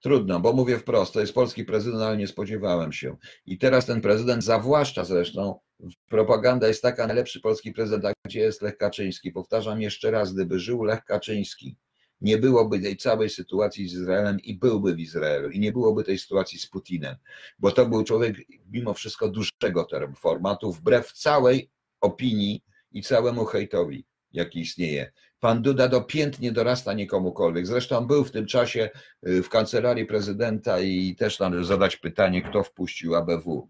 Trudno, 0.00 0.40
bo 0.40 0.52
mówię 0.52 0.78
wprost, 0.78 1.12
to 1.12 1.20
jest 1.20 1.32
polski 1.32 1.64
prezydent, 1.64 2.02
ale 2.02 2.16
nie 2.16 2.26
spodziewałem 2.26 2.92
się. 2.92 3.16
I 3.46 3.58
teraz 3.58 3.86
ten 3.86 4.00
prezydent 4.00 4.44
zawłaszcza 4.44 5.04
zresztą, 5.04 5.60
propaganda 6.08 6.68
jest 6.68 6.82
taka, 6.82 7.06
najlepszy 7.06 7.40
polski 7.40 7.72
prezydent, 7.72 8.04
a 8.04 8.12
gdzie 8.28 8.40
jest 8.40 8.62
Lech 8.62 8.76
Kaczyński? 8.76 9.32
Powtarzam 9.32 9.80
jeszcze 9.80 10.10
raz, 10.10 10.32
gdyby 10.32 10.58
żył 10.58 10.84
Lech 10.84 11.04
Kaczyński, 11.04 11.76
nie 12.20 12.38
byłoby 12.38 12.80
tej 12.80 12.96
całej 12.96 13.30
sytuacji 13.30 13.88
z 13.88 13.92
Izraelem 13.92 14.40
i 14.40 14.54
byłby 14.54 14.94
w 14.94 15.00
Izraelu 15.00 15.50
i 15.50 15.60
nie 15.60 15.72
byłoby 15.72 16.04
tej 16.04 16.18
sytuacji 16.18 16.58
z 16.58 16.66
Putinem, 16.66 17.16
bo 17.58 17.72
to 17.72 17.86
był 17.86 18.04
człowiek 18.04 18.36
mimo 18.70 18.94
wszystko 18.94 19.28
dużego 19.28 19.86
formatu, 20.16 20.72
wbrew 20.72 21.12
całej 21.12 21.70
opinii 22.00 22.62
i 22.92 23.02
całemu 23.02 23.44
hejtowi, 23.44 24.06
jaki 24.32 24.60
istnieje. 24.60 25.12
Pan 25.40 25.62
Duda 25.62 25.88
dopiętnie 25.88 26.52
dorasta 26.52 26.92
niekomukolwiek. 26.92 27.66
Zresztą 27.66 28.06
był 28.06 28.24
w 28.24 28.30
tym 28.30 28.46
czasie 28.46 28.90
y, 29.28 29.42
w 29.42 29.48
kancelarii 29.48 30.06
prezydenta 30.06 30.80
i 30.80 31.16
też 31.16 31.38
należy 31.38 31.64
zadać 31.64 31.96
pytanie, 31.96 32.42
kto 32.42 32.62
wpuścił 32.62 33.14
ABW 33.14 33.68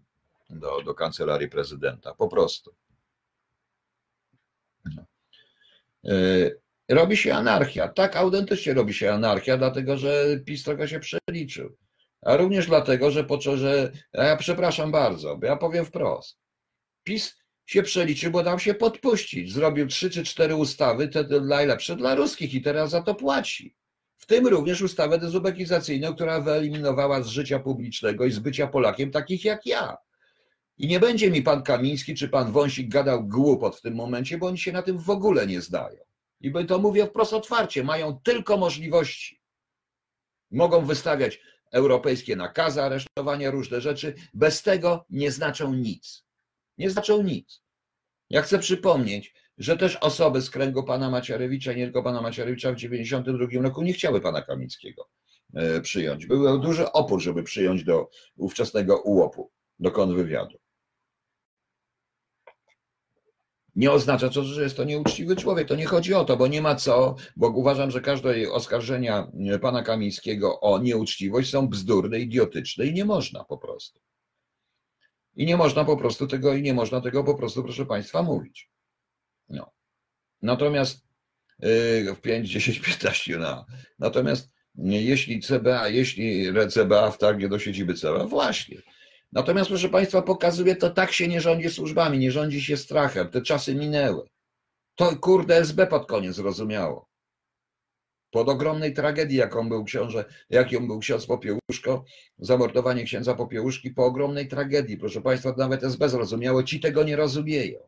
do, 0.49 0.81
do 0.81 0.93
kancelarii 0.93 1.49
prezydenta. 1.49 2.13
Po 2.13 2.27
prostu. 2.27 2.75
No. 4.95 5.05
Y, 6.11 6.59
robi 6.89 7.17
się 7.17 7.33
anarchia. 7.33 7.87
Tak, 7.87 8.15
autentycznie 8.15 8.73
robi 8.73 8.93
się 8.93 9.13
anarchia, 9.13 9.57
dlatego 9.57 9.97
że 9.97 10.39
PiS 10.45 10.63
trochę 10.63 10.87
się 10.87 10.99
przeliczył. 10.99 11.77
A 12.21 12.37
również 12.37 12.67
dlatego, 12.67 13.11
że, 13.11 13.23
po, 13.23 13.41
że 13.41 13.91
ja 14.13 14.37
przepraszam 14.37 14.91
bardzo, 14.91 15.37
bo 15.37 15.45
ja 15.45 15.57
powiem 15.57 15.85
wprost. 15.85 16.39
PiS 17.03 17.37
się 17.67 17.83
przeliczył, 17.83 18.31
bo 18.31 18.43
dał 18.43 18.59
się 18.59 18.73
podpuścić. 18.73 19.53
Zrobił 19.53 19.87
trzy 19.87 20.09
czy 20.09 20.23
cztery 20.23 20.55
ustawy, 20.55 21.07
te 21.07 21.23
najlepsze 21.41 21.95
dla 21.95 22.15
ruskich 22.15 22.53
i 22.53 22.61
teraz 22.61 22.89
za 22.89 23.01
to 23.01 23.15
płaci. 23.15 23.75
W 24.17 24.25
tym 24.25 24.47
również 24.47 24.81
ustawę 24.81 25.19
dezubekizacyjną, 25.19 26.15
która 26.15 26.41
wyeliminowała 26.41 27.23
z 27.23 27.27
życia 27.27 27.59
publicznego 27.59 28.25
i 28.25 28.31
z 28.31 28.39
bycia 28.39 28.67
Polakiem 28.67 29.11
takich 29.11 29.45
jak 29.45 29.65
ja. 29.65 29.97
I 30.77 30.87
nie 30.87 30.99
będzie 30.99 31.31
mi 31.31 31.41
pan 31.41 31.63
Kamiński 31.63 32.15
czy 32.15 32.29
pan 32.29 32.51
Wąsik 32.51 32.89
gadał 32.89 33.27
głupot 33.27 33.75
w 33.75 33.81
tym 33.81 33.95
momencie, 33.95 34.37
bo 34.37 34.47
oni 34.47 34.57
się 34.57 34.71
na 34.71 34.81
tym 34.81 34.97
w 34.99 35.09
ogóle 35.09 35.47
nie 35.47 35.61
zdają. 35.61 35.99
I 36.41 36.53
to 36.67 36.79
mówię 36.79 37.05
wprost 37.05 37.33
otwarcie, 37.33 37.83
mają 37.83 38.19
tylko 38.23 38.57
możliwości. 38.57 39.41
Mogą 40.51 40.85
wystawiać 40.85 41.39
europejskie 41.71 42.35
nakazy 42.35 42.81
aresztowania, 42.81 43.51
różne 43.51 43.81
rzeczy, 43.81 44.15
bez 44.33 44.61
tego 44.61 45.05
nie 45.09 45.31
znaczą 45.31 45.73
nic 45.73 46.26
nie 46.77 46.89
znaczą 46.89 47.23
nic. 47.23 47.61
Ja 48.29 48.41
chcę 48.41 48.59
przypomnieć, 48.59 49.33
że 49.57 49.77
też 49.77 49.95
osoby 49.95 50.41
z 50.41 50.49
kręgu 50.49 50.83
pana 50.83 51.09
Macierewicza, 51.09 51.73
nie 51.73 51.83
tylko 51.83 52.03
pana 52.03 52.21
Macierewicza 52.21 52.71
w 52.71 52.75
1992 52.75 53.61
roku 53.61 53.83
nie 53.83 53.93
chciały 53.93 54.21
pana 54.21 54.41
Kamickiego 54.41 55.09
e, 55.53 55.81
przyjąć. 55.81 56.25
Był 56.25 56.59
duży 56.59 56.91
opór, 56.91 57.21
żeby 57.21 57.43
przyjąć 57.43 57.83
do 57.83 58.09
ówczesnego 58.35 59.01
ułopu, 59.01 59.51
do 59.79 59.91
kontrwywiadu. 59.91 60.57
Nie 63.75 63.91
oznacza 63.91 64.29
to, 64.29 64.43
że 64.43 64.63
jest 64.63 64.77
to 64.77 64.83
nieuczciwy 64.83 65.35
człowiek. 65.35 65.67
To 65.67 65.75
nie 65.75 65.85
chodzi 65.85 66.13
o 66.13 66.25
to, 66.25 66.37
bo 66.37 66.47
nie 66.47 66.61
ma 66.61 66.75
co, 66.75 67.15
bo 67.35 67.49
uważam, 67.49 67.91
że 67.91 68.01
każde 68.01 68.51
oskarżenia 68.51 69.31
pana 69.61 69.83
Kamińskiego 69.83 70.59
o 70.59 70.79
nieuczciwość 70.79 71.49
są 71.49 71.67
bzdurne, 71.67 72.19
idiotyczne 72.19 72.85
i 72.85 72.93
nie 72.93 73.05
można 73.05 73.43
po 73.43 73.57
prostu. 73.57 73.99
I 75.37 75.45
nie 75.45 75.57
można 75.57 75.85
po 75.85 75.97
prostu 75.97 76.27
tego, 76.27 76.53
i 76.53 76.61
nie 76.61 76.73
można 76.73 77.01
tego 77.01 77.23
po 77.23 77.35
prostu, 77.35 77.63
proszę 77.63 77.85
Państwa, 77.85 78.23
mówić. 78.23 78.69
No. 79.49 79.71
Natomiast 80.41 81.05
yy, 81.59 82.15
w 82.15 82.21
5, 82.21 82.49
10, 82.49 82.79
15 82.79 83.37
no. 83.37 83.65
Natomiast 83.99 84.49
jeśli 84.75 85.41
CBA, 85.41 85.89
jeśli 85.89 86.53
CBA 86.69 87.11
wtargnie 87.11 87.49
do 87.49 87.59
siedziby 87.59 87.93
CBA, 87.93 88.25
właśnie. 88.25 88.77
Natomiast 89.31 89.69
proszę 89.69 89.89
Państwa, 89.89 90.21
pokazuje 90.21 90.75
to 90.75 90.89
tak 90.89 91.11
się 91.11 91.27
nie 91.27 91.41
rządzi 91.41 91.69
służbami, 91.69 92.19
nie 92.19 92.31
rządzi 92.31 92.61
się 92.61 92.77
strachem. 92.77 93.29
Te 93.29 93.41
czasy 93.41 93.75
minęły. 93.75 94.27
To 94.95 95.15
kurde 95.15 95.57
SB 95.57 95.87
pod 95.87 96.05
koniec 96.05 96.35
zrozumiało 96.35 97.06
pod 98.31 98.49
ogromnej 98.49 98.93
tragedii, 98.93 99.37
jaką 99.37 99.69
był 99.69 99.83
książę, 99.83 100.25
jaką 100.49 100.87
był 100.87 100.99
ksiądz 100.99 101.25
Popiełuszko, 101.25 102.05
zamordowanie 102.39 103.03
księdza 103.03 103.33
Popiełuszki, 103.33 103.91
po 103.91 104.05
ogromnej 104.05 104.47
tragedii. 104.47 104.97
Proszę 104.97 105.21
Państwa, 105.21 105.53
nawet 105.57 105.83
SB 105.83 106.09
zrozumiało, 106.09 106.63
ci 106.63 106.79
tego 106.79 107.03
nie 107.03 107.15
rozumieją. 107.15 107.79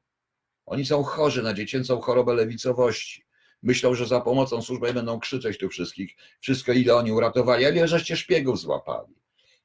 Oni 0.66 0.86
są 0.86 1.04
chorzy 1.04 1.44
na 1.44 1.54
dziecięcą 1.54 2.02
chorobę 2.02 2.34
lewicowości. 2.34 3.24
Myślą, 3.64 3.96
że 3.96 4.08
za 4.08 4.22
pomocą 4.22 4.62
służby 4.62 4.94
będą 4.94 5.20
krzyczeć 5.20 5.58
tu 5.58 5.70
wszystkich, 5.70 6.16
wszystko 6.40 6.72
ile 6.72 6.96
oni 6.96 7.12
uratowali, 7.12 7.66
ale 7.66 7.88
żeście 7.88 8.16
szpiegów 8.16 8.60
złapali. 8.60 9.16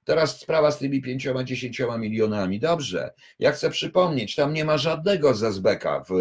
Teraz 0.04 0.40
sprawa 0.40 0.70
z 0.70 0.78
tymi 0.78 1.02
pięcioma, 1.02 1.44
dziesięcioma 1.44 1.98
milionami. 1.98 2.60
Dobrze, 2.60 3.12
ja 3.38 3.52
chcę 3.52 3.70
przypomnieć, 3.70 4.34
tam 4.34 4.52
nie 4.52 4.64
ma 4.64 4.78
żadnego 4.78 5.34
z 5.34 5.42
SBK, 5.42 6.04
w 6.08 6.12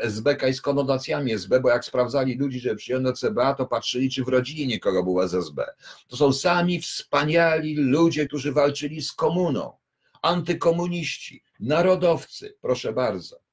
SBK 0.00 0.48
i 0.48 0.54
z 0.54 0.60
konotacjami 0.60 1.32
SB, 1.32 1.60
bo 1.60 1.68
jak 1.68 1.84
sprawdzali 1.84 2.38
ludzi, 2.38 2.60
że 2.60 2.76
przyjął 2.76 3.02
do 3.02 3.12
CBA, 3.12 3.54
to 3.54 3.66
patrzyli, 3.66 4.10
czy 4.10 4.24
w 4.24 4.28
rodzinie 4.28 4.66
nikogo 4.66 5.02
była 5.02 5.28
z 5.28 5.34
SB. 5.34 5.64
To 6.08 6.16
są 6.16 6.32
sami 6.32 6.80
wspaniali 6.80 7.76
ludzie, 7.76 8.26
którzy 8.26 8.52
walczyli 8.52 9.02
z 9.02 9.12
komuną, 9.12 9.72
antykomuniści, 10.22 11.42
narodowcy, 11.60 12.56
proszę 12.60 12.92
bardzo. 12.92 13.45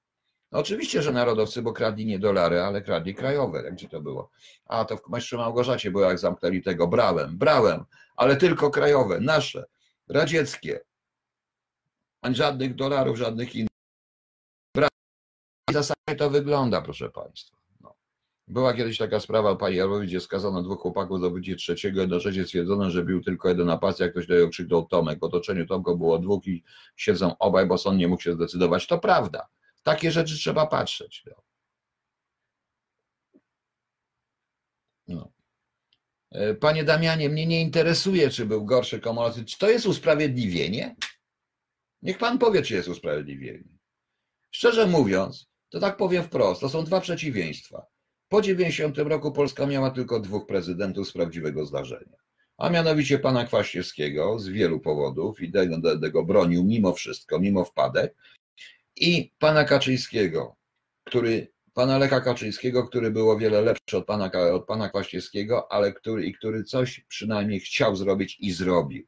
No 0.53 0.59
oczywiście, 0.59 1.01
że 1.01 1.11
narodowcy, 1.11 1.61
bo 1.61 1.73
kradli 1.73 2.05
nie 2.05 2.19
dolary, 2.19 2.61
ale 2.61 2.81
kradli 2.81 3.15
krajowe. 3.15 3.63
Jak 3.63 3.73
gdzie 3.73 3.89
to 3.89 4.01
było? 4.01 4.29
A 4.65 4.85
to 4.85 4.97
w 4.97 5.09
Majstrze 5.09 5.37
Małgorzacie 5.37 5.91
było, 5.91 6.03
jak 6.03 6.19
zamknęli 6.19 6.61
tego. 6.61 6.87
Brałem, 6.87 7.37
brałem, 7.37 7.85
ale 8.15 8.35
tylko 8.35 8.69
krajowe, 8.69 9.19
nasze, 9.19 9.65
radzieckie. 10.09 10.79
Ani 12.21 12.35
żadnych 12.35 12.75
dolarów, 12.75 13.17
żadnych 13.17 13.55
innych. 13.55 13.69
Brałem. 14.75 14.89
I 15.69 15.73
zasadzie 15.73 16.17
to 16.17 16.29
wygląda, 16.29 16.81
proszę 16.81 17.09
Państwa. 17.09 17.57
No. 17.81 17.95
Była 18.47 18.73
kiedyś 18.73 18.97
taka 18.97 19.19
sprawa 19.19 19.55
pani 19.55 19.75
Jarowicz, 19.75 20.09
gdzie 20.09 20.21
skazano 20.21 20.63
dwóch 20.63 20.79
chłopaków 20.79 21.21
do 21.21 21.31
bycia 21.31 21.55
trzeciego, 21.55 22.01
jednocześnie 22.01 22.43
stwierdzono, 22.43 22.89
że 22.89 23.03
był 23.03 23.23
tylko 23.23 23.49
jeden 23.49 23.67
napastnik, 23.67 24.05
jak 24.05 24.11
ktoś 24.11 24.27
do 24.27 24.33
niego 24.33 24.49
krzyknął 24.49 24.85
Tomek. 24.85 25.19
W 25.19 25.23
otoczeniu 25.23 25.65
Tomka 25.65 25.95
było 25.95 26.19
dwóch 26.19 26.47
i 26.47 26.63
siedzą 26.95 27.37
obaj, 27.39 27.65
bo 27.65 27.77
sąd 27.77 27.99
nie 27.99 28.07
mógł 28.07 28.21
się 28.21 28.33
zdecydować. 28.33 28.87
To 28.87 28.99
prawda. 28.99 29.47
Takie 29.83 30.11
rzeczy 30.11 30.35
trzeba 30.35 30.67
patrzeć. 30.67 31.23
No. 31.25 31.43
No. 35.07 35.31
E, 36.31 36.53
Panie 36.53 36.83
Damianie, 36.83 37.29
mnie 37.29 37.45
nie 37.45 37.61
interesuje, 37.61 38.29
czy 38.29 38.45
był 38.45 38.65
gorszy 38.65 38.99
Komorowski. 38.99 39.45
Czy 39.45 39.57
to 39.57 39.69
jest 39.69 39.85
usprawiedliwienie? 39.85 40.95
Niech 42.01 42.17
pan 42.17 42.39
powie, 42.39 42.61
czy 42.61 42.73
jest 42.73 42.87
usprawiedliwienie. 42.87 43.77
Szczerze 44.51 44.87
mówiąc, 44.87 45.47
to 45.69 45.79
tak 45.79 45.97
powiem 45.97 46.23
wprost, 46.23 46.61
to 46.61 46.69
są 46.69 46.83
dwa 46.83 47.01
przeciwieństwa. 47.01 47.85
Po 48.29 48.41
90 48.41 48.97
roku 48.97 49.31
Polska 49.31 49.65
miała 49.65 49.91
tylko 49.91 50.19
dwóch 50.19 50.45
prezydentów 50.47 51.09
z 51.09 51.11
prawdziwego 51.11 51.65
zdarzenia. 51.65 52.17
A 52.57 52.69
mianowicie 52.69 53.19
pana 53.19 53.45
Kwaśniewskiego 53.45 54.39
z 54.39 54.47
wielu 54.47 54.79
powodów 54.79 55.41
i 55.41 55.51
tego, 55.51 55.99
tego 55.99 56.23
bronił 56.23 56.63
mimo 56.63 56.93
wszystko, 56.93 57.39
mimo 57.39 57.65
wpadek, 57.65 58.15
i 58.95 59.31
pana 59.39 59.63
Kaczyńskiego, 59.63 60.55
który, 61.03 61.53
pana 61.73 61.97
Lecha 61.97 62.21
Kaczyńskiego, 62.21 62.87
który 62.87 63.11
był 63.11 63.29
o 63.29 63.37
wiele 63.37 63.61
lepszy 63.61 63.97
od 63.97 64.05
pana, 64.05 64.31
od 64.53 64.65
pana 64.65 64.89
Kwaśniewskiego, 64.89 65.71
ale 65.71 65.93
który, 65.93 66.25
i 66.25 66.33
który 66.33 66.63
coś 66.63 66.99
przynajmniej 67.07 67.59
chciał 67.59 67.95
zrobić 67.95 68.37
i 68.39 68.51
zrobił. 68.51 69.07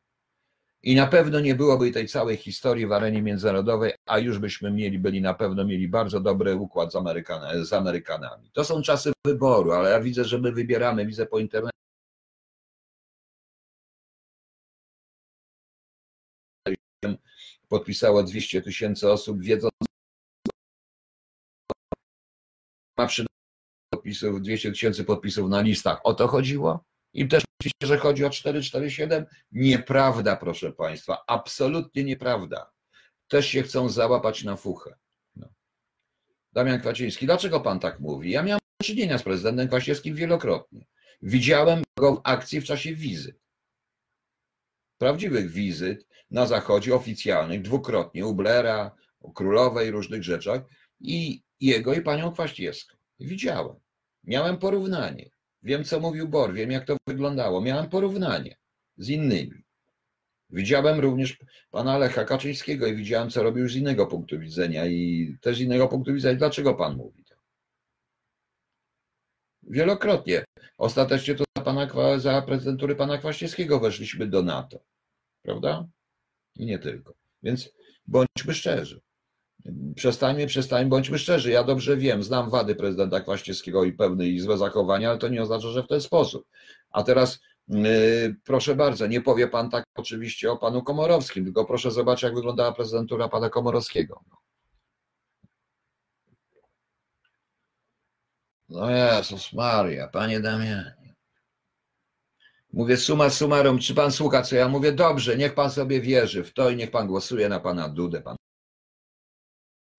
I 0.84 0.96
na 0.96 1.08
pewno 1.08 1.40
nie 1.40 1.56
byłoby 1.56 1.92
tej 1.92 2.08
całej 2.08 2.38
historii 2.38 2.88
w 2.88 2.92
arenie 2.92 3.22
międzynarodowej, 3.22 3.94
a 4.06 4.20
już 4.20 4.40
byśmy 4.40 4.72
mieli, 4.72 5.00
byli 5.00 5.22
na 5.22 5.34
pewno 5.34 5.66
mieli 5.66 5.88
bardzo 5.88 6.20
dobry 6.20 6.56
układ 6.56 6.92
z, 6.92 6.96
Amerykan 6.96 7.66
z 7.66 7.74
Amerykanami. 7.74 8.52
To 8.54 8.64
są 8.64 8.82
czasy 8.82 9.14
wyboru, 9.26 9.72
ale 9.72 9.90
ja 9.90 10.02
widzę, 10.02 10.26
że 10.26 10.40
my 10.40 10.52
wybieramy, 10.52 11.06
widzę 11.06 11.26
po 11.26 11.40
internecie. 11.40 11.76
Podpisało 17.70 18.24
200 18.24 18.62
tysięcy 18.62 19.12
osób, 19.12 19.42
wiedząc, 19.42 19.74
ma 22.98 23.08
podpisów 23.90 24.42
200 24.42 24.72
tysięcy 24.72 25.04
podpisów 25.04 25.50
na 25.50 25.62
listach. 25.62 26.00
O 26.04 26.14
to 26.14 26.28
chodziło? 26.28 26.86
Im 27.14 27.28
też 27.28 27.44
myślicie, 27.60 27.88
że 27.88 27.98
chodzi 27.98 28.26
o 28.26 28.30
447? 28.30 29.26
Nieprawda, 29.52 30.36
proszę 30.36 30.72
Państwa, 30.72 31.18
absolutnie 31.28 32.04
nieprawda. 32.04 32.72
Też 33.28 33.48
się 33.48 33.64
chcą 33.64 33.90
załapać 33.90 34.44
na 34.44 34.56
fuchę. 34.56 34.96
No. 35.36 35.48
Damian 36.54 36.80
Kwaciński, 36.80 37.26
dlaczego 37.26 37.60
Pan 37.60 37.80
tak 37.80 38.00
mówi? 38.00 38.32
Ja 38.32 38.44
miałem 38.44 38.60
do 38.82 38.86
czynienia 38.86 39.18
z 39.18 39.24
prezydentem 39.24 39.68
Kwaśniewskim 39.68 40.16
wielokrotnie. 40.16 40.86
Widziałem 41.22 41.84
go 42.00 42.16
w 42.16 42.22
akcji 42.24 42.62
w 42.62 42.66
czasie 42.66 42.96
wizyt. 42.96 43.45
Prawdziwych 44.98 45.52
wizyt 45.52 46.08
na 46.32 46.46
Zachodzie, 46.46 46.96
oficjalnych, 46.96 47.62
dwukrotnie, 47.62 48.26
u 48.26 48.34
Blera, 48.34 48.92
u 49.20 49.34
Królowej, 49.34 49.92
różnych 49.92 50.24
rzeczach 50.24 50.62
i 51.00 51.44
jego 51.60 51.94
i 51.94 52.02
panią 52.02 52.32
Kwaśniewską. 52.32 52.98
Widziałem. 53.20 53.76
Miałem 54.24 54.58
porównanie. 54.58 55.30
Wiem, 55.64 55.84
co 55.84 56.00
mówił 56.00 56.28
Bor, 56.28 56.54
wiem, 56.54 56.72
jak 56.72 56.86
to 56.86 56.98
wyglądało. 57.08 57.62
Miałem 57.62 57.90
porównanie 57.90 58.58
z 58.98 59.10
innymi. 59.10 59.66
Widziałem 60.50 61.00
również 61.00 61.38
pana 61.72 61.98
Lecha 61.98 62.26
Kaczyńskiego 62.26 62.88
i 62.88 62.96
widziałem, 62.96 63.30
co 63.30 63.44
robił 63.44 63.70
z 63.70 63.76
innego 63.76 64.08
punktu 64.08 64.40
widzenia 64.40 64.86
i 64.86 65.38
też 65.42 65.58
z 65.58 65.60
innego 65.60 65.88
punktu 65.88 66.14
widzenia. 66.14 66.38
Dlaczego 66.38 66.74
pan 66.74 66.96
mówi 66.98 67.24
to? 67.24 67.36
Wielokrotnie. 69.64 70.44
Ostatecznie 70.78 71.36
to 71.36 71.44
za, 71.58 71.64
pana, 71.64 71.88
za 72.18 72.42
prezydentury 72.42 72.96
pana 72.96 73.18
Kwaśniewskiego 73.18 73.80
weszliśmy 73.80 74.28
do 74.28 74.44
NATO. 74.44 74.80
Prawda? 75.42 75.88
I 76.56 76.66
nie 76.66 76.80
tylko. 76.80 77.14
Więc 77.44 77.70
bądźmy 78.08 78.54
szczerzy. 78.54 79.02
Przestańmy, 79.96 80.48
przestańmy, 80.48 80.90
bądźmy 80.90 81.20
szczerzy. 81.20 81.52
Ja 81.52 81.64
dobrze 81.64 81.98
wiem, 81.98 82.24
znam 82.24 82.50
wady 82.50 82.76
prezydenta 82.76 83.22
Kwaśniewskiego 83.22 83.84
i 83.84 83.94
pewne 83.94 84.28
i 84.28 84.40
złe 84.40 84.58
zachowania, 84.58 85.10
ale 85.10 85.20
to 85.20 85.28
nie 85.28 85.42
oznacza, 85.42 85.68
że 85.68 85.84
w 85.84 85.88
ten 85.88 86.02
sposób. 86.02 86.48
A 86.90 87.04
teraz 87.04 87.40
yy, 87.68 88.36
proszę 88.46 88.76
bardzo, 88.76 89.08
nie 89.08 89.22
powie 89.22 89.48
pan 89.48 89.70
tak 89.70 89.86
oczywiście 89.96 90.52
o 90.52 90.58
panu 90.58 90.84
Komorowskim, 90.84 91.44
tylko 91.46 91.66
proszę 91.66 91.92
zobaczyć, 91.92 92.24
jak 92.24 92.36
wyglądała 92.36 92.72
prezydentura 92.72 93.30
pana 93.30 93.50
Komorowskiego. 93.50 94.24
No 98.70 98.90
Jezus 98.90 99.54
Maria, 99.54 100.08
panie 100.08 100.40
Damianie. 100.40 101.16
Mówię 102.74 102.98
suma 102.98 103.30
summarum, 103.30 103.80
czy 103.80 103.96
pan 103.96 104.12
słucha, 104.12 104.42
co 104.42 104.56
ja 104.56 104.68
mówię? 104.68 104.92
Dobrze, 104.92 105.38
niech 105.38 105.56
pan 105.56 105.72
sobie 105.72 106.02
wierzy 106.02 106.44
w 106.44 106.54
to 106.54 106.70
i 106.70 106.76
niech 106.76 106.92
pan 106.92 107.08
głosuje 107.08 107.50
na 107.50 107.60
pana 107.60 107.90
Dudę, 107.90 108.22
pan 108.22 108.36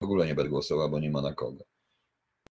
w 0.01 0.05
ogóle 0.05 0.27
nie 0.27 0.35
będę 0.35 0.51
głosował, 0.51 0.91
bo 0.91 0.99
nie 0.99 1.11
ma 1.11 1.23
na 1.23 1.35
kogo. 1.35 1.64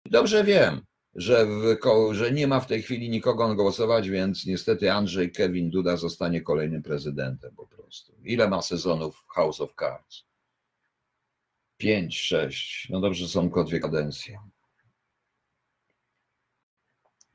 Dobrze 0.06 0.44
wiem, 0.44 0.82
że, 1.16 1.46
w, 1.46 1.78
że 2.12 2.32
nie 2.32 2.48
ma 2.48 2.60
w 2.60 2.68
tej 2.68 2.82
chwili 2.82 3.10
nikogo 3.10 3.56
głosować, 3.56 4.10
więc 4.10 4.46
niestety 4.46 4.92
Andrzej 4.92 5.32
Kevin 5.32 5.70
Duda 5.70 5.98
zostanie 5.98 6.42
kolejnym 6.42 6.84
prezydentem 6.84 7.56
po 7.56 7.68
prostu. 7.68 8.14
Ile 8.24 8.50
ma 8.50 8.62
sezonów 8.62 9.26
House 9.28 9.62
of 9.62 9.74
Cards? 9.80 10.24
Pięć, 11.78 12.22
sześć. 12.22 12.88
No 12.90 13.02
dobrze, 13.02 13.28
są 13.28 13.42
tylko 13.42 13.64
dwie 13.64 13.80
kadencje. 13.80 14.40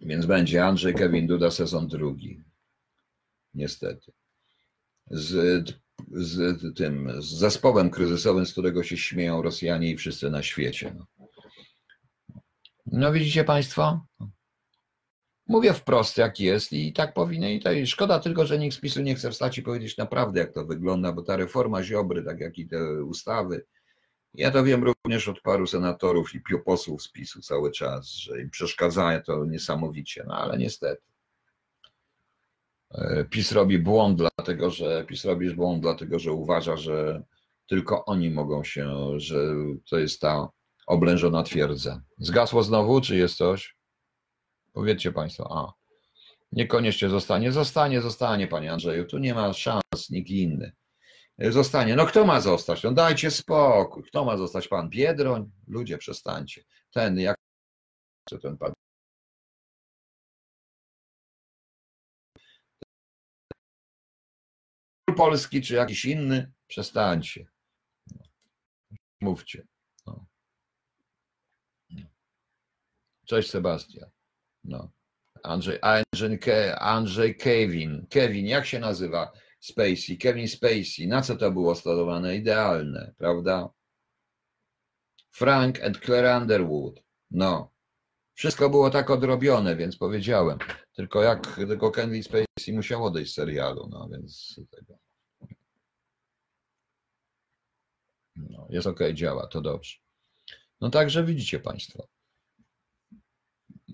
Więc 0.01 0.27
będzie 0.27 0.65
Andrzej 0.65 0.95
Kevin 0.95 1.27
Duda 1.27 1.51
sezon 1.51 1.89
drugi. 1.89 2.45
Niestety. 3.55 4.13
Z 5.11 5.81
z 6.13 6.77
tym 6.77 7.23
z 7.23 7.27
zespołem 7.27 7.91
kryzysowym, 7.91 8.47
z 8.47 8.53
którego 8.53 8.83
się 8.83 8.97
śmieją 8.97 9.43
Rosjanie 9.43 9.91
i 9.91 9.97
wszyscy 9.97 10.31
na 10.31 10.43
świecie. 10.43 10.97
No, 10.99 11.07
no 12.87 13.13
widzicie 13.13 13.45
Państwo? 13.45 14.07
Mówię 15.47 15.73
wprost, 15.73 16.19
jak 16.19 16.41
jest 16.41 16.73
i 16.73 16.93
tak 16.93 17.15
powinien. 17.15 17.51
I 17.51 17.61
to 17.61 17.71
szkoda 17.87 18.21
tylko, 18.21 18.47
że 18.47 18.59
nikt 18.59 18.77
z 18.77 18.81
PiSu 18.81 19.03
nie 19.03 19.15
chce 19.15 19.31
wstać 19.31 19.59
i 19.59 19.63
powiedzieć 19.63 19.97
naprawdę, 19.97 20.41
jak 20.41 20.53
to 20.53 20.65
wygląda, 20.65 21.13
bo 21.13 21.23
ta 21.23 21.37
reforma 21.37 21.83
Ziobry, 21.83 22.23
tak 22.23 22.41
jak 22.41 22.59
i 22.59 22.69
te 22.69 23.05
ustawy, 23.05 23.67
ja 24.35 24.51
to 24.51 24.65
wiem 24.65 24.85
również 24.85 25.29
od 25.29 25.41
paru 25.41 25.67
senatorów 25.67 26.35
i 26.35 26.41
posłów 26.65 27.03
z 27.03 27.13
PiSu 27.13 27.41
cały 27.41 27.71
czas, 27.71 28.09
że 28.09 28.41
im 28.41 28.51
przeszkadzają 28.51 29.23
to 29.23 29.45
niesamowicie, 29.45 30.25
no 30.27 30.35
ale 30.35 30.59
niestety. 30.59 31.03
E, 32.91 33.25
PiS 33.25 33.53
robi 33.53 33.79
błąd, 33.79 34.19
dlatego 34.19 34.71
że 34.71 35.05
PiS 35.05 35.25
robi 35.25 35.55
błąd, 35.55 35.83
dlatego 35.83 36.19
że 36.19 36.33
uważa, 36.33 36.77
że 36.77 37.23
tylko 37.67 38.05
oni 38.05 38.31
mogą 38.31 38.65
się, 38.65 39.15
że 39.17 39.55
to 39.91 39.99
jest 39.99 40.21
ta 40.21 40.49
oblężona 40.87 41.43
twierdza. 41.43 42.03
Zgasło 42.19 42.63
znowu, 42.63 43.01
czy 43.01 43.17
jest 43.17 43.37
coś? 43.37 43.77
Powiedzcie 44.73 45.13
Państwo. 45.13 45.49
A, 45.59 45.73
niekoniecznie 46.53 47.09
zostanie. 47.09 47.53
Zostanie, 47.53 48.01
zostanie, 48.01 48.47
Panie 48.47 48.73
Andrzeju. 48.73 49.05
Tu 49.05 49.19
nie 49.19 49.35
ma 49.35 49.53
szans, 49.53 50.11
nikt 50.11 50.31
inny. 50.31 50.73
Zostanie. 51.41 51.97
No 51.97 52.07
kto 52.07 52.25
ma 52.25 52.41
zostać? 52.41 52.83
No 52.83 52.93
dajcie 52.93 53.31
spokój. 53.31 54.03
Kto 54.03 54.25
ma 54.25 54.37
zostać? 54.37 54.69
Pan 54.69 54.91
Biedroń? 54.91 55.51
Ludzie, 55.67 55.99
przestańcie. 55.99 56.65
Ten, 56.91 57.19
jak 57.19 57.37
ten 58.43 58.57
pan 58.59 58.73
polski 65.17 65.63
czy 65.63 65.75
jakiś 65.75 66.05
inny, 66.05 66.53
przestańcie. 66.67 67.47
Mówcie. 69.21 69.67
No. 70.07 70.27
Cześć 73.27 73.51
Sebastian. 73.51 74.11
No. 74.65 74.91
Andrzej, 75.43 75.79
Andrzej, 75.83 76.39
Andrzej 76.79 77.37
Kevin. 77.37 78.07
Kevin, 78.11 78.47
jak 78.47 78.67
się 78.67 78.79
nazywa? 78.79 79.33
Spacey, 79.61 80.19
Kevin 80.19 80.49
Spacey. 80.49 81.07
Na 81.09 81.23
co 81.23 81.37
to 81.37 81.51
było 81.51 81.75
sterowane? 81.75 82.37
Idealne, 82.37 83.15
prawda? 83.19 83.69
Frank 85.31 85.83
and 85.83 85.99
Claire 85.99 86.43
Underwood. 86.43 87.03
No. 87.31 87.73
Wszystko 88.35 88.71
było 88.71 88.91
tak 88.91 89.11
odrobione, 89.11 89.77
więc 89.77 89.97
powiedziałem. 89.97 90.59
Tylko 90.93 91.23
jak 91.23 91.57
tylko 91.57 91.91
Kevin 91.91 92.23
Spacey 92.23 92.73
musiał 92.73 93.05
odejść 93.05 93.33
z 93.33 93.35
serialu, 93.35 93.89
no 93.91 94.09
więc 94.09 94.61
tego. 94.71 94.99
No, 98.37 98.67
jest 98.71 98.87
ok, 98.87 99.01
działa, 99.13 99.47
to 99.47 99.61
dobrze. 99.61 99.97
No 100.81 100.91
także 100.91 101.25
widzicie 101.25 101.61
Państwo. 101.61 102.09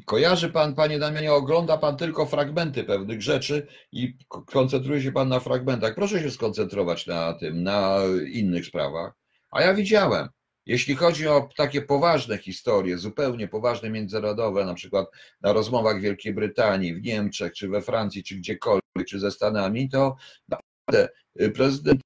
Kojarzy 0.06 0.50
Pan, 0.50 0.74
Panie 0.74 0.98
Damianie, 0.98 1.32
ogląda 1.32 1.78
Pan 1.78 1.96
tylko 1.96 2.26
fragmenty 2.26 2.84
pewnych 2.84 3.22
rzeczy 3.22 3.66
i 3.92 4.18
koncentruje 4.46 5.02
się 5.02 5.12
Pan 5.12 5.28
na 5.28 5.40
fragmentach. 5.40 5.94
Proszę 5.94 6.22
się 6.22 6.30
skoncentrować 6.30 7.06
na 7.06 7.32
tym, 7.32 7.62
na 7.62 7.98
innych 8.32 8.66
sprawach. 8.66 9.12
A 9.50 9.62
ja 9.62 9.74
widziałem, 9.74 10.28
Jeśli 10.66 10.94
chodzi 10.94 11.28
o 11.28 11.48
takie 11.56 11.82
poważne 11.82 12.38
historie, 12.38 12.98
zupełnie 12.98 13.48
poważne 13.48 13.90
międzynarodowe, 13.90 14.64
na 14.64 14.74
przykład 14.74 15.06
na 15.40 15.52
rozmowach 15.52 15.98
w 15.98 16.02
Wielkiej 16.02 16.34
Brytanii, 16.34 16.94
w 16.94 17.02
Niemczech, 17.02 17.52
czy 17.52 17.68
we 17.68 17.82
Francji, 17.82 18.24
czy 18.24 18.36
gdziekolwiek, 18.36 19.06
czy 19.08 19.20
ze 19.20 19.30
Stanami, 19.30 19.88
to 19.88 20.16
naprawdę 20.48 21.08
y, 21.40 21.50
prezydent 21.50 22.00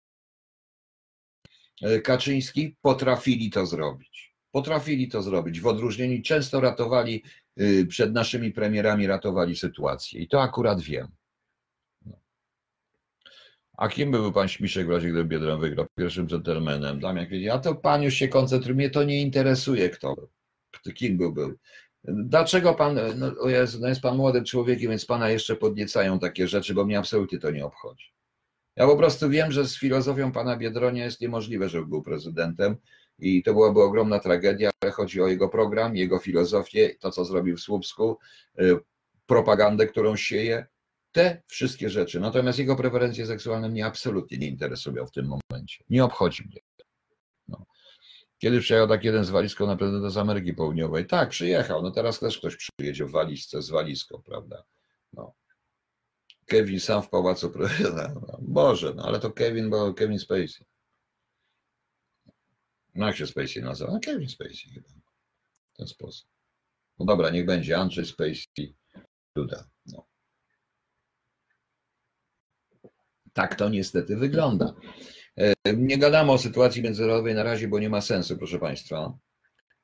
Kaczyński 2.05 2.77
potrafili 2.83 3.51
to 3.51 3.67
zrobić. 3.67 4.35
Potrafili 4.51 5.09
to 5.09 5.23
zrobić. 5.23 5.61
W 5.61 5.67
odróżnieniu 5.67 6.23
często 6.23 6.61
ratowali 6.61 7.23
przed 7.89 8.13
naszymi 8.13 8.53
premierami, 8.53 9.07
ratowali 9.07 9.57
sytuację. 9.57 10.21
I 10.21 10.29
to 10.29 10.43
akurat 10.43 10.81
wiem. 10.81 11.09
A 13.77 13.89
kim 13.89 14.11
był 14.11 14.33
pan 14.33 14.49
Śmiszek 14.49 14.87
w 14.87 14.91
razie, 14.91 15.09
gdyby 15.09 15.25
Biedron 15.25 15.61
wygrał? 15.61 15.87
Pierwszym 15.99 16.29
dżentelmenem. 16.29 17.01
Damian 17.01 17.27
powiedział, 17.27 17.57
a 17.57 17.61
to 17.61 17.75
pan 17.75 18.03
już 18.03 18.15
się 18.15 18.29
koncentruje, 18.29 18.75
mnie 18.75 18.91
to 18.91 19.05
nie 19.05 19.23
interesuje, 19.23 19.91
kto. 19.91 20.17
Kim 20.95 21.17
był, 21.17 21.33
był. 21.33 21.55
Dlaczego 22.05 22.75
pan, 22.75 22.99
no, 23.17 23.49
Jezu, 23.49 23.79
no 23.81 23.89
jest 23.89 24.01
pan 24.01 24.17
młodym 24.17 24.45
człowiekiem, 24.45 24.91
więc 24.91 25.07
pana 25.07 25.31
jeszcze 25.31 25.57
podniecają 25.57 26.19
takie 26.19 26.49
rzeczy, 26.49 26.75
bo 26.75 26.85
mnie 26.85 26.99
absolutnie 26.99 27.39
to 27.39 27.51
nie 27.51 27.67
obchodzi. 27.67 28.13
Ja 28.77 28.87
po 28.87 28.97
prostu 28.97 29.31
wiem, 29.31 29.53
że 29.53 29.67
z 29.67 29.79
filozofią 29.79 30.33
pana 30.33 30.57
Biedronia 30.57 31.05
jest 31.05 31.21
niemożliwe, 31.21 31.69
żeby 31.69 31.87
był 31.87 32.03
prezydentem 32.03 32.77
i 33.21 33.43
to 33.43 33.53
byłaby 33.53 33.83
ogromna 33.83 34.19
tragedia, 34.19 34.71
ale 34.81 34.93
chodzi 34.93 35.23
o 35.23 35.29
jego 35.29 35.49
program, 35.49 35.97
jego 35.97 36.19
filozofię, 36.19 36.95
to 37.01 37.11
co 37.11 37.25
zrobił 37.25 37.57
w 37.57 37.61
Słupsku, 37.61 38.19
y, 38.61 38.79
propagandę, 39.27 39.87
którą 39.87 40.17
sieje, 40.17 40.67
te 41.13 41.43
wszystkie 41.47 41.91
rzeczy. 41.91 42.21
Natomiast 42.21 42.59
jego 42.59 42.77
preferencje 42.77 43.27
seksualne 43.27 43.69
mnie 43.69 43.87
absolutnie 43.87 44.39
nie 44.39 44.49
interesują 44.49 45.07
w 45.07 45.11
tym 45.11 45.27
momencie. 45.27 45.85
Nie 45.91 46.05
obchodzi 46.05 46.45
mnie. 46.45 46.61
No. 47.49 47.67
Kiedy 48.39 48.61
przyjechał 48.61 48.89
tak 48.89 49.05
jeden 49.05 49.25
z 49.25 49.31
walizką 49.31 49.67
na 49.67 49.77
prezydenta 49.77 50.11
z 50.11 50.17
Ameryki 50.17 50.55
Południowej? 50.55 51.07
Tak, 51.07 51.29
przyjechał. 51.29 51.83
No 51.83 51.91
teraz 51.91 52.19
też 52.19 52.39
ktoś 52.39 52.57
przyjedzie 52.57 53.05
w 53.05 53.11
walizce 53.11 53.63
z 53.63 53.71
walizką, 53.71 54.23
prawda? 54.27 54.65
No. 55.13 55.35
Kevin 56.47 56.81
sam 56.81 57.03
w 57.03 57.09
pałacu 57.09 57.51
prezydenta. 57.51 58.15
No, 58.15 58.39
Boże, 58.41 58.95
no 58.97 59.05
ale 59.05 59.21
to 59.21 59.31
Kevin, 59.31 59.71
bo 59.71 59.95
Kevin 59.95 60.19
Spacey. 60.19 60.65
No 62.95 63.07
jak 63.07 63.17
się 63.17 63.27
Spacey 63.27 63.63
nazywa? 63.63 63.93
No 63.93 64.01
Kevin 64.01 64.29
Spacey 64.29 64.71
chyba. 64.75 64.89
W 65.73 65.77
ten 65.77 65.87
sposób. 65.87 66.29
No 66.99 67.07
dobra, 67.07 67.31
niech 67.31 67.47
będzie 67.47 67.79
Andrzej 67.79 68.07
Spacey 68.07 68.75
Duda. 69.37 69.69
No. 69.87 70.07
Tak 73.33 73.55
to 73.55 73.69
niestety 73.69 74.17
wygląda. 74.17 74.75
E, 75.37 75.55
nie 75.77 75.99
gadamy 75.99 76.33
o 76.33 76.39
sytuacji 76.39 76.83
międzynarodowej 76.83 77.35
na 77.35 77.43
razie, 77.43 77.69
bo 77.69 77.79
nie 77.79 77.91
ma 77.91 78.01
sensu, 78.01 78.37
proszę 78.37 78.59
Państwa. 78.59 79.19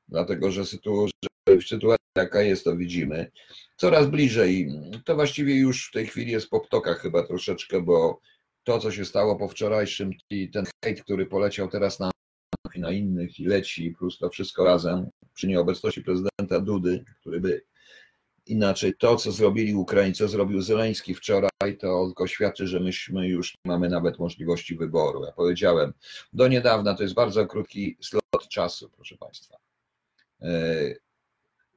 Dlatego, 0.07 0.51
że 0.51 0.65
sytuacja, 0.65 1.97
jaka 2.17 2.41
jest, 2.41 2.63
to 2.63 2.77
widzimy. 2.77 3.31
Coraz 3.75 4.07
bliżej. 4.07 4.69
To 5.05 5.15
właściwie 5.15 5.55
już 5.55 5.87
w 5.87 5.91
tej 5.91 6.07
chwili 6.07 6.31
jest 6.31 6.49
po 6.49 6.59
ptokach 6.59 6.99
chyba 6.99 7.23
troszeczkę, 7.23 7.81
bo 7.81 8.21
to, 8.63 8.79
co 8.79 8.91
się 8.91 9.05
stało 9.05 9.35
po 9.35 9.47
wczorajszym, 9.47 10.11
i 10.29 10.49
ten 10.49 10.65
hejt, 10.83 11.03
który 11.03 11.25
poleciał 11.25 11.67
teraz 11.67 11.99
na, 11.99 12.11
na 12.79 12.91
innych 12.91 13.39
i 13.39 13.45
leci, 13.45 13.95
plus 13.97 14.17
to 14.17 14.29
wszystko 14.29 14.65
razem, 14.65 15.09
przy 15.33 15.47
nieobecności 15.47 16.03
prezydenta 16.03 16.59
Dudy, 16.59 17.03
który 17.21 17.39
by 17.39 17.61
Inaczej 18.47 18.95
to, 18.95 19.15
co 19.15 19.31
zrobili 19.31 19.75
Ukraińcy, 19.75 20.27
zrobił 20.27 20.61
Zeleński 20.61 21.15
wczoraj, 21.15 21.77
to 21.79 22.05
tylko 22.05 22.27
świadczy, 22.27 22.67
że 22.67 22.79
myśmy 22.79 23.27
już 23.27 23.53
nie 23.53 23.71
mamy 23.71 23.89
nawet 23.89 24.19
możliwości 24.19 24.75
wyboru. 24.75 25.23
Ja 25.25 25.31
powiedziałem, 25.31 25.93
do 26.33 26.47
niedawna 26.47 26.95
to 26.95 27.03
jest 27.03 27.15
bardzo 27.15 27.47
krótki 27.47 27.97
slot 28.01 28.47
czasu, 28.49 28.89
proszę 28.89 29.17
Państwa. 29.17 29.57
E, 30.41 30.49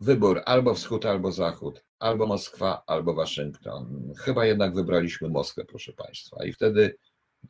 wybór 0.01 0.42
albo 0.44 0.74
wschód, 0.74 1.07
albo 1.07 1.32
zachód, 1.32 1.84
albo 1.98 2.26
Moskwa, 2.26 2.82
albo 2.86 3.14
Waszyngton. 3.14 4.12
Chyba 4.18 4.46
jednak 4.46 4.74
wybraliśmy 4.74 5.28
Moskwę, 5.28 5.64
proszę 5.64 5.92
Państwa. 5.92 6.44
I 6.44 6.53
wtedy. 6.53 6.96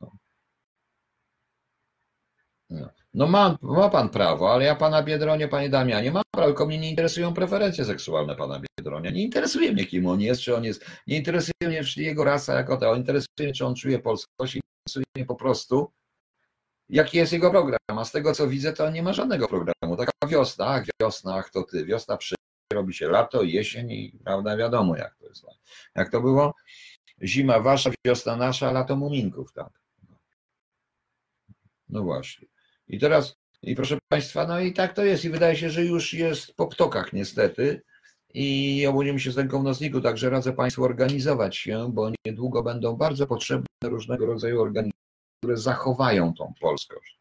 No, 0.00 0.12
no. 2.70 2.88
No 3.14 3.26
ma, 3.26 3.58
ma 3.62 3.88
pan 3.88 4.08
prawo, 4.08 4.52
ale 4.52 4.64
ja 4.64 4.74
pana 4.74 5.02
Biedronie, 5.02 5.48
panie 5.48 5.68
Damianie, 5.68 6.12
mam 6.12 6.22
prawo, 6.30 6.48
tylko 6.48 6.66
mnie 6.66 6.78
nie 6.78 6.90
interesują 6.90 7.34
preferencje 7.34 7.84
seksualne 7.84 8.36
pana 8.36 8.60
Biedronia. 8.78 9.10
Nie 9.10 9.22
interesuje 9.22 9.72
mnie, 9.72 9.84
kim 9.84 10.06
on 10.06 10.20
jest, 10.20 10.40
czy 10.40 10.56
on 10.56 10.64
jest, 10.64 10.84
nie 11.06 11.16
interesuje 11.16 11.68
mnie 11.68 11.82
jego 11.96 12.24
rasa 12.24 12.54
jako 12.54 12.76
ta, 12.76 12.96
interesuje 12.96 13.28
mnie, 13.40 13.52
czy 13.52 13.66
on 13.66 13.74
czuje 13.74 13.98
polskość, 13.98 14.58
interesuje 14.86 15.04
mnie 15.16 15.26
po 15.26 15.34
prostu, 15.34 15.92
jaki 16.88 17.18
jest 17.18 17.32
jego 17.32 17.50
program, 17.50 17.78
a 17.88 18.04
z 18.04 18.12
tego, 18.12 18.34
co 18.34 18.48
widzę, 18.48 18.72
to 18.72 18.90
nie 18.90 19.02
ma 19.02 19.12
żadnego 19.12 19.48
programu. 19.48 19.96
Taka 19.96 20.12
wiosna, 20.28 20.66
ach, 20.66 20.84
wiosna, 21.00 21.34
ach, 21.34 21.50
to 21.50 21.62
ty, 21.62 21.84
wiosna 21.84 22.16
przyjdzie, 22.16 22.44
robi 22.72 22.94
się 22.94 23.08
lato, 23.08 23.42
jesień 23.42 23.90
i 23.90 24.18
prawda, 24.24 24.56
wiadomo, 24.56 24.96
jak 24.96 25.16
to 25.16 25.26
jest. 25.26 25.46
Jak 25.94 26.10
to 26.10 26.20
było? 26.20 26.54
Zima 27.22 27.60
wasza, 27.60 27.90
wiosna 28.06 28.36
nasza, 28.36 28.72
lato 28.72 28.96
muminków, 28.96 29.52
tak. 29.52 29.80
No 31.88 32.02
właśnie. 32.02 32.48
I 32.90 32.98
teraz, 32.98 33.36
i 33.62 33.74
proszę 33.74 33.98
Państwa, 34.08 34.46
no 34.46 34.60
i 34.60 34.72
tak 34.72 34.92
to 34.92 35.04
jest. 35.04 35.24
I 35.24 35.30
wydaje 35.30 35.56
się, 35.56 35.70
że 35.70 35.84
już 35.84 36.14
jest 36.14 36.54
po 36.54 36.66
ptokach 36.66 37.12
niestety. 37.12 37.82
I 38.34 38.86
obudzimy 38.86 39.20
się 39.20 39.32
z 39.32 39.38
ręką 39.38 39.60
w 39.60 39.64
nocniku, 39.64 40.00
także 40.00 40.30
radzę 40.30 40.52
Państwu 40.52 40.84
organizować 40.84 41.56
się, 41.56 41.92
bo 41.92 42.10
niedługo 42.26 42.62
będą 42.62 42.96
bardzo 42.96 43.26
potrzebne 43.26 43.66
różnego 43.84 44.26
rodzaju 44.26 44.60
organizacje, 44.60 45.00
które 45.42 45.56
zachowają 45.56 46.34
tą 46.34 46.54
polskość. 46.60 47.18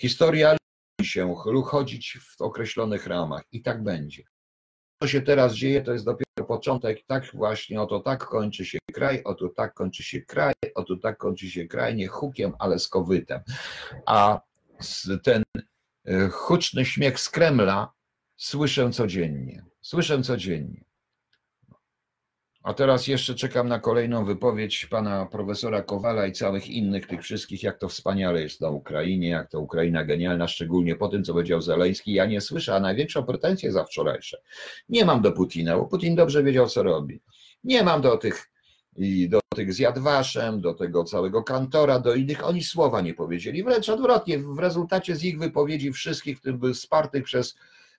Historia 0.00 0.56
się 1.02 1.34
chodzić 1.64 2.18
w 2.20 2.42
określonych 2.42 3.06
ramach 3.06 3.42
i 3.52 3.62
tak 3.62 3.82
będzie. 3.82 4.22
Co 5.02 5.08
się 5.08 5.22
teraz 5.22 5.54
dzieje, 5.54 5.82
to 5.82 5.92
jest 5.92 6.04
dopiero 6.04 6.46
początek. 6.48 6.98
Tak 7.06 7.24
właśnie, 7.34 7.82
oto 7.82 8.00
tak 8.00 8.24
kończy 8.24 8.64
się 8.64 8.78
kraj, 8.92 9.22
oto 9.24 9.48
tak 9.48 9.74
kończy 9.74 10.02
się 10.02 10.20
kraj, 10.20 10.54
oto 10.74 10.96
tak 10.96 11.18
kończy 11.18 11.50
się 11.50 11.66
kraj, 11.66 11.96
nie 11.96 12.06
hukiem, 12.08 12.52
ale 12.58 12.78
z 12.78 12.88
kowytem. 12.88 13.40
A 14.06 14.40
ten 15.22 15.42
e, 16.04 16.28
huczny 16.28 16.84
śmiech 16.84 17.20
z 17.20 17.28
Kremla 17.28 17.92
słyszę 18.36 18.90
codziennie. 18.90 19.64
Słyszę 19.80 20.22
codziennie. 20.22 20.84
A 22.62 22.74
teraz 22.74 23.06
jeszcze 23.06 23.34
czekam 23.34 23.68
na 23.68 23.78
kolejną 23.78 24.24
wypowiedź 24.24 24.86
pana 24.86 25.26
profesora 25.26 25.82
Kowala 25.82 26.26
i 26.26 26.32
całych 26.32 26.68
innych 26.68 27.06
tych 27.06 27.22
wszystkich, 27.22 27.62
jak 27.62 27.78
to 27.78 27.88
wspaniale 27.88 28.42
jest 28.42 28.60
na 28.60 28.70
Ukrainie, 28.70 29.28
jak 29.28 29.50
to 29.50 29.60
Ukraina 29.60 30.04
genialna, 30.04 30.48
szczególnie 30.48 30.96
po 30.96 31.08
tym, 31.08 31.24
co 31.24 31.32
powiedział 31.32 31.60
Zeleński. 31.60 32.12
Ja 32.12 32.26
nie 32.26 32.40
słyszę, 32.40 32.74
a 32.74 32.80
największą 32.80 33.22
pretensję 33.22 33.72
za 33.72 33.84
wczorajsze. 33.84 34.38
Nie 34.88 35.04
mam 35.04 35.22
do 35.22 35.32
Putina, 35.32 35.76
bo 35.76 35.86
Putin 35.86 36.14
dobrze 36.14 36.42
wiedział, 36.42 36.68
co 36.68 36.82
robi. 36.82 37.20
Nie 37.64 37.82
mam 37.82 38.02
do 38.02 38.16
tych 38.16 38.50
i 38.98 39.28
do 39.28 39.40
tych 39.54 39.74
z 39.74 39.78
Jadwaszem, 39.78 40.60
do 40.60 40.74
tego 40.74 41.04
całego 41.04 41.42
kantora, 41.42 41.98
do 41.98 42.14
innych, 42.14 42.46
oni 42.46 42.62
słowa 42.62 43.00
nie 43.00 43.14
powiedzieli. 43.14 43.64
Wręcz 43.64 43.88
odwrotnie, 43.88 44.38
w 44.38 44.58
rezultacie 44.58 45.16
z 45.16 45.24
ich 45.24 45.38
wypowiedzi 45.38 45.92
wszystkich, 45.92 46.38
w 46.38 46.40
tym 46.40 46.58
był 46.58 46.74
wspartych 46.74 47.24
przez 47.24 47.56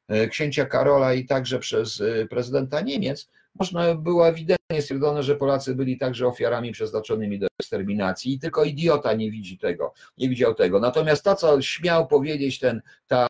e, 0.07 0.27
księcia 0.27 0.65
Karola 0.65 1.13
i 1.13 1.25
także 1.25 1.59
przez 1.59 2.01
e, 2.01 2.25
prezydenta 2.25 2.81
Niemiec, 2.81 3.29
można 3.59 3.95
było 3.95 4.27
ewidentnie 4.27 4.81
stwierdzone, 4.81 5.23
że 5.23 5.35
Polacy 5.35 5.75
byli 5.75 5.97
także 5.97 6.27
ofiarami 6.27 6.71
przeznaczonymi 6.71 7.39
do 7.39 7.47
eksterminacji 7.59 8.33
i 8.33 8.39
tylko 8.39 8.63
idiota 8.63 9.13
nie 9.13 9.31
widzi 9.31 9.57
tego, 9.57 9.93
nie 10.17 10.29
widział 10.29 10.55
tego. 10.55 10.79
Natomiast 10.79 11.23
to, 11.23 11.35
co 11.35 11.61
śmiał 11.61 12.07
powiedzieć 12.07 12.59
ten, 12.59 12.81
ta 13.07 13.27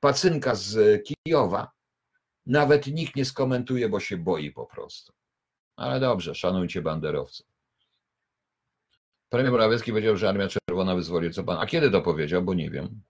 pacynka 0.00 0.54
z 0.54 1.02
Kijowa, 1.04 1.70
nawet 2.46 2.86
nikt 2.86 3.16
nie 3.16 3.24
skomentuje, 3.24 3.88
bo 3.88 4.00
się 4.00 4.16
boi 4.16 4.52
po 4.52 4.66
prostu. 4.66 5.12
Ale 5.78 6.00
dobrze, 6.00 6.34
szanujcie 6.34 6.82
banderowców. 6.82 7.46
Premier 9.28 9.52
Morawiecki 9.52 9.90
powiedział, 9.90 10.16
że 10.16 10.28
Armia 10.28 10.48
Czerwona 10.48 10.94
wyzwoli 10.94 11.30
co 11.32 11.44
pan. 11.44 11.58
A 11.60 11.66
kiedy 11.66 11.90
to 11.90 12.02
powiedział? 12.02 12.42
Bo 12.42 12.54
nie 12.54 12.70
wiem. 12.70 13.02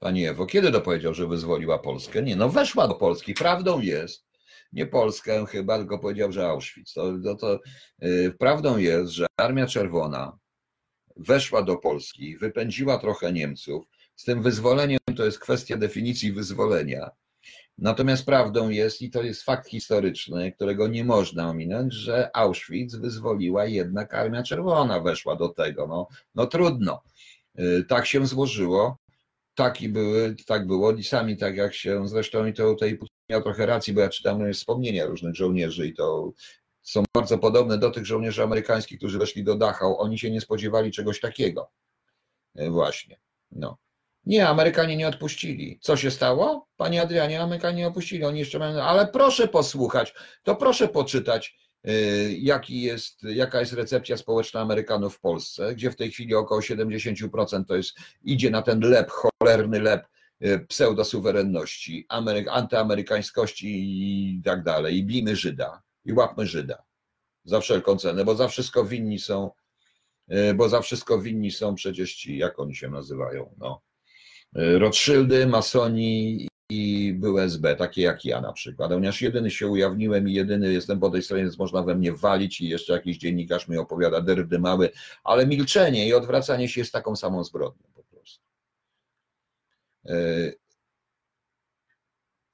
Pani 0.00 0.26
Ewo, 0.26 0.46
kiedy 0.46 0.72
to 0.72 0.80
powiedział, 0.80 1.14
że 1.14 1.26
wyzwoliła 1.26 1.78
Polskę? 1.78 2.22
Nie, 2.22 2.36
no 2.36 2.48
weszła 2.48 2.88
do 2.88 2.94
Polski. 2.94 3.34
Prawdą 3.34 3.80
jest. 3.80 4.24
Nie 4.72 4.86
Polskę 4.86 5.46
chyba, 5.46 5.78
tylko 5.78 5.98
powiedział, 5.98 6.32
że 6.32 6.48
Auschwitz. 6.48 6.94
To, 6.94 7.12
to, 7.24 7.34
to 7.34 7.60
yy, 7.98 8.34
prawdą 8.38 8.78
jest, 8.78 9.12
że 9.12 9.26
Armia 9.36 9.66
Czerwona 9.66 10.38
weszła 11.16 11.62
do 11.62 11.76
Polski, 11.76 12.36
wypędziła 12.36 12.98
trochę 12.98 13.32
Niemców. 13.32 13.84
Z 14.16 14.24
tym 14.24 14.42
wyzwoleniem 14.42 14.98
to 15.16 15.24
jest 15.24 15.38
kwestia 15.38 15.76
definicji 15.76 16.32
wyzwolenia. 16.32 17.10
Natomiast 17.82 18.26
prawdą 18.26 18.68
jest, 18.68 19.02
i 19.02 19.10
to 19.10 19.22
jest 19.22 19.42
fakt 19.42 19.68
historyczny, 19.68 20.52
którego 20.52 20.88
nie 20.88 21.04
można 21.04 21.48
ominąć, 21.50 21.94
że 21.94 22.36
Auschwitz 22.36 22.96
wyzwoliła 22.96 23.64
jednak 23.64 24.14
Armia 24.14 24.42
Czerwona, 24.42 25.00
weszła 25.00 25.36
do 25.36 25.48
tego. 25.48 25.86
No, 25.86 26.08
no 26.34 26.46
trudno. 26.46 27.02
Y, 27.58 27.84
tak 27.88 28.06
się 28.06 28.26
złożyło, 28.26 28.98
taki 29.54 29.88
były, 29.88 30.36
tak 30.46 30.66
było 30.66 30.92
i 30.92 31.04
sami 31.04 31.36
tak 31.36 31.56
jak 31.56 31.74
się, 31.74 32.08
zresztą 32.08 32.46
i 32.46 32.52
to 32.52 32.72
tutaj 32.72 32.98
miał 33.28 33.42
trochę 33.42 33.66
racji, 33.66 33.92
bo 33.92 34.00
ja 34.00 34.08
czytam 34.08 34.52
wspomnienia 34.52 35.06
różnych 35.06 35.34
żołnierzy 35.36 35.86
i 35.86 35.94
to 35.94 36.32
są 36.82 37.04
bardzo 37.14 37.38
podobne 37.38 37.78
do 37.78 37.90
tych 37.90 38.06
żołnierzy 38.06 38.42
amerykańskich, 38.42 38.98
którzy 38.98 39.18
weszli 39.18 39.44
do 39.44 39.56
Dachau. 39.56 39.98
Oni 39.98 40.18
się 40.18 40.30
nie 40.30 40.40
spodziewali 40.40 40.90
czegoś 40.90 41.20
takiego. 41.20 41.70
Y, 42.60 42.70
właśnie. 42.70 43.20
No. 43.50 43.78
Nie, 44.26 44.48
Amerykanie 44.48 44.96
nie 44.96 45.08
odpuścili. 45.08 45.78
Co 45.80 45.96
się 45.96 46.10
stało? 46.10 46.68
Panie 46.76 47.02
Adrianie, 47.02 47.42
Amerykanie 47.42 47.76
nie 47.76 47.86
odpuścili. 47.86 48.24
Oni 48.24 48.38
jeszcze 48.38 48.58
mają. 48.58 48.82
Ale 48.82 49.06
proszę 49.06 49.48
posłuchać, 49.48 50.14
to 50.42 50.56
proszę 50.56 50.88
poczytać, 50.88 51.56
y, 51.88 52.36
jaki 52.38 52.82
jest, 52.82 53.22
jaka 53.22 53.60
jest 53.60 53.72
recepcja 53.72 54.16
społeczna 54.16 54.60
Amerykanów 54.60 55.16
w 55.16 55.20
Polsce, 55.20 55.74
gdzie 55.74 55.90
w 55.90 55.96
tej 55.96 56.10
chwili 56.10 56.34
około 56.34 56.60
70% 56.60 57.64
to 57.64 57.76
jest, 57.76 57.96
idzie 58.22 58.50
na 58.50 58.62
ten 58.62 58.80
lep, 58.80 59.10
cholerny 59.10 59.80
lep 59.80 60.06
y, 60.44 60.66
pseudosuwerenności, 60.68 62.06
Amery, 62.08 62.44
antyamerykańskości 62.50 63.68
i 63.68 64.42
tak 64.44 64.62
dalej. 64.62 64.96
I 64.96 65.04
bijmy 65.04 65.36
Żyda, 65.36 65.82
i 66.04 66.12
łapmy 66.12 66.46
Żyda 66.46 66.82
za 67.44 67.60
wszelką 67.60 67.96
cenę, 67.96 68.24
bo 68.24 68.34
za 68.34 68.48
wszystko 68.48 68.84
winni 68.84 69.18
są, 69.18 69.50
y, 70.32 70.54
bo 70.54 70.68
za 70.68 70.80
wszystko 70.80 71.18
winni 71.18 71.50
są 71.50 71.74
przecież 71.74 72.14
ci, 72.14 72.38
jak 72.38 72.58
oni 72.58 72.76
się 72.76 72.90
nazywają, 72.90 73.54
no 73.58 73.82
Rothschildy, 74.54 75.46
masoni 75.46 76.48
i 76.72 77.12
był 77.14 77.38
SB, 77.38 77.76
takie 77.76 78.02
jak 78.02 78.24
ja 78.24 78.40
na 78.40 78.52
przykład. 78.52 78.90
Ponieważ 78.90 79.22
jedyny 79.22 79.50
się 79.50 79.66
ujawniłem 79.66 80.28
i 80.28 80.32
jedyny 80.32 80.72
jestem 80.72 81.00
po 81.00 81.10
tej 81.10 81.22
stronie, 81.22 81.42
więc 81.42 81.58
można 81.58 81.82
we 81.82 81.94
mnie 81.94 82.12
walić 82.12 82.60
i 82.60 82.68
jeszcze 82.68 82.92
jakiś 82.92 83.18
dziennikarz 83.18 83.68
mi 83.68 83.76
opowiada 83.76 84.20
derdy 84.20 84.58
mały, 84.58 84.90
ale 85.24 85.46
milczenie 85.46 86.08
i 86.08 86.14
odwracanie 86.14 86.68
się 86.68 86.80
jest 86.80 86.92
taką 86.92 87.16
samą 87.16 87.44
zbrodnią 87.44 87.82
po 87.94 88.02
prostu. 88.02 88.44
E, 90.06 90.52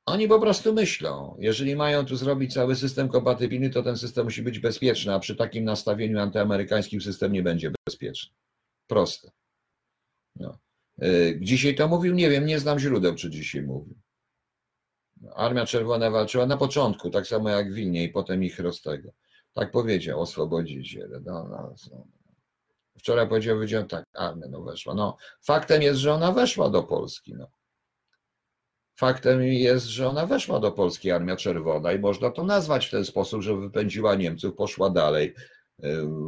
oni 0.07 0.28
po 0.28 0.40
prostu 0.40 0.74
myślą, 0.74 1.36
jeżeli 1.38 1.76
mają 1.76 2.05
tu 2.05 2.16
zrobić 2.16 2.55
cały 2.55 2.76
system 2.76 3.09
kompatybilny, 3.09 3.70
to 3.70 3.82
ten 3.82 3.96
system 3.96 4.24
musi 4.24 4.42
być 4.42 4.59
bezpieczny, 4.59 5.14
a 5.14 5.18
przy 5.18 5.36
takim 5.36 5.64
nastawieniu 5.64 6.20
antyamerykańskim 6.20 7.01
system 7.01 7.32
nie 7.32 7.42
będzie 7.42 7.72
bezpieczny. 7.86 8.34
Proste. 8.86 9.30
No. 10.36 10.59
E, 11.03 11.40
dzisiaj 11.40 11.74
to 11.74 11.88
mówił? 11.88 12.14
Nie 12.14 12.30
wiem, 12.30 12.46
nie 12.46 12.59
znam 12.59 12.78
źródeł, 12.78 13.14
czy 13.14 13.30
dzisiaj 13.30 13.62
mówił. 13.62 13.94
Armia 15.34 15.66
Czerwona 15.66 16.11
walczyła 16.11 16.46
na 16.46 16.57
początku, 16.57 17.11
tak 17.11 17.26
samo 17.26 17.49
jak 17.49 17.72
Wilnie 17.72 18.05
i 18.05 18.09
potem 18.09 18.44
ich 18.44 18.59
roztego. 18.59 19.12
Tak 19.53 19.70
powiedział, 19.70 20.20
oswobodziciel. 20.20 21.22
No, 21.24 21.49
no, 21.51 21.74
no. 21.90 22.07
Wczoraj 22.99 23.28
powiedział, 23.28 23.57
powiedział 23.57 23.84
tak, 23.86 24.05
armia 24.14 24.46
no 24.51 24.62
weszła. 24.62 24.94
No, 24.94 25.16
faktem 25.42 25.82
jest, 25.82 26.01
że 26.01 26.14
ona 26.14 26.32
weszła 26.32 26.70
do 26.70 26.82
Polski. 26.82 27.34
No. 27.34 27.51
Faktem 28.99 29.42
jest, 29.42 29.86
że 29.86 30.09
ona 30.09 30.26
weszła 30.26 30.61
do 30.61 30.72
Polski, 30.72 31.11
Armia 31.11 31.36
Czerwona 31.36 31.92
i 31.92 31.99
można 31.99 32.30
to 32.30 32.44
nazwać 32.44 32.86
w 32.86 32.90
ten 32.90 33.05
sposób, 33.05 33.42
że 33.42 33.57
wypędziła 33.57 34.14
Niemców, 34.14 34.55
poszła 34.55 34.90
dalej, 34.90 35.34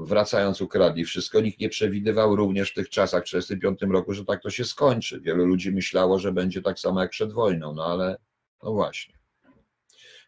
wracając 0.05 0.61
ukradli 0.61 1.05
wszystko. 1.05 1.41
Nikt 1.41 1.61
nie 1.61 1.69
przewidywał 1.69 2.37
również 2.37 2.71
w 2.71 2.75
tych 2.75 2.89
czasach, 2.89 3.23
w 3.23 3.25
1945 3.25 3.93
roku, 3.93 4.15
że 4.15 4.25
tak 4.25 4.43
to 4.43 4.51
się 4.51 4.65
skończy. 4.65 5.21
Wielu 5.21 5.47
ludzi 5.47 5.73
myślało, 5.73 6.19
że 6.19 6.33
będzie 6.33 6.63
tak 6.63 6.79
samo 6.79 7.01
jak 7.01 7.11
przed 7.11 7.33
wojną, 7.33 7.75
no 7.75 7.85
ale 7.85 8.17
no 8.63 8.73
właśnie. 8.73 9.15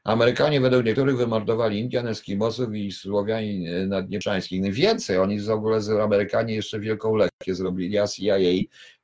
Amerykanie 0.05 0.61
według 0.61 0.85
niektórych 0.85 1.17
wymordowali 1.17 1.79
Indian, 1.81 2.09
Eskimosów 2.09 2.75
i 2.75 2.93
Słowianin 2.93 3.89
naddnieprzańskich. 3.89 4.63
No 4.63 4.69
więcej, 4.73 5.19
oni 5.19 5.41
w 5.41 5.51
ogóle 5.51 5.81
z 5.81 5.91
Amerykanie 5.91 6.55
jeszcze 6.55 6.81
wielką 6.81 7.17
lekcję 7.17 7.55
zrobili, 7.55 7.99
a 7.99 8.07
CIA 8.07 8.37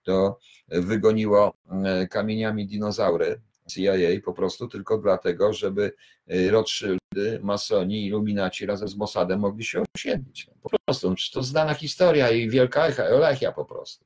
to 0.02 0.38
wygoniło 0.68 1.54
e, 1.84 2.06
kamieniami 2.06 2.66
dinozaury 2.66 3.40
CIA 3.70 4.20
po 4.24 4.32
prostu 4.32 4.68
tylko 4.68 4.98
dlatego, 4.98 5.52
żeby 5.52 5.92
y, 6.32 6.50
Rothschildy, 6.50 7.40
masoni, 7.42 8.06
iluminaci 8.06 8.66
razem 8.66 8.88
z 8.88 8.96
Mossadem 8.96 9.40
mogli 9.40 9.64
się 9.64 9.82
osiedlić. 9.96 10.46
No, 10.46 10.54
po 10.62 10.70
prostu, 10.84 11.14
to 11.32 11.42
znana 11.42 11.74
historia 11.74 12.30
i 12.30 12.50
wielka 12.50 12.88
Olechia 13.14 13.52
po 13.52 13.64
prostu. 13.64 14.04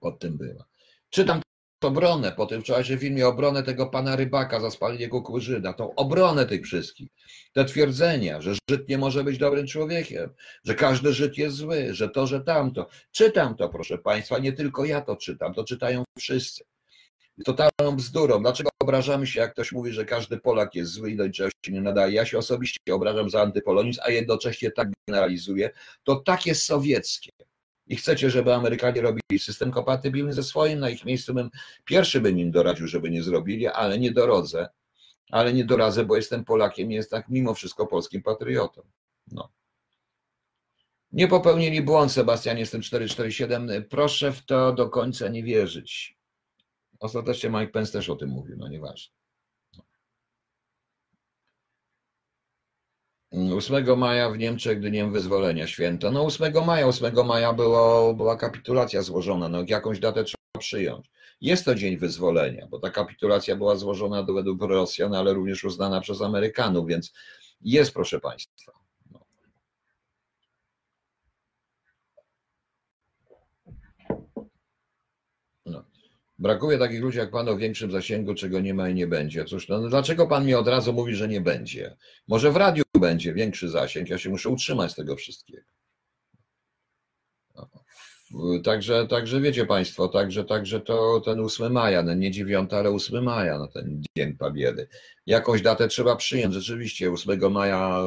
Pod 0.00 0.18
tym 0.18 0.38
była. 0.38 0.64
Czytam 1.10 1.42
obronę 1.84 2.32
po 2.32 2.46
tym 2.46 2.62
wczorajszym 2.62 2.98
filmie, 2.98 3.26
obronę 3.26 3.62
tego 3.62 3.86
pana 3.86 4.16
Rybaka 4.16 4.60
za 4.60 4.70
spalenie 4.70 5.08
kukurydzyna, 5.08 5.72
tą 5.72 5.94
obronę 5.94 6.46
tych 6.46 6.64
wszystkich, 6.64 7.08
te 7.52 7.64
twierdzenia, 7.64 8.40
że 8.40 8.54
Żyd 8.70 8.88
nie 8.88 8.98
może 8.98 9.24
być 9.24 9.38
dobrym 9.38 9.66
człowiekiem, 9.66 10.30
że 10.64 10.74
każdy 10.74 11.12
Żyd 11.12 11.38
jest 11.38 11.56
zły, 11.56 11.94
że 11.94 12.08
to, 12.08 12.26
że 12.26 12.40
tamto. 12.40 12.88
Czytam 13.12 13.56
to, 13.56 13.68
proszę 13.68 13.98
państwa, 13.98 14.38
nie 14.38 14.52
tylko 14.52 14.84
ja 14.84 15.00
to 15.00 15.16
czytam, 15.16 15.54
to 15.54 15.64
czytają 15.64 16.04
wszyscy. 16.18 16.64
Totalną 17.44 17.96
bzdurą. 17.96 18.42
Dlaczego 18.42 18.70
obrażamy 18.82 19.26
się, 19.26 19.40
jak 19.40 19.52
ktoś 19.52 19.72
mówi, 19.72 19.92
że 19.92 20.04
każdy 20.04 20.38
Polak 20.38 20.74
jest 20.74 20.92
zły 20.92 21.10
i 21.10 21.16
do 21.16 21.26
niczego 21.26 21.50
się 21.66 21.72
nie 21.72 21.80
nadaje? 21.80 22.14
Ja 22.14 22.26
się 22.26 22.38
osobiście 22.38 22.94
obrażam 22.94 23.30
za 23.30 23.42
antypolonizm, 23.42 24.00
a 24.04 24.10
jednocześnie 24.10 24.70
tak 24.70 24.88
generalizuję. 25.08 25.70
To 26.04 26.16
tak 26.16 26.46
jest 26.46 26.62
sowieckie 26.62 27.30
i 27.92 27.96
chcecie, 27.96 28.30
żeby 28.30 28.54
Amerykanie 28.54 29.00
robili 29.00 29.38
system 29.38 29.70
kompatybilny 29.70 30.32
ze 30.32 30.42
swoim, 30.42 30.78
na 30.78 30.90
ich 30.90 31.04
miejscu 31.04 31.34
bym 31.34 31.50
pierwszy 31.84 32.20
bym 32.20 32.38
im 32.38 32.50
doradził, 32.50 32.86
żeby 32.86 33.10
nie 33.10 33.22
zrobili, 33.22 33.66
ale 33.66 33.98
nie 33.98 34.12
dorodzę, 34.12 34.68
ale 35.30 35.52
nie 35.52 35.64
doradzę, 35.64 36.04
bo 36.04 36.16
jestem 36.16 36.44
Polakiem 36.44 36.92
i 36.92 36.94
jestem 36.94 37.20
tak 37.20 37.28
mimo 37.28 37.54
wszystko 37.54 37.86
polskim 37.86 38.22
patriotą. 38.22 38.82
No. 39.32 39.52
Nie 41.12 41.28
popełnili 41.28 41.82
błąd, 41.82 42.12
Sebastian, 42.12 42.58
jestem 42.58 42.82
447. 42.82 43.84
Proszę 43.90 44.32
w 44.32 44.44
to 44.44 44.72
do 44.72 44.88
końca 44.88 45.28
nie 45.28 45.42
wierzyć. 45.42 46.18
Ostatecznie 47.00 47.50
Mike 47.50 47.72
Pence 47.72 47.92
też 47.92 48.10
o 48.10 48.16
tym 48.16 48.28
mówił, 48.28 48.56
no 48.58 48.68
nieważne. 48.68 49.21
8 53.32 53.98
maja 53.98 54.30
w 54.30 54.38
Niemczech 54.38 54.80
dniem 54.80 55.12
wyzwolenia 55.12 55.66
święto. 55.66 56.10
No 56.10 56.24
8 56.24 56.64
maja, 56.66 56.86
8 56.86 57.26
maja 57.26 57.52
było, 57.52 58.14
była 58.14 58.36
kapitulacja 58.36 59.02
złożona, 59.02 59.48
no 59.48 59.64
jakąś 59.66 60.00
datę 60.00 60.24
trzeba 60.24 60.58
przyjąć. 60.58 61.10
Jest 61.40 61.64
to 61.64 61.74
dzień 61.74 61.96
wyzwolenia, 61.96 62.66
bo 62.66 62.78
ta 62.78 62.90
kapitulacja 62.90 63.56
była 63.56 63.76
złożona 63.76 64.22
według 64.22 64.62
Rosjan, 64.62 65.14
ale 65.14 65.34
również 65.34 65.64
uznana 65.64 66.00
przez 66.00 66.22
Amerykanów, 66.22 66.86
więc 66.86 67.12
jest, 67.60 67.94
proszę 67.94 68.20
Państwa. 68.20 68.81
Brakuje 76.42 76.78
takich 76.78 77.00
ludzi 77.00 77.18
jak 77.18 77.30
pan 77.30 77.48
o 77.48 77.56
większym 77.56 77.90
zasięgu, 77.90 78.34
czego 78.34 78.60
nie 78.60 78.74
ma 78.74 78.88
i 78.88 78.94
nie 78.94 79.06
będzie. 79.06 79.44
Cóż, 79.44 79.68
no, 79.68 79.88
dlaczego 79.88 80.26
pan 80.26 80.46
mi 80.46 80.54
od 80.54 80.68
razu 80.68 80.92
mówi, 80.92 81.14
że 81.14 81.28
nie 81.28 81.40
będzie? 81.40 81.96
Może 82.28 82.52
w 82.52 82.56
radiu 82.56 82.82
będzie 83.00 83.34
większy 83.34 83.68
zasięg, 83.68 84.08
ja 84.08 84.18
się 84.18 84.30
muszę 84.30 84.48
utrzymać 84.48 84.92
z 84.92 84.94
tego 84.94 85.16
wszystkiego. 85.16 85.62
No. 87.54 87.68
Także, 88.64 89.06
także 89.06 89.40
wiecie 89.40 89.66
Państwo, 89.66 90.08
także, 90.08 90.44
także 90.44 90.80
to 90.80 91.20
ten 91.20 91.40
8 91.40 91.72
maja, 91.72 92.02
no 92.02 92.14
nie 92.14 92.30
9, 92.30 92.72
ale 92.72 92.90
8 92.90 93.24
maja, 93.24 93.58
no 93.58 93.68
ten 93.68 94.02
Dzień 94.16 94.36
Pabiedy. 94.36 94.88
Jakąś 95.26 95.62
datę 95.62 95.88
trzeba 95.88 96.16
przyjąć. 96.16 96.54
Rzeczywiście 96.54 97.12
8 97.12 97.52
maja, 97.52 98.02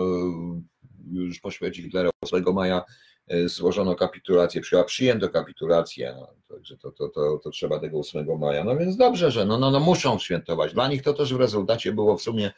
już 1.11 1.39
po 1.39 1.51
śmierci 1.51 1.83
Hitlera, 1.83 2.09
8 2.21 2.43
maja 2.53 2.83
E, 2.83 3.14
złożono 3.45 3.95
kapitulację, 3.95 4.61
przyjęto 4.85 5.29
kapitulację, 5.29 6.15
no, 6.19 6.55
także 6.55 6.77
to, 6.77 6.91
to, 6.91 7.09
to, 7.09 7.37
to 7.43 7.49
trzeba 7.49 7.79
tego 7.79 7.99
8 7.99 8.39
maja. 8.39 8.63
No 8.63 8.77
więc 8.77 8.97
dobrze, 8.97 9.31
że 9.31 9.45
no, 9.45 9.59
no, 9.59 9.71
no 9.71 9.79
muszą 9.79 10.19
świętować. 10.19 10.73
Dla 10.73 10.87
nich 10.87 11.01
to 11.01 11.13
też 11.13 11.33
w 11.33 11.39
rezultacie 11.39 11.93
było 11.93 12.17
w 12.17 12.21
sumie 12.21 12.51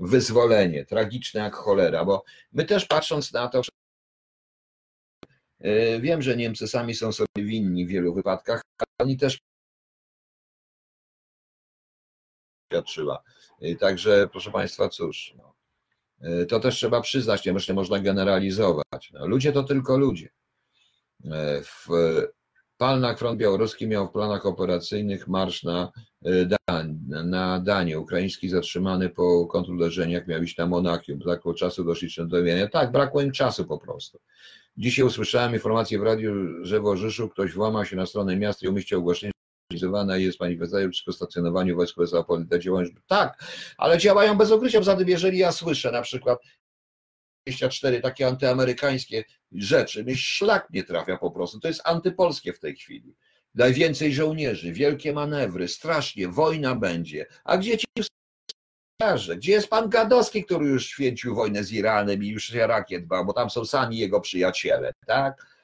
wyzwolenie, 0.00 0.84
tragiczne 0.84 1.40
jak 1.40 1.54
cholera, 1.54 2.04
bo 2.04 2.24
my 2.52 2.64
też 2.64 2.86
patrząc 2.86 3.32
na 3.32 3.48
to, 3.48 3.62
e, 5.60 6.00
wiem, 6.00 6.22
że 6.22 6.36
Niemcy 6.36 6.68
sami 6.68 6.94
są 6.94 7.12
sobie 7.12 7.28
winni 7.36 7.86
w 7.86 7.88
wielu 7.88 8.14
wypadkach, 8.14 8.62
ale 8.78 9.06
oni 9.06 9.16
też 9.16 9.38
świadczyła. 12.72 13.22
E, 13.62 13.74
także 13.74 14.28
proszę 14.32 14.50
Państwa, 14.50 14.88
cóż, 14.88 15.34
no, 15.36 15.48
E, 15.48 15.57
to 16.48 16.60
też 16.60 16.74
trzeba 16.74 17.00
przyznać, 17.00 17.44
nie 17.44 17.52
myślę, 17.52 17.74
można 17.74 17.98
generalizować. 17.98 19.10
No, 19.12 19.26
ludzie 19.26 19.52
to 19.52 19.62
tylko 19.62 19.98
ludzie. 19.98 20.28
E, 21.24 21.62
w 21.62 21.88
Palnak 22.76 23.18
front 23.18 23.38
białoruski 23.38 23.86
miał 23.86 24.08
w 24.08 24.12
planach 24.12 24.46
operacyjnych 24.46 25.28
marsz 25.28 25.62
na, 25.62 25.92
e, 26.24 26.90
na 27.24 27.60
Danię. 27.60 28.00
Ukraiński 28.00 28.48
zatrzymany 28.48 29.08
po 29.08 29.46
kontruderzeniach 29.46 30.26
miał 30.26 30.42
iść 30.42 30.56
na 30.56 30.66
Monachium. 30.66 31.18
Brakło 31.18 31.54
czasu 31.54 31.84
do 31.84 31.94
dowienia. 32.26 32.68
Tak, 32.68 32.92
brakło 32.92 33.22
im 33.22 33.32
czasu 33.32 33.64
po 33.64 33.78
prostu. 33.78 34.18
Dzisiaj 34.76 35.04
usłyszałem 35.04 35.52
informację 35.52 35.98
w 35.98 36.02
radiu, 36.02 36.34
że 36.64 36.80
w 36.80 36.86
Orzyszu 36.86 37.28
ktoś 37.28 37.52
włamał 37.52 37.84
się 37.84 37.96
na 37.96 38.06
stronę 38.06 38.36
miasta 38.36 38.66
i 38.66 38.68
umieścił 38.68 38.98
ogłoszenie, 38.98 39.32
organizowana 39.70 40.16
jest 40.16 40.40
manifestacja 40.40 40.88
przeciwko 40.88 41.12
stacjonowaniu 41.12 41.76
wojsk 41.76 41.98
USA 41.98 42.24
te 42.50 42.60
działają. 42.60 42.88
Tak, 43.06 43.44
ale 43.78 43.98
działają 43.98 44.38
bez 44.38 44.50
ukrycia. 44.50 44.82
Zatem 44.82 45.08
jeżeli 45.08 45.38
ja 45.38 45.52
słyszę 45.52 45.92
na 45.92 46.02
przykład 46.02 46.38
24 47.46 48.00
takie 48.00 48.26
antyamerykańskie 48.26 49.24
rzeczy, 49.52 50.04
mnie 50.04 50.16
szlak 50.16 50.70
nie 50.70 50.84
trafia 50.84 51.16
po 51.16 51.30
prostu. 51.30 51.60
To 51.60 51.68
jest 51.68 51.80
antypolskie 51.84 52.52
w 52.52 52.60
tej 52.60 52.76
chwili. 52.76 53.14
Najwięcej 53.54 54.14
żołnierzy, 54.14 54.72
wielkie 54.72 55.12
manewry, 55.12 55.68
strasznie, 55.68 56.28
wojna 56.28 56.74
będzie. 56.74 57.26
A 57.44 57.56
gdzie 57.58 57.78
ci 57.78 57.86
gdzie 59.36 59.52
jest 59.52 59.68
pan 59.68 59.88
Gadowski, 59.88 60.44
który 60.44 60.66
już 60.66 60.86
święcił 60.86 61.34
wojnę 61.34 61.64
z 61.64 61.72
Iranem 61.72 62.24
i 62.24 62.28
już 62.28 62.44
się 62.44 62.66
rakiet 62.66 63.04
dbał, 63.04 63.24
bo 63.24 63.32
tam 63.32 63.50
są 63.50 63.64
sami 63.64 63.98
jego 63.98 64.20
przyjaciele, 64.20 64.92
tak? 65.06 65.57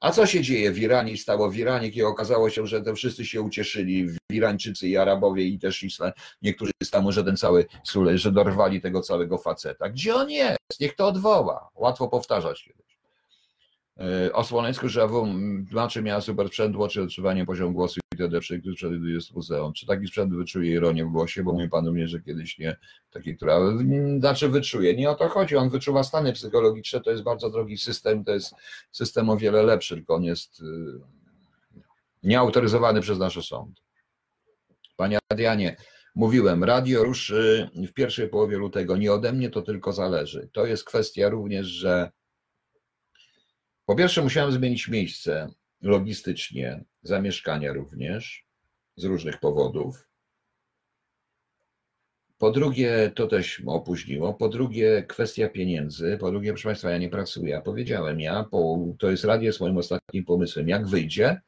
A 0.00 0.10
co 0.12 0.26
się 0.26 0.42
dzieje 0.42 0.72
w 0.72 0.78
Iranie? 0.78 1.16
Stało 1.16 1.50
w 1.50 1.56
Iranie, 1.56 1.90
kiedy 1.90 2.06
okazało 2.06 2.50
się, 2.50 2.66
że 2.66 2.82
te 2.82 2.94
wszyscy 2.94 3.24
się 3.24 3.42
ucieszyli, 3.42 4.08
Irańczycy 4.30 4.88
i 4.88 4.96
Arabowie 4.96 5.44
i 5.44 5.58
też 5.58 5.82
Islam, 5.82 6.12
niektórzy 6.42 6.72
stamu, 6.82 7.12
że 7.12 7.24
ten 7.24 7.36
cały 7.36 7.66
Sulej, 7.84 8.18
że 8.18 8.32
dorwali 8.32 8.80
tego 8.80 9.02
całego 9.02 9.38
faceta. 9.38 9.88
Gdzie 9.88 10.14
on 10.14 10.30
jest? 10.30 10.80
Niech 10.80 10.96
to 10.96 11.06
odwoła. 11.06 11.70
Łatwo 11.74 12.08
powtarzać 12.08 12.64
kiedyś. 12.64 12.98
E, 14.00 14.32
o 14.32 14.44
że 14.88 15.08
tłumaczy 15.68 16.02
miała 16.02 16.20
super 16.20 16.48
sprzęt, 16.48 16.76
łączy 16.76 17.02
otrzywanie 17.02 17.46
poziomu 17.46 17.72
głosu 17.72 18.00
itd. 18.18 18.40
Przewiduje 18.74 19.14
jest 19.14 19.34
muzeum. 19.34 19.72
Czy 19.72 19.86
taki 19.86 20.06
sprzęt 20.06 20.34
wyczuje 20.34 20.72
ironię 20.72 21.04
w 21.04 21.08
głosie? 21.08 21.44
Bo 21.44 21.52
mój 21.52 21.68
pan 21.68 21.92
mnie, 21.92 22.08
że 22.08 22.20
kiedyś 22.20 22.58
nie, 22.58 22.76
taki, 23.10 23.36
która, 23.36 23.58
znaczy 24.18 24.48
wyczuje. 24.48 24.96
Nie 24.96 25.10
o 25.10 25.14
to 25.14 25.28
chodzi, 25.28 25.56
on 25.56 25.70
wyczuwa 25.70 26.02
stany 26.04 26.32
psychologiczne, 26.32 27.00
to 27.00 27.10
jest 27.10 27.22
bardzo 27.22 27.50
drogi 27.50 27.78
system, 27.78 28.24
to 28.24 28.32
jest 28.32 28.54
system 28.92 29.30
o 29.30 29.36
wiele 29.36 29.62
lepszy, 29.62 29.94
tylko 29.94 30.14
on 30.14 30.24
jest 30.24 30.60
y, 30.60 30.64
nieautoryzowany 32.22 33.00
przez 33.00 33.18
nasze 33.18 33.42
sądy. 33.42 33.80
Panie 34.96 35.18
Adrianie, 35.28 35.76
mówiłem, 36.14 36.64
radio 36.64 37.04
ruszy 37.04 37.70
w 37.74 37.92
pierwszej 37.92 38.28
połowie 38.28 38.56
lutego. 38.56 38.96
Nie 38.96 39.12
ode 39.12 39.32
mnie 39.32 39.50
to 39.50 39.62
tylko 39.62 39.92
zależy. 39.92 40.48
To 40.52 40.66
jest 40.66 40.84
kwestia 40.84 41.28
również, 41.28 41.66
że 41.66 42.10
po 43.86 43.94
pierwsze, 43.94 44.22
musiałem 44.22 44.52
zmienić 44.52 44.88
miejsce 44.88 45.48
logistycznie, 45.82 46.84
zamieszkania 47.06 47.72
również, 47.72 48.46
z 48.96 49.04
różnych 49.04 49.40
powodów. 49.40 50.08
Po 52.38 52.50
drugie, 52.50 53.12
to 53.14 53.26
też 53.26 53.62
opóźniło. 53.66 54.34
Po 54.34 54.48
drugie, 54.48 55.04
kwestia 55.08 55.48
pieniędzy. 55.48 56.18
Po 56.20 56.30
drugie, 56.30 56.52
proszę 56.52 56.68
Państwa, 56.68 56.90
ja 56.90 56.98
nie 56.98 57.08
pracuję. 57.08 57.50
Ja 57.50 57.60
powiedziałem, 57.60 58.20
ja, 58.20 58.44
po, 58.44 58.78
to 58.98 59.10
jest 59.10 59.24
radio 59.24 59.52
z 59.52 59.60
moim 59.60 59.78
ostatnim 59.78 60.24
pomysłem. 60.24 60.68
Jak 60.68 60.86
wyjdzie, 60.86 61.40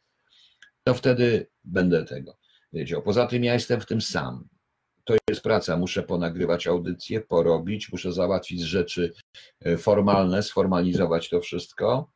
to 0.85 0.95
wtedy 0.95 1.47
będę 1.65 2.05
tego 2.05 2.37
wiedział. 2.73 3.03
Poza 3.03 3.27
tym, 3.27 3.45
ja 3.45 3.55
jestem 3.55 3.81
w 3.81 3.87
tym 3.87 4.01
sam. 4.01 4.49
To 5.05 5.15
jest 5.31 5.43
praca. 5.43 5.77
Muszę 5.77 6.03
ponagrywać 6.03 6.67
audycje, 6.67 7.21
porobić, 7.21 7.93
muszę 7.93 8.13
załatwić 8.13 8.61
rzeczy 8.61 9.13
e, 9.65 9.77
formalne, 9.77 10.43
sformalizować 10.43 11.29
to 11.29 11.41
wszystko. 11.41 12.11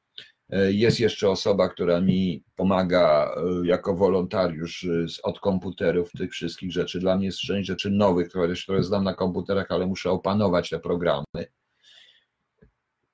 E, 0.52 0.72
jest 0.72 1.00
jeszcze 1.00 1.30
osoba, 1.30 1.68
która 1.68 2.00
mi 2.00 2.44
pomaga 2.56 3.34
e, 3.36 3.66
jako 3.66 3.94
wolontariusz 3.94 4.84
e, 4.84 5.06
od 5.22 5.40
komputerów, 5.40 6.10
tych 6.12 6.32
wszystkich 6.32 6.72
rzeczy. 6.72 7.00
Dla 7.00 7.16
mnie 7.16 7.26
jest 7.26 7.38
część 7.38 7.68
rzeczy 7.68 7.90
nowych, 7.90 8.28
które, 8.28 8.54
które 8.54 8.82
znam 8.82 9.04
na 9.04 9.14
komputerach, 9.14 9.66
ale 9.70 9.86
muszę 9.86 10.10
opanować 10.10 10.68
te 10.68 10.80
programy. 10.80 11.46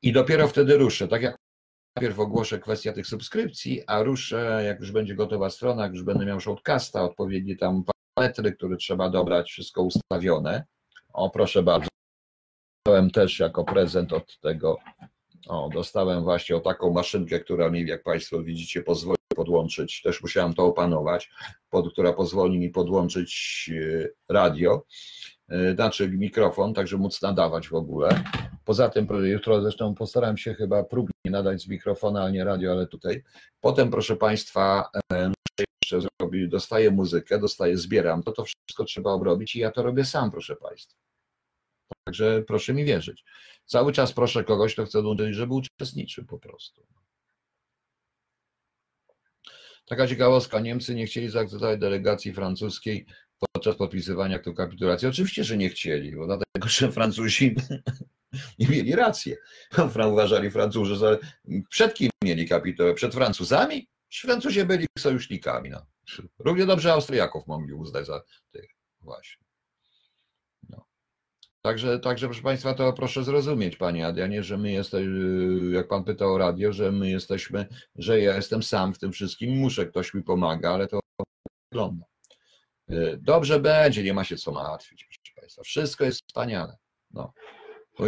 I 0.03 0.13
dopiero 0.13 0.49
wtedy 0.49 0.77
ruszę. 0.77 1.09
Tak 1.09 1.23
jak 1.23 1.37
najpierw 1.97 2.19
ogłoszę 2.19 2.59
kwestię 2.59 2.93
tych 2.93 3.07
subskrypcji, 3.07 3.83
a 3.87 4.03
ruszę, 4.03 4.63
jak 4.67 4.81
już 4.81 4.93
będzie 4.93 5.15
gotowa 5.15 5.51
strona, 5.51 5.83
jak 5.83 5.93
już 5.93 6.03
będę 6.03 6.27
miał 6.27 6.41
shortcasta, 6.41 7.03
odpowiednie 7.03 7.57
tam 7.57 7.85
parametry, 8.15 8.53
które 8.53 8.77
trzeba 8.77 9.11
dobrać, 9.11 9.51
wszystko 9.51 9.83
ustawione. 9.83 10.65
O, 11.13 11.31
proszę 11.31 11.63
bardzo. 11.63 11.89
Dostałem 12.87 13.11
też 13.11 13.39
jako 13.39 13.65
prezent 13.65 14.13
od 14.13 14.39
tego 14.41 14.79
o, 15.49 15.69
dostałem 15.75 16.23
właśnie 16.23 16.57
o 16.57 16.61
taką 16.61 16.93
maszynkę, 16.93 17.41
która 17.41 17.71
mi, 17.71 17.87
jak 17.87 18.03
Państwo 18.03 18.43
widzicie, 18.43 18.83
pozwoli 18.83 19.19
podłączyć, 19.37 20.03
też 20.03 20.23
musiałem 20.23 20.55
to 20.55 20.65
opanować, 20.65 21.31
pod, 21.71 21.93
która 21.93 22.13
pozwoli 22.13 22.59
mi 22.59 22.71
podłączyć 22.71 23.71
e, 23.75 24.09
radio, 24.29 24.85
e, 25.49 25.75
znaczy 25.75 26.09
mikrofon, 26.09 26.75
także 26.75 26.97
móc 26.97 27.23
nadawać 27.23 27.69
w 27.69 27.75
ogóle. 27.75 28.25
Poza 28.65 28.89
tym 28.89 29.07
jutro 29.23 29.63
zresztą 29.63 29.95
postaram 29.95 30.37
się 30.37 30.55
chyba 30.55 30.85
próbnie 30.85 31.13
nadać 31.25 31.63
z 31.63 31.69
mikrofona, 31.69 32.23
ale 32.23 32.33
nie 32.33 32.45
radio, 32.45 32.73
ale 32.73 32.87
tutaj. 32.87 33.23
Potem, 33.61 33.91
proszę 33.91 34.17
Państwa, 34.17 34.91
e, 35.13 35.33
jeszcze 35.83 36.09
zrobić, 36.21 36.51
dostaję 36.51 36.91
muzykę, 36.91 37.39
dostaję, 37.39 37.77
zbieram, 37.77 38.23
to 38.23 38.33
to 38.33 38.45
wszystko 38.45 38.85
trzeba 38.85 39.11
obrobić 39.11 39.57
i 39.57 39.59
ja 39.59 39.71
to 39.71 39.83
robię 39.83 40.05
sam, 40.05 40.31
proszę 40.31 40.57
Państwa. 40.57 40.99
Także 42.05 42.43
proszę 42.47 42.75
mi 42.75 42.85
wierzyć. 42.85 43.25
Cały 43.69 43.93
czas 43.93 44.13
proszę 44.13 44.45
kogoś, 44.45 44.73
kto 44.73 44.85
chce 44.85 45.03
dołączyć, 45.03 45.35
żeby 45.35 45.55
uczestniczył 45.55 46.25
po 46.25 46.39
prostu. 46.39 46.87
Taka 49.87 50.07
ciekawostka, 50.07 50.61
Niemcy 50.61 50.95
nie 50.95 51.07
chcieli 51.07 51.29
zaakceptować 51.29 51.81
delegacji 51.81 52.33
francuskiej 52.33 53.07
podczas 53.39 53.77
podpisywania 53.77 54.37
aktu 54.37 54.55
kapitulacji. 54.55 55.09
Oczywiście, 55.09 55.45
że 55.45 55.57
nie 55.57 55.69
chcieli, 55.69 56.17
bo 56.17 56.27
dlatego, 56.27 56.69
że 56.69 56.93
Francuzi 56.93 57.55
nie 58.59 58.69
mieli 58.69 58.97
rację. 58.97 59.37
Uważali 60.13 60.51
Francuzi, 60.51 60.97
że 60.97 61.19
przed 61.71 61.95
kim 61.95 62.11
mieli 62.25 62.49
kapitułę? 62.49 62.95
Przed 62.95 63.15
Francuzami? 63.15 63.89
Francuzi 64.13 64.65
byli 64.65 64.87
sojusznikami. 64.99 65.71
No. 65.71 65.87
Równie 66.39 66.67
dobrze 66.67 66.93
Austriaków 66.93 67.47
mogli 67.47 67.73
uznać 67.73 68.07
za 68.07 68.23
tych 68.51 68.71
właśnie. 69.01 69.48
Także, 71.63 71.99
także 71.99 72.27
proszę 72.27 72.43
Państwa, 72.43 72.75
to 72.75 72.93
proszę 72.93 73.25
zrozumieć, 73.25 73.77
Panie 73.77 74.07
Adrianie, 74.07 74.43
że 74.43 74.59
my 74.59 74.73
jesteśmy, 74.73 75.71
jak 75.73 75.89
Pan 75.89 76.05
pytał 76.05 76.35
o 76.35 76.39
radio, 76.39 76.73
że 76.73 76.93
my 76.93 77.11
jesteśmy, 77.11 77.67
że 77.95 78.21
ja 78.21 78.37
jestem 78.37 78.63
sam 78.63 78.95
w 78.95 78.99
tym 78.99 79.13
wszystkim, 79.13 79.57
muszę, 79.59 79.87
ktoś 79.87 80.15
mi 80.15 80.23
pomaga, 80.23 80.71
ale 80.71 80.89
to 80.89 81.01
wygląda. 81.73 82.07
Dobrze 83.19 83.61
będzie, 83.61 84.03
nie 84.03 84.15
ma 84.15 84.25
się 84.25 84.37
co 84.37 84.53
martwić, 84.53 85.05
proszę 85.05 85.41
Państwa. 85.41 85.63
Wszystko 85.63 86.05
jest 86.05 86.23
wspaniale. 86.27 86.77
No. 87.11 87.33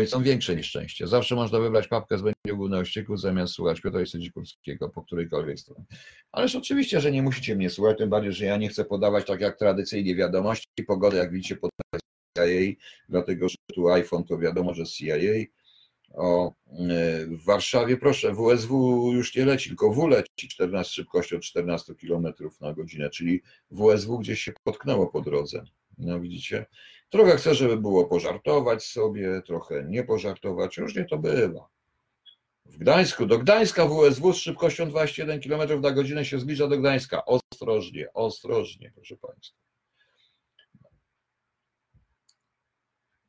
Są 0.06 0.22
większe 0.22 0.56
nieszczęście. 0.56 1.06
Zawsze 1.06 1.34
można 1.34 1.58
wybrać 1.58 1.88
papkę 1.88 2.18
z 2.18 2.22
będzie 2.22 2.52
ogólnościeku 2.52 3.16
zamiast 3.16 3.52
słuchać 3.52 3.80
Piotra 3.80 4.06
Sędzikurskiego 4.06 4.88
po 4.88 5.02
którejkolwiek 5.02 5.60
stronie. 5.60 5.84
Ależ 6.32 6.56
oczywiście, 6.56 7.00
że 7.00 7.12
nie 7.12 7.22
musicie 7.22 7.56
mnie 7.56 7.70
słuchać, 7.70 7.98
tym 7.98 8.10
bardziej, 8.10 8.32
że 8.32 8.44
ja 8.44 8.56
nie 8.56 8.68
chcę 8.68 8.84
podawać 8.84 9.26
tak 9.26 9.40
jak 9.40 9.58
tradycyjnie 9.58 10.14
wiadomości, 10.14 10.66
pogody, 10.86 11.16
jak 11.16 11.32
widzicie, 11.32 11.56
podawać 11.56 12.09
CIA, 12.36 12.76
dlatego 13.08 13.48
że 13.48 13.56
tu 13.74 13.88
iPhone 13.88 14.24
to 14.24 14.38
wiadomo, 14.38 14.74
że 14.74 14.86
CIA. 14.86 15.16
O, 16.14 16.48
e, 16.48 17.26
w 17.26 17.44
Warszawie, 17.44 17.96
proszę, 17.96 18.34
WSW 18.34 19.12
już 19.12 19.36
nie 19.36 19.44
leci, 19.44 19.68
tylko 19.68 19.92
W 19.92 20.08
leci 20.08 20.48
14 20.48 20.94
szybkością 20.94 21.40
14 21.40 21.94
km 21.94 22.26
na 22.60 22.72
godzinę, 22.72 23.10
czyli 23.10 23.42
WSW 23.70 24.18
gdzieś 24.18 24.40
się 24.40 24.52
potknęło 24.64 25.06
po 25.06 25.20
drodze. 25.20 25.64
No 25.98 26.20
widzicie? 26.20 26.66
Trochę 27.08 27.36
chcę, 27.36 27.54
żeby 27.54 27.76
było 27.76 28.04
pożartować 28.04 28.84
sobie, 28.84 29.42
trochę 29.46 29.84
nie 29.84 30.04
pożartować, 30.04 30.78
różnie 30.78 31.04
to 31.04 31.18
bywa. 31.18 31.68
W 32.66 32.78
Gdańsku, 32.78 33.26
do 33.26 33.38
Gdańska 33.38 33.86
WSW 33.86 34.32
z 34.32 34.36
szybkością 34.36 34.88
21 34.88 35.40
km 35.40 35.80
na 35.80 35.90
godzinę 35.90 36.24
się 36.24 36.38
zbliża 36.38 36.68
do 36.68 36.78
Gdańska. 36.78 37.24
Ostrożnie, 37.24 38.12
ostrożnie, 38.12 38.92
proszę 38.94 39.16
Państwa. 39.16 39.69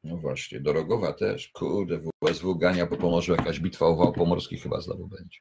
No 0.04 0.18
właśnie, 0.18 0.60
Dorogowa 0.60 1.14
też. 1.14 1.48
Kurde, 1.48 2.02
WSW 2.22 2.56
gania 2.56 2.88
po 2.88 2.98
Pomorzu, 2.98 3.32
jakaś 3.32 3.60
bitwa 3.60 3.86
o 3.86 3.96
wał 3.96 4.14
pomorski 4.14 4.58
chyba 4.58 4.82
znowu 4.82 5.08
będzie. 5.08 5.40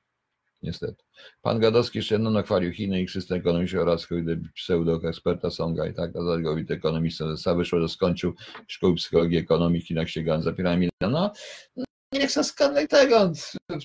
Niestety. 0.63 1.05
Pan 1.43 1.61
Gadowski 1.61 1.99
jeszcze 1.99 2.15
jedno 2.15 2.31
nachwalił 2.31 2.73
Chiny 2.73 3.03
i 3.03 3.09
system 3.09 3.39
ekonomiczny 3.39 3.81
oraz 3.81 4.07
pseudo-eksperta 4.55 5.51
Songa 5.51 5.87
i 5.87 5.95
tak, 5.95 6.13
zalegowity 6.13 6.75
ekonomista 6.75 7.37
ze 7.37 7.57
wyszło, 7.57 7.81
że 7.81 7.89
skończył 7.89 8.35
szkoły 8.69 8.95
psychologii 8.95 9.39
ekonomii 9.39 9.81
Chinach 9.81 10.09
ściągając 10.09 10.45
za 10.45 10.53
piramidę. 10.53 10.91
No, 11.01 11.33
nie 12.13 12.27
chcę 12.27 12.45
skandal 12.45 12.89
tego. 12.89 13.33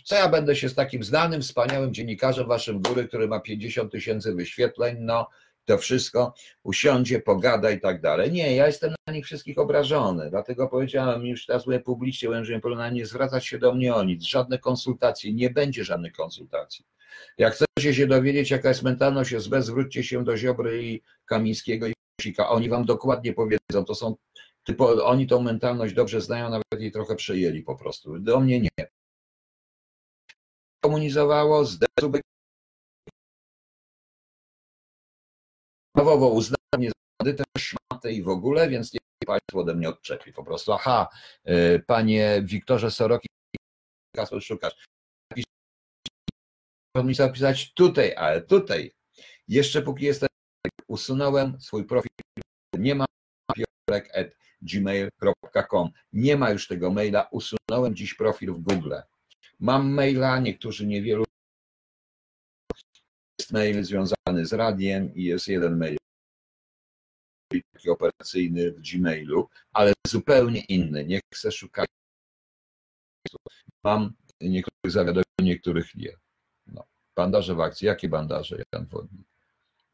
Co 0.04 0.16
ja 0.16 0.30
będę 0.30 0.56
się 0.56 0.70
z 0.70 0.76
takim 0.76 1.04
znanym, 1.04 1.42
wspaniałym 1.42 1.94
dziennikarzem 1.94 2.48
waszym 2.48 2.82
góry, 2.82 3.08
który 3.08 3.28
ma 3.28 3.40
50 3.40 3.92
tysięcy 3.92 4.36
wyświetleń, 4.36 4.98
no 5.00 5.30
to 5.66 5.78
wszystko, 5.78 6.34
usiądzie, 6.64 7.20
pogada 7.20 7.72
i 7.72 7.80
tak 7.80 8.02
dalej. 8.02 8.32
Nie, 8.32 8.56
ja 8.56 8.68
jestem 8.68 8.96
na 9.08 9.14
nich 9.14 9.26
wszystkich 9.26 9.58
obrażony, 9.58 10.30
dlatego 10.30 10.68
powiedziałem 10.68 11.26
już 11.26 11.46
teraz 11.46 11.66
mówię 11.66 11.80
publicznie, 11.80 12.30
mówię, 12.30 12.46
że 12.46 12.60
powinno 12.60 12.90
nie 12.90 13.06
zwracać 13.06 13.46
się 13.46 13.60
do 13.60 13.74
mnie 13.74 13.96
o 13.96 14.04
nic, 14.04 14.24
żadne 14.24 14.60
konsultacje, 14.60 15.34
nie 15.34 15.50
będzie 15.50 15.84
żadnych 15.84 16.14
konsultacji. 16.14 16.86
Jak 17.38 17.54
chcecie 17.54 17.94
się 17.94 18.08
dowiedzieć, 18.08 18.52
jaka 18.52 18.70
jest 18.70 18.84
mentalność 18.84 19.34
SB, 19.34 19.62
zwróćcie 19.62 20.04
się 20.04 20.24
do 20.24 20.38
Ziobry 20.38 20.84
i 20.84 21.02
Kamińskiego 21.26 21.88
i 21.88 21.94
Kusika. 22.20 22.50
Oni 22.50 22.70
wam 22.70 22.86
dokładnie 22.86 23.34
powiedzą, 23.34 23.86
to 23.88 23.96
są 23.96 24.16
typo, 24.64 25.06
oni 25.06 25.28
tą 25.28 25.42
mentalność 25.42 25.94
dobrze 25.94 26.22
znają, 26.22 26.50
nawet 26.50 26.82
jej 26.82 26.92
trochę 26.92 27.16
przejęli 27.16 27.64
po 27.64 27.76
prostu. 27.76 28.20
Do 28.20 28.40
mnie 28.40 28.60
nie. 28.60 28.88
Komunizowało, 30.84 31.66
z 31.66 31.80
prawowo 35.96 36.30
uznanie 36.30 36.90
za 36.90 36.94
bandytę, 37.20 37.44
szmatę 37.58 38.14
i 38.14 38.24
w 38.24 38.30
ogóle, 38.30 38.70
więc 38.70 38.94
nie 38.94 39.00
państwo 39.26 39.60
ode 39.60 39.76
mnie 39.76 39.90
odczepi 39.90 40.34
po 40.34 40.44
prostu. 40.44 40.74
Aha, 40.74 41.10
y, 41.50 41.84
panie 41.88 42.42
Wiktorze 42.44 42.92
Soroki, 42.92 43.28
Kasper 44.16 44.42
szukasz. 44.42 44.86
On 46.96 47.08
mi 47.08 47.16
zapisać 47.16 47.74
tutaj, 47.74 48.16
ale 48.16 48.42
tutaj. 48.42 48.92
Jeszcze 49.48 49.82
póki 49.82 50.06
jestem, 50.06 50.30
usunąłem 50.88 51.62
swój 51.62 51.86
profil. 51.86 52.10
Nie 52.78 52.96
ma 52.96 53.06
gmail.com. 54.62 55.90
Nie 56.14 56.38
ma 56.38 56.50
już 56.52 56.68
tego 56.68 56.92
maila. 56.92 57.28
Usunąłem 57.32 57.96
dziś 57.96 58.14
profil 58.14 58.54
w 58.54 58.60
Google. 58.60 58.94
Mam 59.60 59.90
maila, 59.90 60.40
niektórzy 60.40 60.88
niewielu 60.88 61.26
jest 63.40 63.52
mail 63.52 63.84
związany 63.84 64.46
z 64.46 64.54
radiem 64.54 65.16
i 65.16 65.24
jest 65.24 65.48
jeden 65.48 65.78
mail 65.78 65.98
operacyjny 67.90 68.72
w 68.72 68.82
Gmailu, 68.82 69.50
ale 69.74 69.94
zupełnie 70.08 70.62
inny. 70.62 71.06
Nie 71.06 71.20
chcę 71.34 71.52
szukać. 71.52 71.88
Mam 73.84 74.14
niektórych 74.42 74.92
zawiadomień, 74.92 75.24
niektórych 75.42 75.96
nie. 75.96 76.12
No. 76.68 76.84
Bandaże 77.16 77.56
w 77.56 77.60
akcji. 77.60 77.86
Jakie 77.86 78.10
bandaże, 78.10 78.64
Jan 78.74 78.86
Wodnik? 78.86 79.28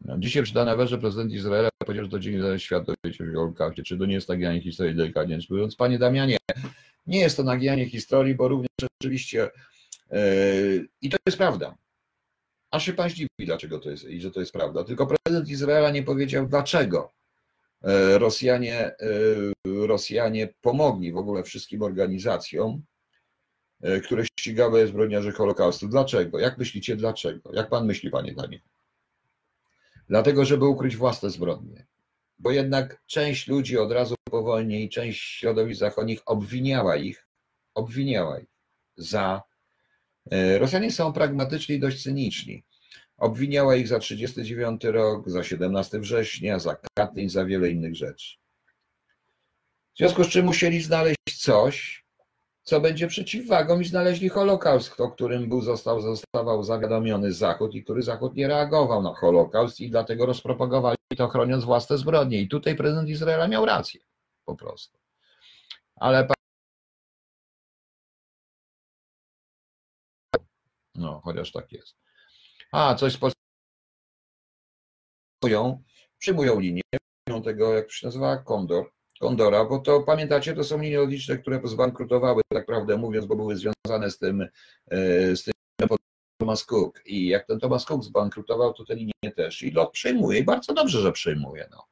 No. 0.02 0.18
Dzisiaj 0.18 0.44
przy 0.44 0.54
Danewerze 0.54 0.98
prezydent 0.98 1.32
Izraela 1.32 1.70
powiedział, 1.86 2.06
że 2.06 2.12
to 2.12 2.20
dzień 2.20 2.60
świat 2.60 2.86
dowie 2.86 3.14
się. 3.14 3.84
Czy 3.84 3.98
to 3.98 4.06
nie 4.06 4.14
jest 4.14 4.30
naginanie 4.30 4.62
historii 4.62 4.96
delikatnie 4.96 5.40
mówiąc? 5.50 5.76
Panie 5.76 6.00
Damianie, 6.00 6.38
nie 7.08 7.20
jest 7.20 7.38
to 7.38 7.44
naginanie 7.44 7.90
historii, 7.90 8.36
bo 8.36 8.48
również 8.48 8.70
rzeczywiście 8.82 9.50
yy, 10.12 10.88
i 11.02 11.10
to 11.10 11.18
jest 11.26 11.38
prawda. 11.38 11.78
A 12.72 12.80
się 12.80 12.94
pan 12.94 13.10
zdziwi, 13.10 13.30
dlaczego 13.40 13.80
to 13.80 13.90
jest 13.90 14.04
i 14.04 14.22
że 14.22 14.32
to 14.32 14.40
jest 14.40 14.52
prawda. 14.52 14.84
Tylko 14.84 15.08
prezydent 15.08 15.50
Izraela 15.50 15.92
nie 15.92 16.04
powiedział 16.04 16.48
dlaczego. 16.48 17.14
E, 17.84 18.18
Rosjanie, 18.20 18.76
e, 18.76 18.96
Rosjanie 19.88 20.54
pomogli 20.62 21.12
w 21.12 21.18
ogóle 21.18 21.44
wszystkim 21.44 21.82
organizacjom, 21.82 22.84
e, 23.82 24.00
które 24.00 24.24
ścigały 24.40 24.88
zbrodniarzy 24.88 25.32
Holokaustu. 25.32 25.88
Dlaczego? 25.88 26.40
Jak 26.40 26.58
myślicie, 26.58 26.96
dlaczego? 26.96 27.54
Jak 27.54 27.70
pan 27.70 27.86
myśli, 27.86 28.10
panie 28.10 28.34
Daniel? 28.34 28.62
Dlatego, 30.10 30.46
żeby 30.46 30.66
ukryć 30.66 30.96
własne 30.96 31.30
zbrodnie. 31.30 31.86
Bo 32.40 32.52
jednak 32.52 33.02
część 33.06 33.48
ludzi 33.48 33.78
od 33.78 33.92
razu 33.92 34.16
po 34.24 34.44
wojnie 34.44 34.84
i 34.84 34.90
część 34.90 35.22
środowisk 35.22 35.80
zachodnich 35.80 36.22
obwiniała 36.26 36.96
ich, 36.96 37.28
obwiniała 37.74 38.40
ich 38.40 38.50
za. 38.98 39.51
Rosjanie 40.60 40.92
są 40.92 41.14
pragmatyczni 41.14 41.76
i 41.76 41.80
dość 41.80 42.04
cyniczni. 42.04 42.64
Obwiniała 43.18 43.76
ich 43.76 43.88
za 43.88 44.00
39 44.00 44.84
rok, 44.84 45.30
za 45.30 45.44
17 45.44 46.00
września, 46.00 46.60
za 46.60 46.78
Katyń, 46.94 47.30
za 47.30 47.46
wiele 47.46 47.70
innych 47.70 47.96
rzeczy. 47.96 48.38
W 49.94 49.98
związku 49.98 50.24
z 50.24 50.28
czym 50.28 50.46
musieli 50.46 50.82
znaleźć 50.82 51.38
coś, 51.38 52.06
co 52.64 52.82
będzie 52.82 53.08
przeciwwagą 53.08 53.80
i 53.80 53.86
znaleźli 53.86 54.30
Holokaust, 54.30 55.02
o 55.02 55.12
którym 55.12 55.50
był, 55.50 55.62
został, 55.62 56.02
zostawał 56.02 56.64
zawiadomiony 56.64 57.34
Zachód 57.34 57.76
i 57.76 57.84
który 57.84 58.02
Zachód 58.02 58.36
nie 58.36 58.48
reagował 58.48 59.04
na 59.04 59.14
Holokaust 59.14 59.80
i 59.80 59.90
dlatego 59.90 60.26
rozpropagowali 60.26 60.98
to 61.18 61.28
chroniąc 61.28 61.64
własne 61.64 61.98
zbrodnie. 61.98 62.42
I 62.42 62.48
tutaj 62.48 62.76
prezydent 62.76 63.10
Izraela 63.10 63.48
miał 63.48 63.66
rację, 63.66 64.02
po 64.46 64.56
prostu. 64.56 65.00
Ale 65.96 66.28
no, 71.02 71.22
chociaż 71.24 71.52
tak 71.52 71.72
jest. 71.72 71.96
A, 72.72 72.96
coś 72.96 73.14
z 73.14 73.18
Polską 73.18 73.42
przyjmują 76.18 76.60
linię 76.60 76.82
tego, 77.44 77.74
jak 77.74 77.92
się 77.92 78.08
nazywa, 78.08 78.38
Kondor, 78.38 78.92
Kondora, 79.20 79.66
bo 79.66 79.80
to 79.80 80.02
pamiętacie, 80.02 80.54
to 80.54 80.64
są 80.64 80.82
linie 80.82 80.98
lotnicze, 80.98 81.38
które 81.38 81.62
zbankrutowały, 81.64 82.42
tak 82.54 82.66
prawdę 82.66 82.98
mówiąc, 82.98 83.26
bo 83.26 83.36
były 83.36 83.58
związane 83.58 84.12
z 84.12 84.18
tym, 84.18 84.48
e, 84.92 85.36
z 85.36 85.44
tym 85.44 85.54
Thomas 86.42 86.66
Cook. 86.66 87.02
I 87.06 87.28
jak 87.28 87.48
ten 87.48 87.60
Thomas 87.60 87.86
Cook 87.86 88.04
zbankrutował, 88.04 88.74
to 88.74 88.86
te 88.86 88.96
linie 88.96 89.12
też. 89.36 89.64
I 89.64 89.72
lot 89.72 89.92
przejmuje 89.92 90.40
i 90.40 90.44
bardzo 90.44 90.74
dobrze, 90.74 91.02
że 91.02 91.12
przejmuje. 91.12 91.68
No. 91.72 91.88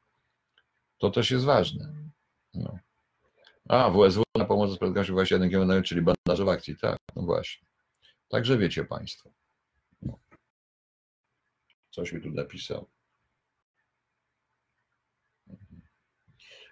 To 0.98 1.10
też 1.10 1.30
jest 1.30 1.44
ważne. 1.44 1.92
No. 2.54 2.78
A, 3.68 3.90
WSW 3.90 4.22
na 4.38 4.44
pomoc 4.44 4.70
z 4.70 4.78
prędkością 4.78 5.12
21 5.12 5.50
km, 5.50 5.82
czyli 5.82 6.02
bandaże 6.02 6.44
w 6.44 6.48
akcji, 6.48 6.76
tak, 6.76 6.96
no 7.16 7.22
właśnie. 7.22 7.69
Także 8.30 8.58
wiecie 8.58 8.84
Państwo. 8.84 9.32
Coś 11.90 12.12
mi 12.12 12.20
tu 12.20 12.30
napisał. 12.30 12.90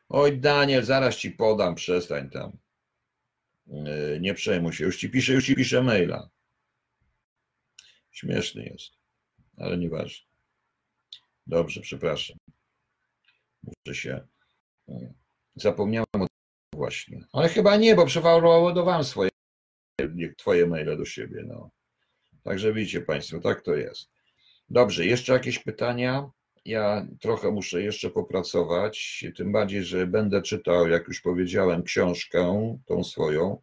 Oj, 0.09 0.41
Daniel, 0.41 0.85
zaraz 0.85 1.17
ci 1.17 1.31
podam, 1.31 1.75
przestań 1.75 2.31
tam. 2.31 2.59
E, 3.71 4.21
nie 4.21 4.35
przejmuj 4.35 4.73
się, 4.73 4.85
już 4.85 4.99
ci 4.99 5.11
piszę, 5.11 5.33
już 5.33 5.47
ci 5.47 5.55
piszę 5.55 5.83
maila. 5.83 6.31
Śmieszny 8.11 8.65
jest, 8.65 8.93
ale 9.57 9.79
nieważne. 9.79 10.27
Dobrze, 11.47 11.81
przepraszam. 11.81 12.37
Muszę 13.63 14.01
się. 14.01 14.27
E, 14.89 15.15
zapomniałem 15.55 16.07
o 16.13 16.19
tym 16.19 16.29
właśnie. 16.73 17.21
Ale 17.33 17.49
chyba 17.49 17.77
nie, 17.77 17.95
bo 17.95 18.07
przeforwardowałem 18.07 19.05
swoje 19.05 19.28
twoje 20.37 20.67
maile 20.67 20.97
do 20.97 21.05
siebie. 21.05 21.45
No. 21.47 21.71
Także 22.45 22.73
widzicie 22.73 23.01
Państwo, 23.01 23.41
tak 23.41 23.63
to 23.63 23.77
jest. 23.77 24.11
Dobrze, 24.71 25.07
jeszcze 25.07 25.33
jakieś 25.33 25.59
pytania? 25.59 26.31
Ja 26.65 27.07
trochę 27.21 27.51
muszę 27.51 27.83
jeszcze 27.83 28.11
popracować, 28.11 29.25
tym 29.37 29.53
bardziej, 29.53 29.85
że 29.85 30.07
będę 30.07 30.43
czytał, 30.43 30.89
jak 30.89 31.09
już 31.09 31.21
powiedziałem, 31.21 31.83
książkę, 31.83 32.77
tą 32.87 33.05
swoją. 33.05 33.63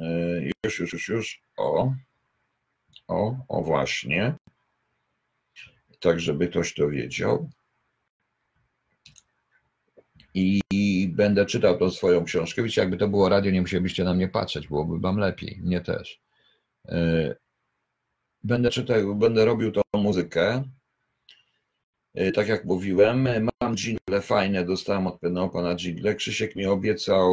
E, 0.00 0.40
już, 0.64 0.78
już, 0.78 0.92
już, 0.92 1.08
już. 1.08 1.42
O, 1.56 1.94
o, 3.08 3.36
o 3.48 3.62
właśnie. 3.62 4.34
Tak, 6.00 6.20
żeby 6.20 6.48
ktoś 6.48 6.74
to 6.74 6.88
wiedział. 6.88 7.50
I 10.34 10.60
będę 11.20 11.46
czytał 11.46 11.78
tą 11.78 11.90
swoją 11.90 12.24
książkę. 12.24 12.62
Wiecie, 12.62 12.80
jakby 12.80 12.96
to 12.96 13.08
było 13.08 13.28
radio, 13.28 13.52
nie 13.52 13.60
musielibyście 13.60 14.04
na 14.04 14.14
mnie 14.14 14.28
patrzeć, 14.28 14.68
byłoby 14.68 15.00
wam 15.00 15.18
lepiej, 15.18 15.60
mnie 15.62 15.80
też. 15.80 16.20
E, 16.88 17.34
Będę 18.44 18.70
czytał, 18.70 19.16
będę 19.16 19.44
robił 19.44 19.72
tą 19.72 19.82
muzykę. 19.94 20.64
Y, 22.18 22.32
tak 22.32 22.48
jak 22.48 22.64
mówiłem, 22.64 23.28
mam 23.62 23.76
jingle 23.76 24.20
fajne, 24.22 24.64
dostałem 24.64 25.06
od 25.06 25.20
pewnego 25.20 25.48
pana 25.48 25.76
jingle. 25.76 26.14
Krzysiek 26.14 26.56
mi 26.56 26.66
obiecał 26.66 27.32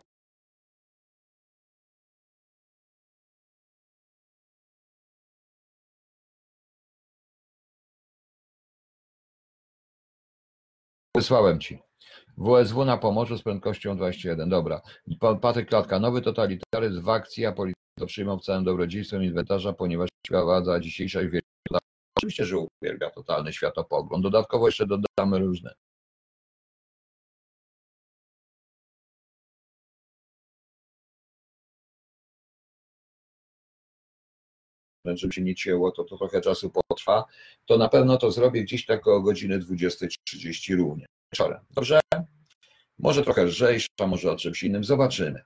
Wysłałem 11.15 11.59
ci. 11.59 11.86
WSW 12.37 12.85
na 12.85 12.97
Pomorzu 12.97 13.37
z 13.37 13.43
prędkością 13.43 13.97
21. 13.97 14.49
Dobra. 14.49 14.81
Patryk 15.41 15.69
Klatka. 15.69 15.99
Nowy 15.99 16.21
totalitaryzm 16.21 17.01
w 17.01 17.09
akcji, 17.09 17.45
a 17.45 17.51
policja 17.51 17.77
to 17.99 18.05
przyjmą 18.05 18.37
w 18.39 18.43
całym 18.43 18.63
dobrodziejstwem 18.63 19.23
inwentarza, 19.23 19.73
ponieważ 19.73 20.09
władza 20.31 20.79
dzisiejsza 20.79 21.19
uwielbia, 21.19 21.41
oczywiście, 22.17 22.45
że 22.45 22.57
uwielbia 22.57 23.09
totalny 23.09 23.53
światopogląd. 23.53 24.23
Dodatkowo 24.23 24.67
jeszcze 24.67 24.87
dodamy 24.87 25.39
różne 25.39 25.73
żeby 35.05 35.33
się 35.33 35.41
nie 35.41 35.55
cięło, 35.55 35.91
to, 35.91 36.03
to 36.03 36.17
trochę 36.17 36.41
czasu 36.41 36.71
potrwa, 36.89 37.25
to 37.65 37.77
na 37.77 37.89
pewno 37.89 38.17
to 38.17 38.31
zrobię 38.31 38.63
gdzieś 38.63 38.85
tak 38.85 39.07
o 39.07 39.21
godziny 39.21 39.59
20.30 39.59 40.77
również 40.77 41.07
wieczorem. 41.33 41.59
Dobrze? 41.71 41.99
Może 42.99 43.23
trochę 43.23 43.43
lżejsza, 43.43 44.07
może 44.07 44.31
o 44.31 44.35
czymś 44.35 44.63
innym. 44.63 44.83
Zobaczymy. 44.83 45.41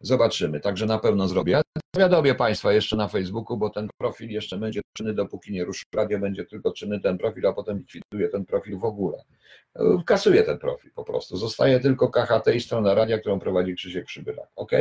Zobaczymy. 0.00 0.60
Także 0.60 0.86
na 0.86 0.98
pewno 0.98 1.28
zrobię. 1.28 1.62
Zawiadomię 1.94 2.34
Państwa 2.34 2.72
jeszcze 2.72 2.96
na 2.96 3.08
Facebooku, 3.08 3.56
bo 3.56 3.70
ten 3.70 3.88
profil 3.98 4.30
jeszcze 4.30 4.58
będzie 4.58 4.80
czynny, 4.96 5.14
dopóki 5.14 5.52
nie 5.52 5.64
ruszy 5.64 5.84
radio, 5.94 6.18
będzie 6.18 6.44
tylko 6.44 6.72
czynny 6.72 7.00
ten 7.00 7.18
profil, 7.18 7.46
a 7.46 7.52
potem 7.52 7.78
likwiduję 7.78 8.28
ten 8.28 8.44
profil 8.44 8.78
w 8.78 8.84
ogóle. 8.84 9.24
Kasuję 10.06 10.42
ten 10.42 10.58
profil 10.58 10.90
po 10.94 11.04
prostu. 11.04 11.36
Zostaje 11.36 11.80
tylko 11.80 12.08
KHT 12.08 12.54
i 12.54 12.60
strona 12.60 12.94
radia, 12.94 13.18
którą 13.18 13.40
prowadzi 13.40 13.74
Krzysiek 13.74 14.06
Przybylak. 14.06 14.48
Ok? 14.56 14.72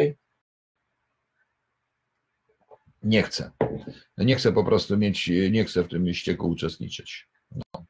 Nie 3.03 3.23
chcę. 3.23 3.51
Nie 4.17 4.35
chcę 4.35 4.53
po 4.53 4.63
prostu 4.63 4.97
mieć, 4.97 5.31
nie 5.51 5.65
chcę 5.65 5.83
w 5.83 5.87
tym 5.87 6.13
ścieku 6.13 6.49
uczestniczyć. 6.49 7.27
No. 7.51 7.85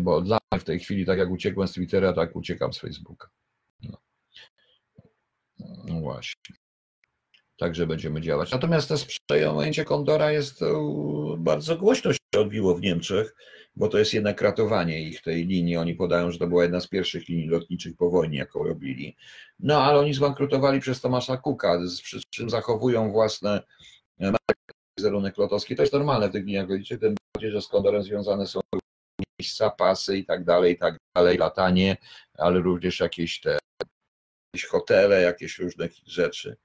Bo 0.00 0.20
dla 0.20 0.38
mnie 0.52 0.60
w 0.60 0.64
tej 0.64 0.78
chwili, 0.80 1.06
tak 1.06 1.18
jak 1.18 1.30
uciekłem 1.30 1.68
z 1.68 1.72
Twittera, 1.72 2.12
tak 2.12 2.36
uciekam 2.36 2.72
z 2.72 2.78
Facebooka. 2.78 3.30
No. 3.82 3.98
no 5.84 6.00
właśnie. 6.00 6.56
Także 7.56 7.86
będziemy 7.86 8.20
działać. 8.20 8.50
Natomiast 8.50 8.88
to 8.88 8.94
przejęcie 9.28 9.84
Kondora 9.84 10.32
jest 10.32 10.62
e, 10.62 10.66
bardzo 11.38 11.76
głośno 11.76 12.12
się 12.12 12.18
odbiło 12.40 12.74
w 12.74 12.80
Niemczech, 12.80 13.34
bo 13.76 13.88
to 13.88 13.98
jest 13.98 14.14
jednak 14.14 14.42
ratowanie 14.42 15.02
ich 15.02 15.22
tej 15.22 15.46
linii. 15.46 15.76
Oni 15.76 15.94
podają, 15.94 16.30
że 16.30 16.38
to 16.38 16.46
była 16.46 16.62
jedna 16.62 16.80
z 16.80 16.88
pierwszych 16.88 17.28
linii 17.28 17.48
lotniczych 17.48 17.96
po 17.96 18.10
wojnie, 18.10 18.38
jaką 18.38 18.64
robili. 18.64 19.16
No 19.60 19.82
ale 19.82 19.98
oni 19.98 20.14
zbankrutowali 20.14 20.80
przez 20.80 21.00
Tomasza 21.00 21.36
Kuka, 21.36 21.78
przy 22.02 22.20
czym 22.30 22.50
zachowują 22.50 23.12
własne 23.12 23.62
wizerunek 24.98 25.38
lotowski. 25.38 25.76
To 25.76 25.82
jest 25.82 25.92
normalne 25.92 26.28
w 26.28 26.32
tych 26.32 26.46
liniach 26.46 26.68
lotniczych, 26.68 27.00
tym 27.00 27.14
bardziej, 27.34 27.50
że 27.50 27.62
z 27.62 27.68
Kondorem 27.68 28.02
związane 28.02 28.46
są 28.46 28.60
miejsca, 29.42 29.70
pasy 29.70 30.18
i 30.18 30.24
tak 30.24 30.44
dalej, 30.44 30.72
i 30.72 30.78
tak 30.78 30.96
dalej, 31.14 31.38
latanie, 31.38 31.96
ale 32.38 32.60
również 32.60 33.00
jakieś 33.00 33.40
te 33.40 33.58
jakieś 34.54 34.68
hotele, 34.68 35.22
jakieś 35.22 35.58
różne 35.58 35.88
rzeczy. 36.06 36.56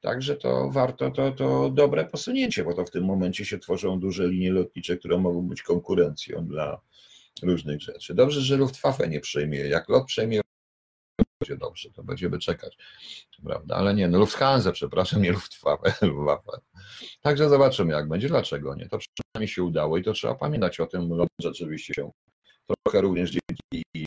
Także 0.00 0.36
to 0.36 0.70
warto, 0.70 1.10
to, 1.10 1.32
to 1.32 1.70
dobre 1.70 2.04
posunięcie, 2.04 2.64
bo 2.64 2.74
to 2.74 2.84
w 2.84 2.90
tym 2.90 3.04
momencie 3.04 3.44
się 3.44 3.58
tworzą 3.58 4.00
duże 4.00 4.28
linie 4.28 4.52
lotnicze, 4.52 4.96
które 4.96 5.18
mogą 5.18 5.48
być 5.48 5.62
konkurencją 5.62 6.46
dla 6.46 6.80
różnych 7.42 7.80
rzeczy. 7.80 8.14
Dobrze, 8.14 8.40
że 8.40 8.56
Luftwaffe 8.56 9.08
nie 9.08 9.20
przejmie. 9.20 9.58
Jak 9.58 9.88
lot 9.88 10.06
przejmie, 10.06 10.40
będzie 11.44 11.56
dobrze, 11.56 11.90
to 11.90 12.02
będziemy 12.02 12.38
czekać. 12.38 12.78
Prawda? 13.44 13.76
Ale 13.76 13.94
nie, 13.94 14.08
no 14.08 14.18
Lufthansa, 14.18 14.72
przepraszam, 14.72 15.22
nie 15.22 15.32
Luftwaffe. 15.32 15.94
Luftwaffe. 16.06 16.60
Także 17.20 17.48
zobaczymy, 17.48 17.92
jak 17.92 18.08
będzie. 18.08 18.28
Dlaczego 18.28 18.74
nie? 18.74 18.88
To 18.88 18.98
przynajmniej 18.98 19.48
się 19.48 19.62
udało 19.62 19.98
i 19.98 20.02
to 20.02 20.12
trzeba 20.12 20.34
pamiętać 20.34 20.80
o 20.80 20.86
tym. 20.86 21.10
Rzeczywiście 21.40 21.94
się 21.94 22.10
trochę 22.84 23.00
również 23.00 23.30
dzięki 23.30 24.04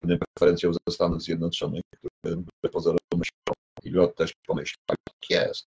pewnym 0.00 0.18
preferencjom 0.18 0.74
ze 0.74 0.94
Stanów 0.94 1.22
Zjednoczonych, 1.22 1.82
które 2.20 2.72
pozorom 2.72 2.98
myślą 3.14 3.54
i 3.82 3.90
lot 3.90 4.16
też 4.16 4.32
pomyślał, 4.46 4.82
tak 4.86 4.98
jest. 5.30 5.66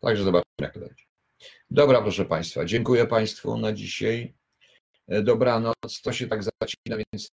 Także 0.00 0.24
zobaczymy, 0.24 0.52
jak 0.60 0.74
to 0.74 0.80
będzie. 0.80 1.04
Dobra, 1.70 2.02
proszę 2.02 2.24
Państwa, 2.24 2.64
dziękuję 2.64 3.06
Państwu 3.06 3.58
na 3.58 3.72
dzisiaj. 3.72 4.34
Dobranoc, 5.08 6.00
to 6.02 6.12
się 6.12 6.26
tak 6.26 6.42
zacina, 6.42 6.96
więc 7.12 7.30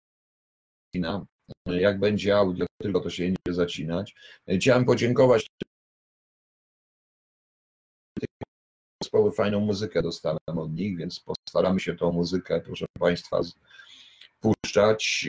jak 1.65 1.99
będzie 1.99 2.37
audio, 2.37 2.65
tylko 2.81 2.99
to 2.99 3.09
się 3.09 3.23
nie 3.23 3.35
będzie 3.45 3.55
zacinać. 3.55 4.15
Chciałem 4.47 4.85
podziękować 4.85 5.47
zespoły 9.03 9.31
fajną 9.31 9.59
muzykę 9.59 10.01
dostałem 10.01 10.39
od 10.45 10.73
nich, 10.73 10.97
więc 10.97 11.19
postaramy 11.19 11.79
się 11.79 11.95
tą 11.95 12.11
muzykę, 12.11 12.61
proszę 12.61 12.85
Państwa, 12.99 13.41
puszczać 14.39 15.27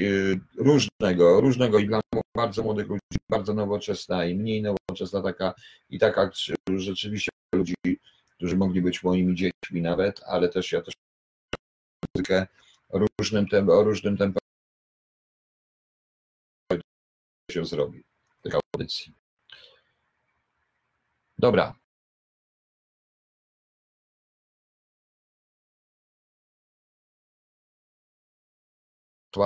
różnego, 0.56 1.40
różnego 1.40 1.78
i 1.78 1.86
dla 1.86 2.00
bardzo 2.36 2.62
młodych 2.62 2.88
ludzi, 2.88 3.18
bardzo 3.30 3.54
nowoczesna 3.54 4.24
i 4.24 4.34
mniej 4.34 4.62
nowoczesna 4.62 5.22
taka 5.22 5.54
i 5.90 5.98
taka 5.98 6.30
rzeczywiście 6.76 7.30
ludzi, 7.54 7.74
którzy 8.36 8.56
mogli 8.56 8.82
być 8.82 9.02
moimi 9.02 9.34
dziećmi 9.34 9.82
nawet, 9.82 10.20
ale 10.26 10.48
też 10.48 10.72
ja 10.72 10.82
też 10.82 10.94
muzykę 12.14 12.46
różnym 12.90 13.46
o 13.70 13.82
różnym 13.82 14.16
tempie 14.16 14.41
się 17.52 17.64
zrobi 17.64 18.04
tej 18.42 18.52
audycji. 18.74 19.14
Dobra, 21.38 21.74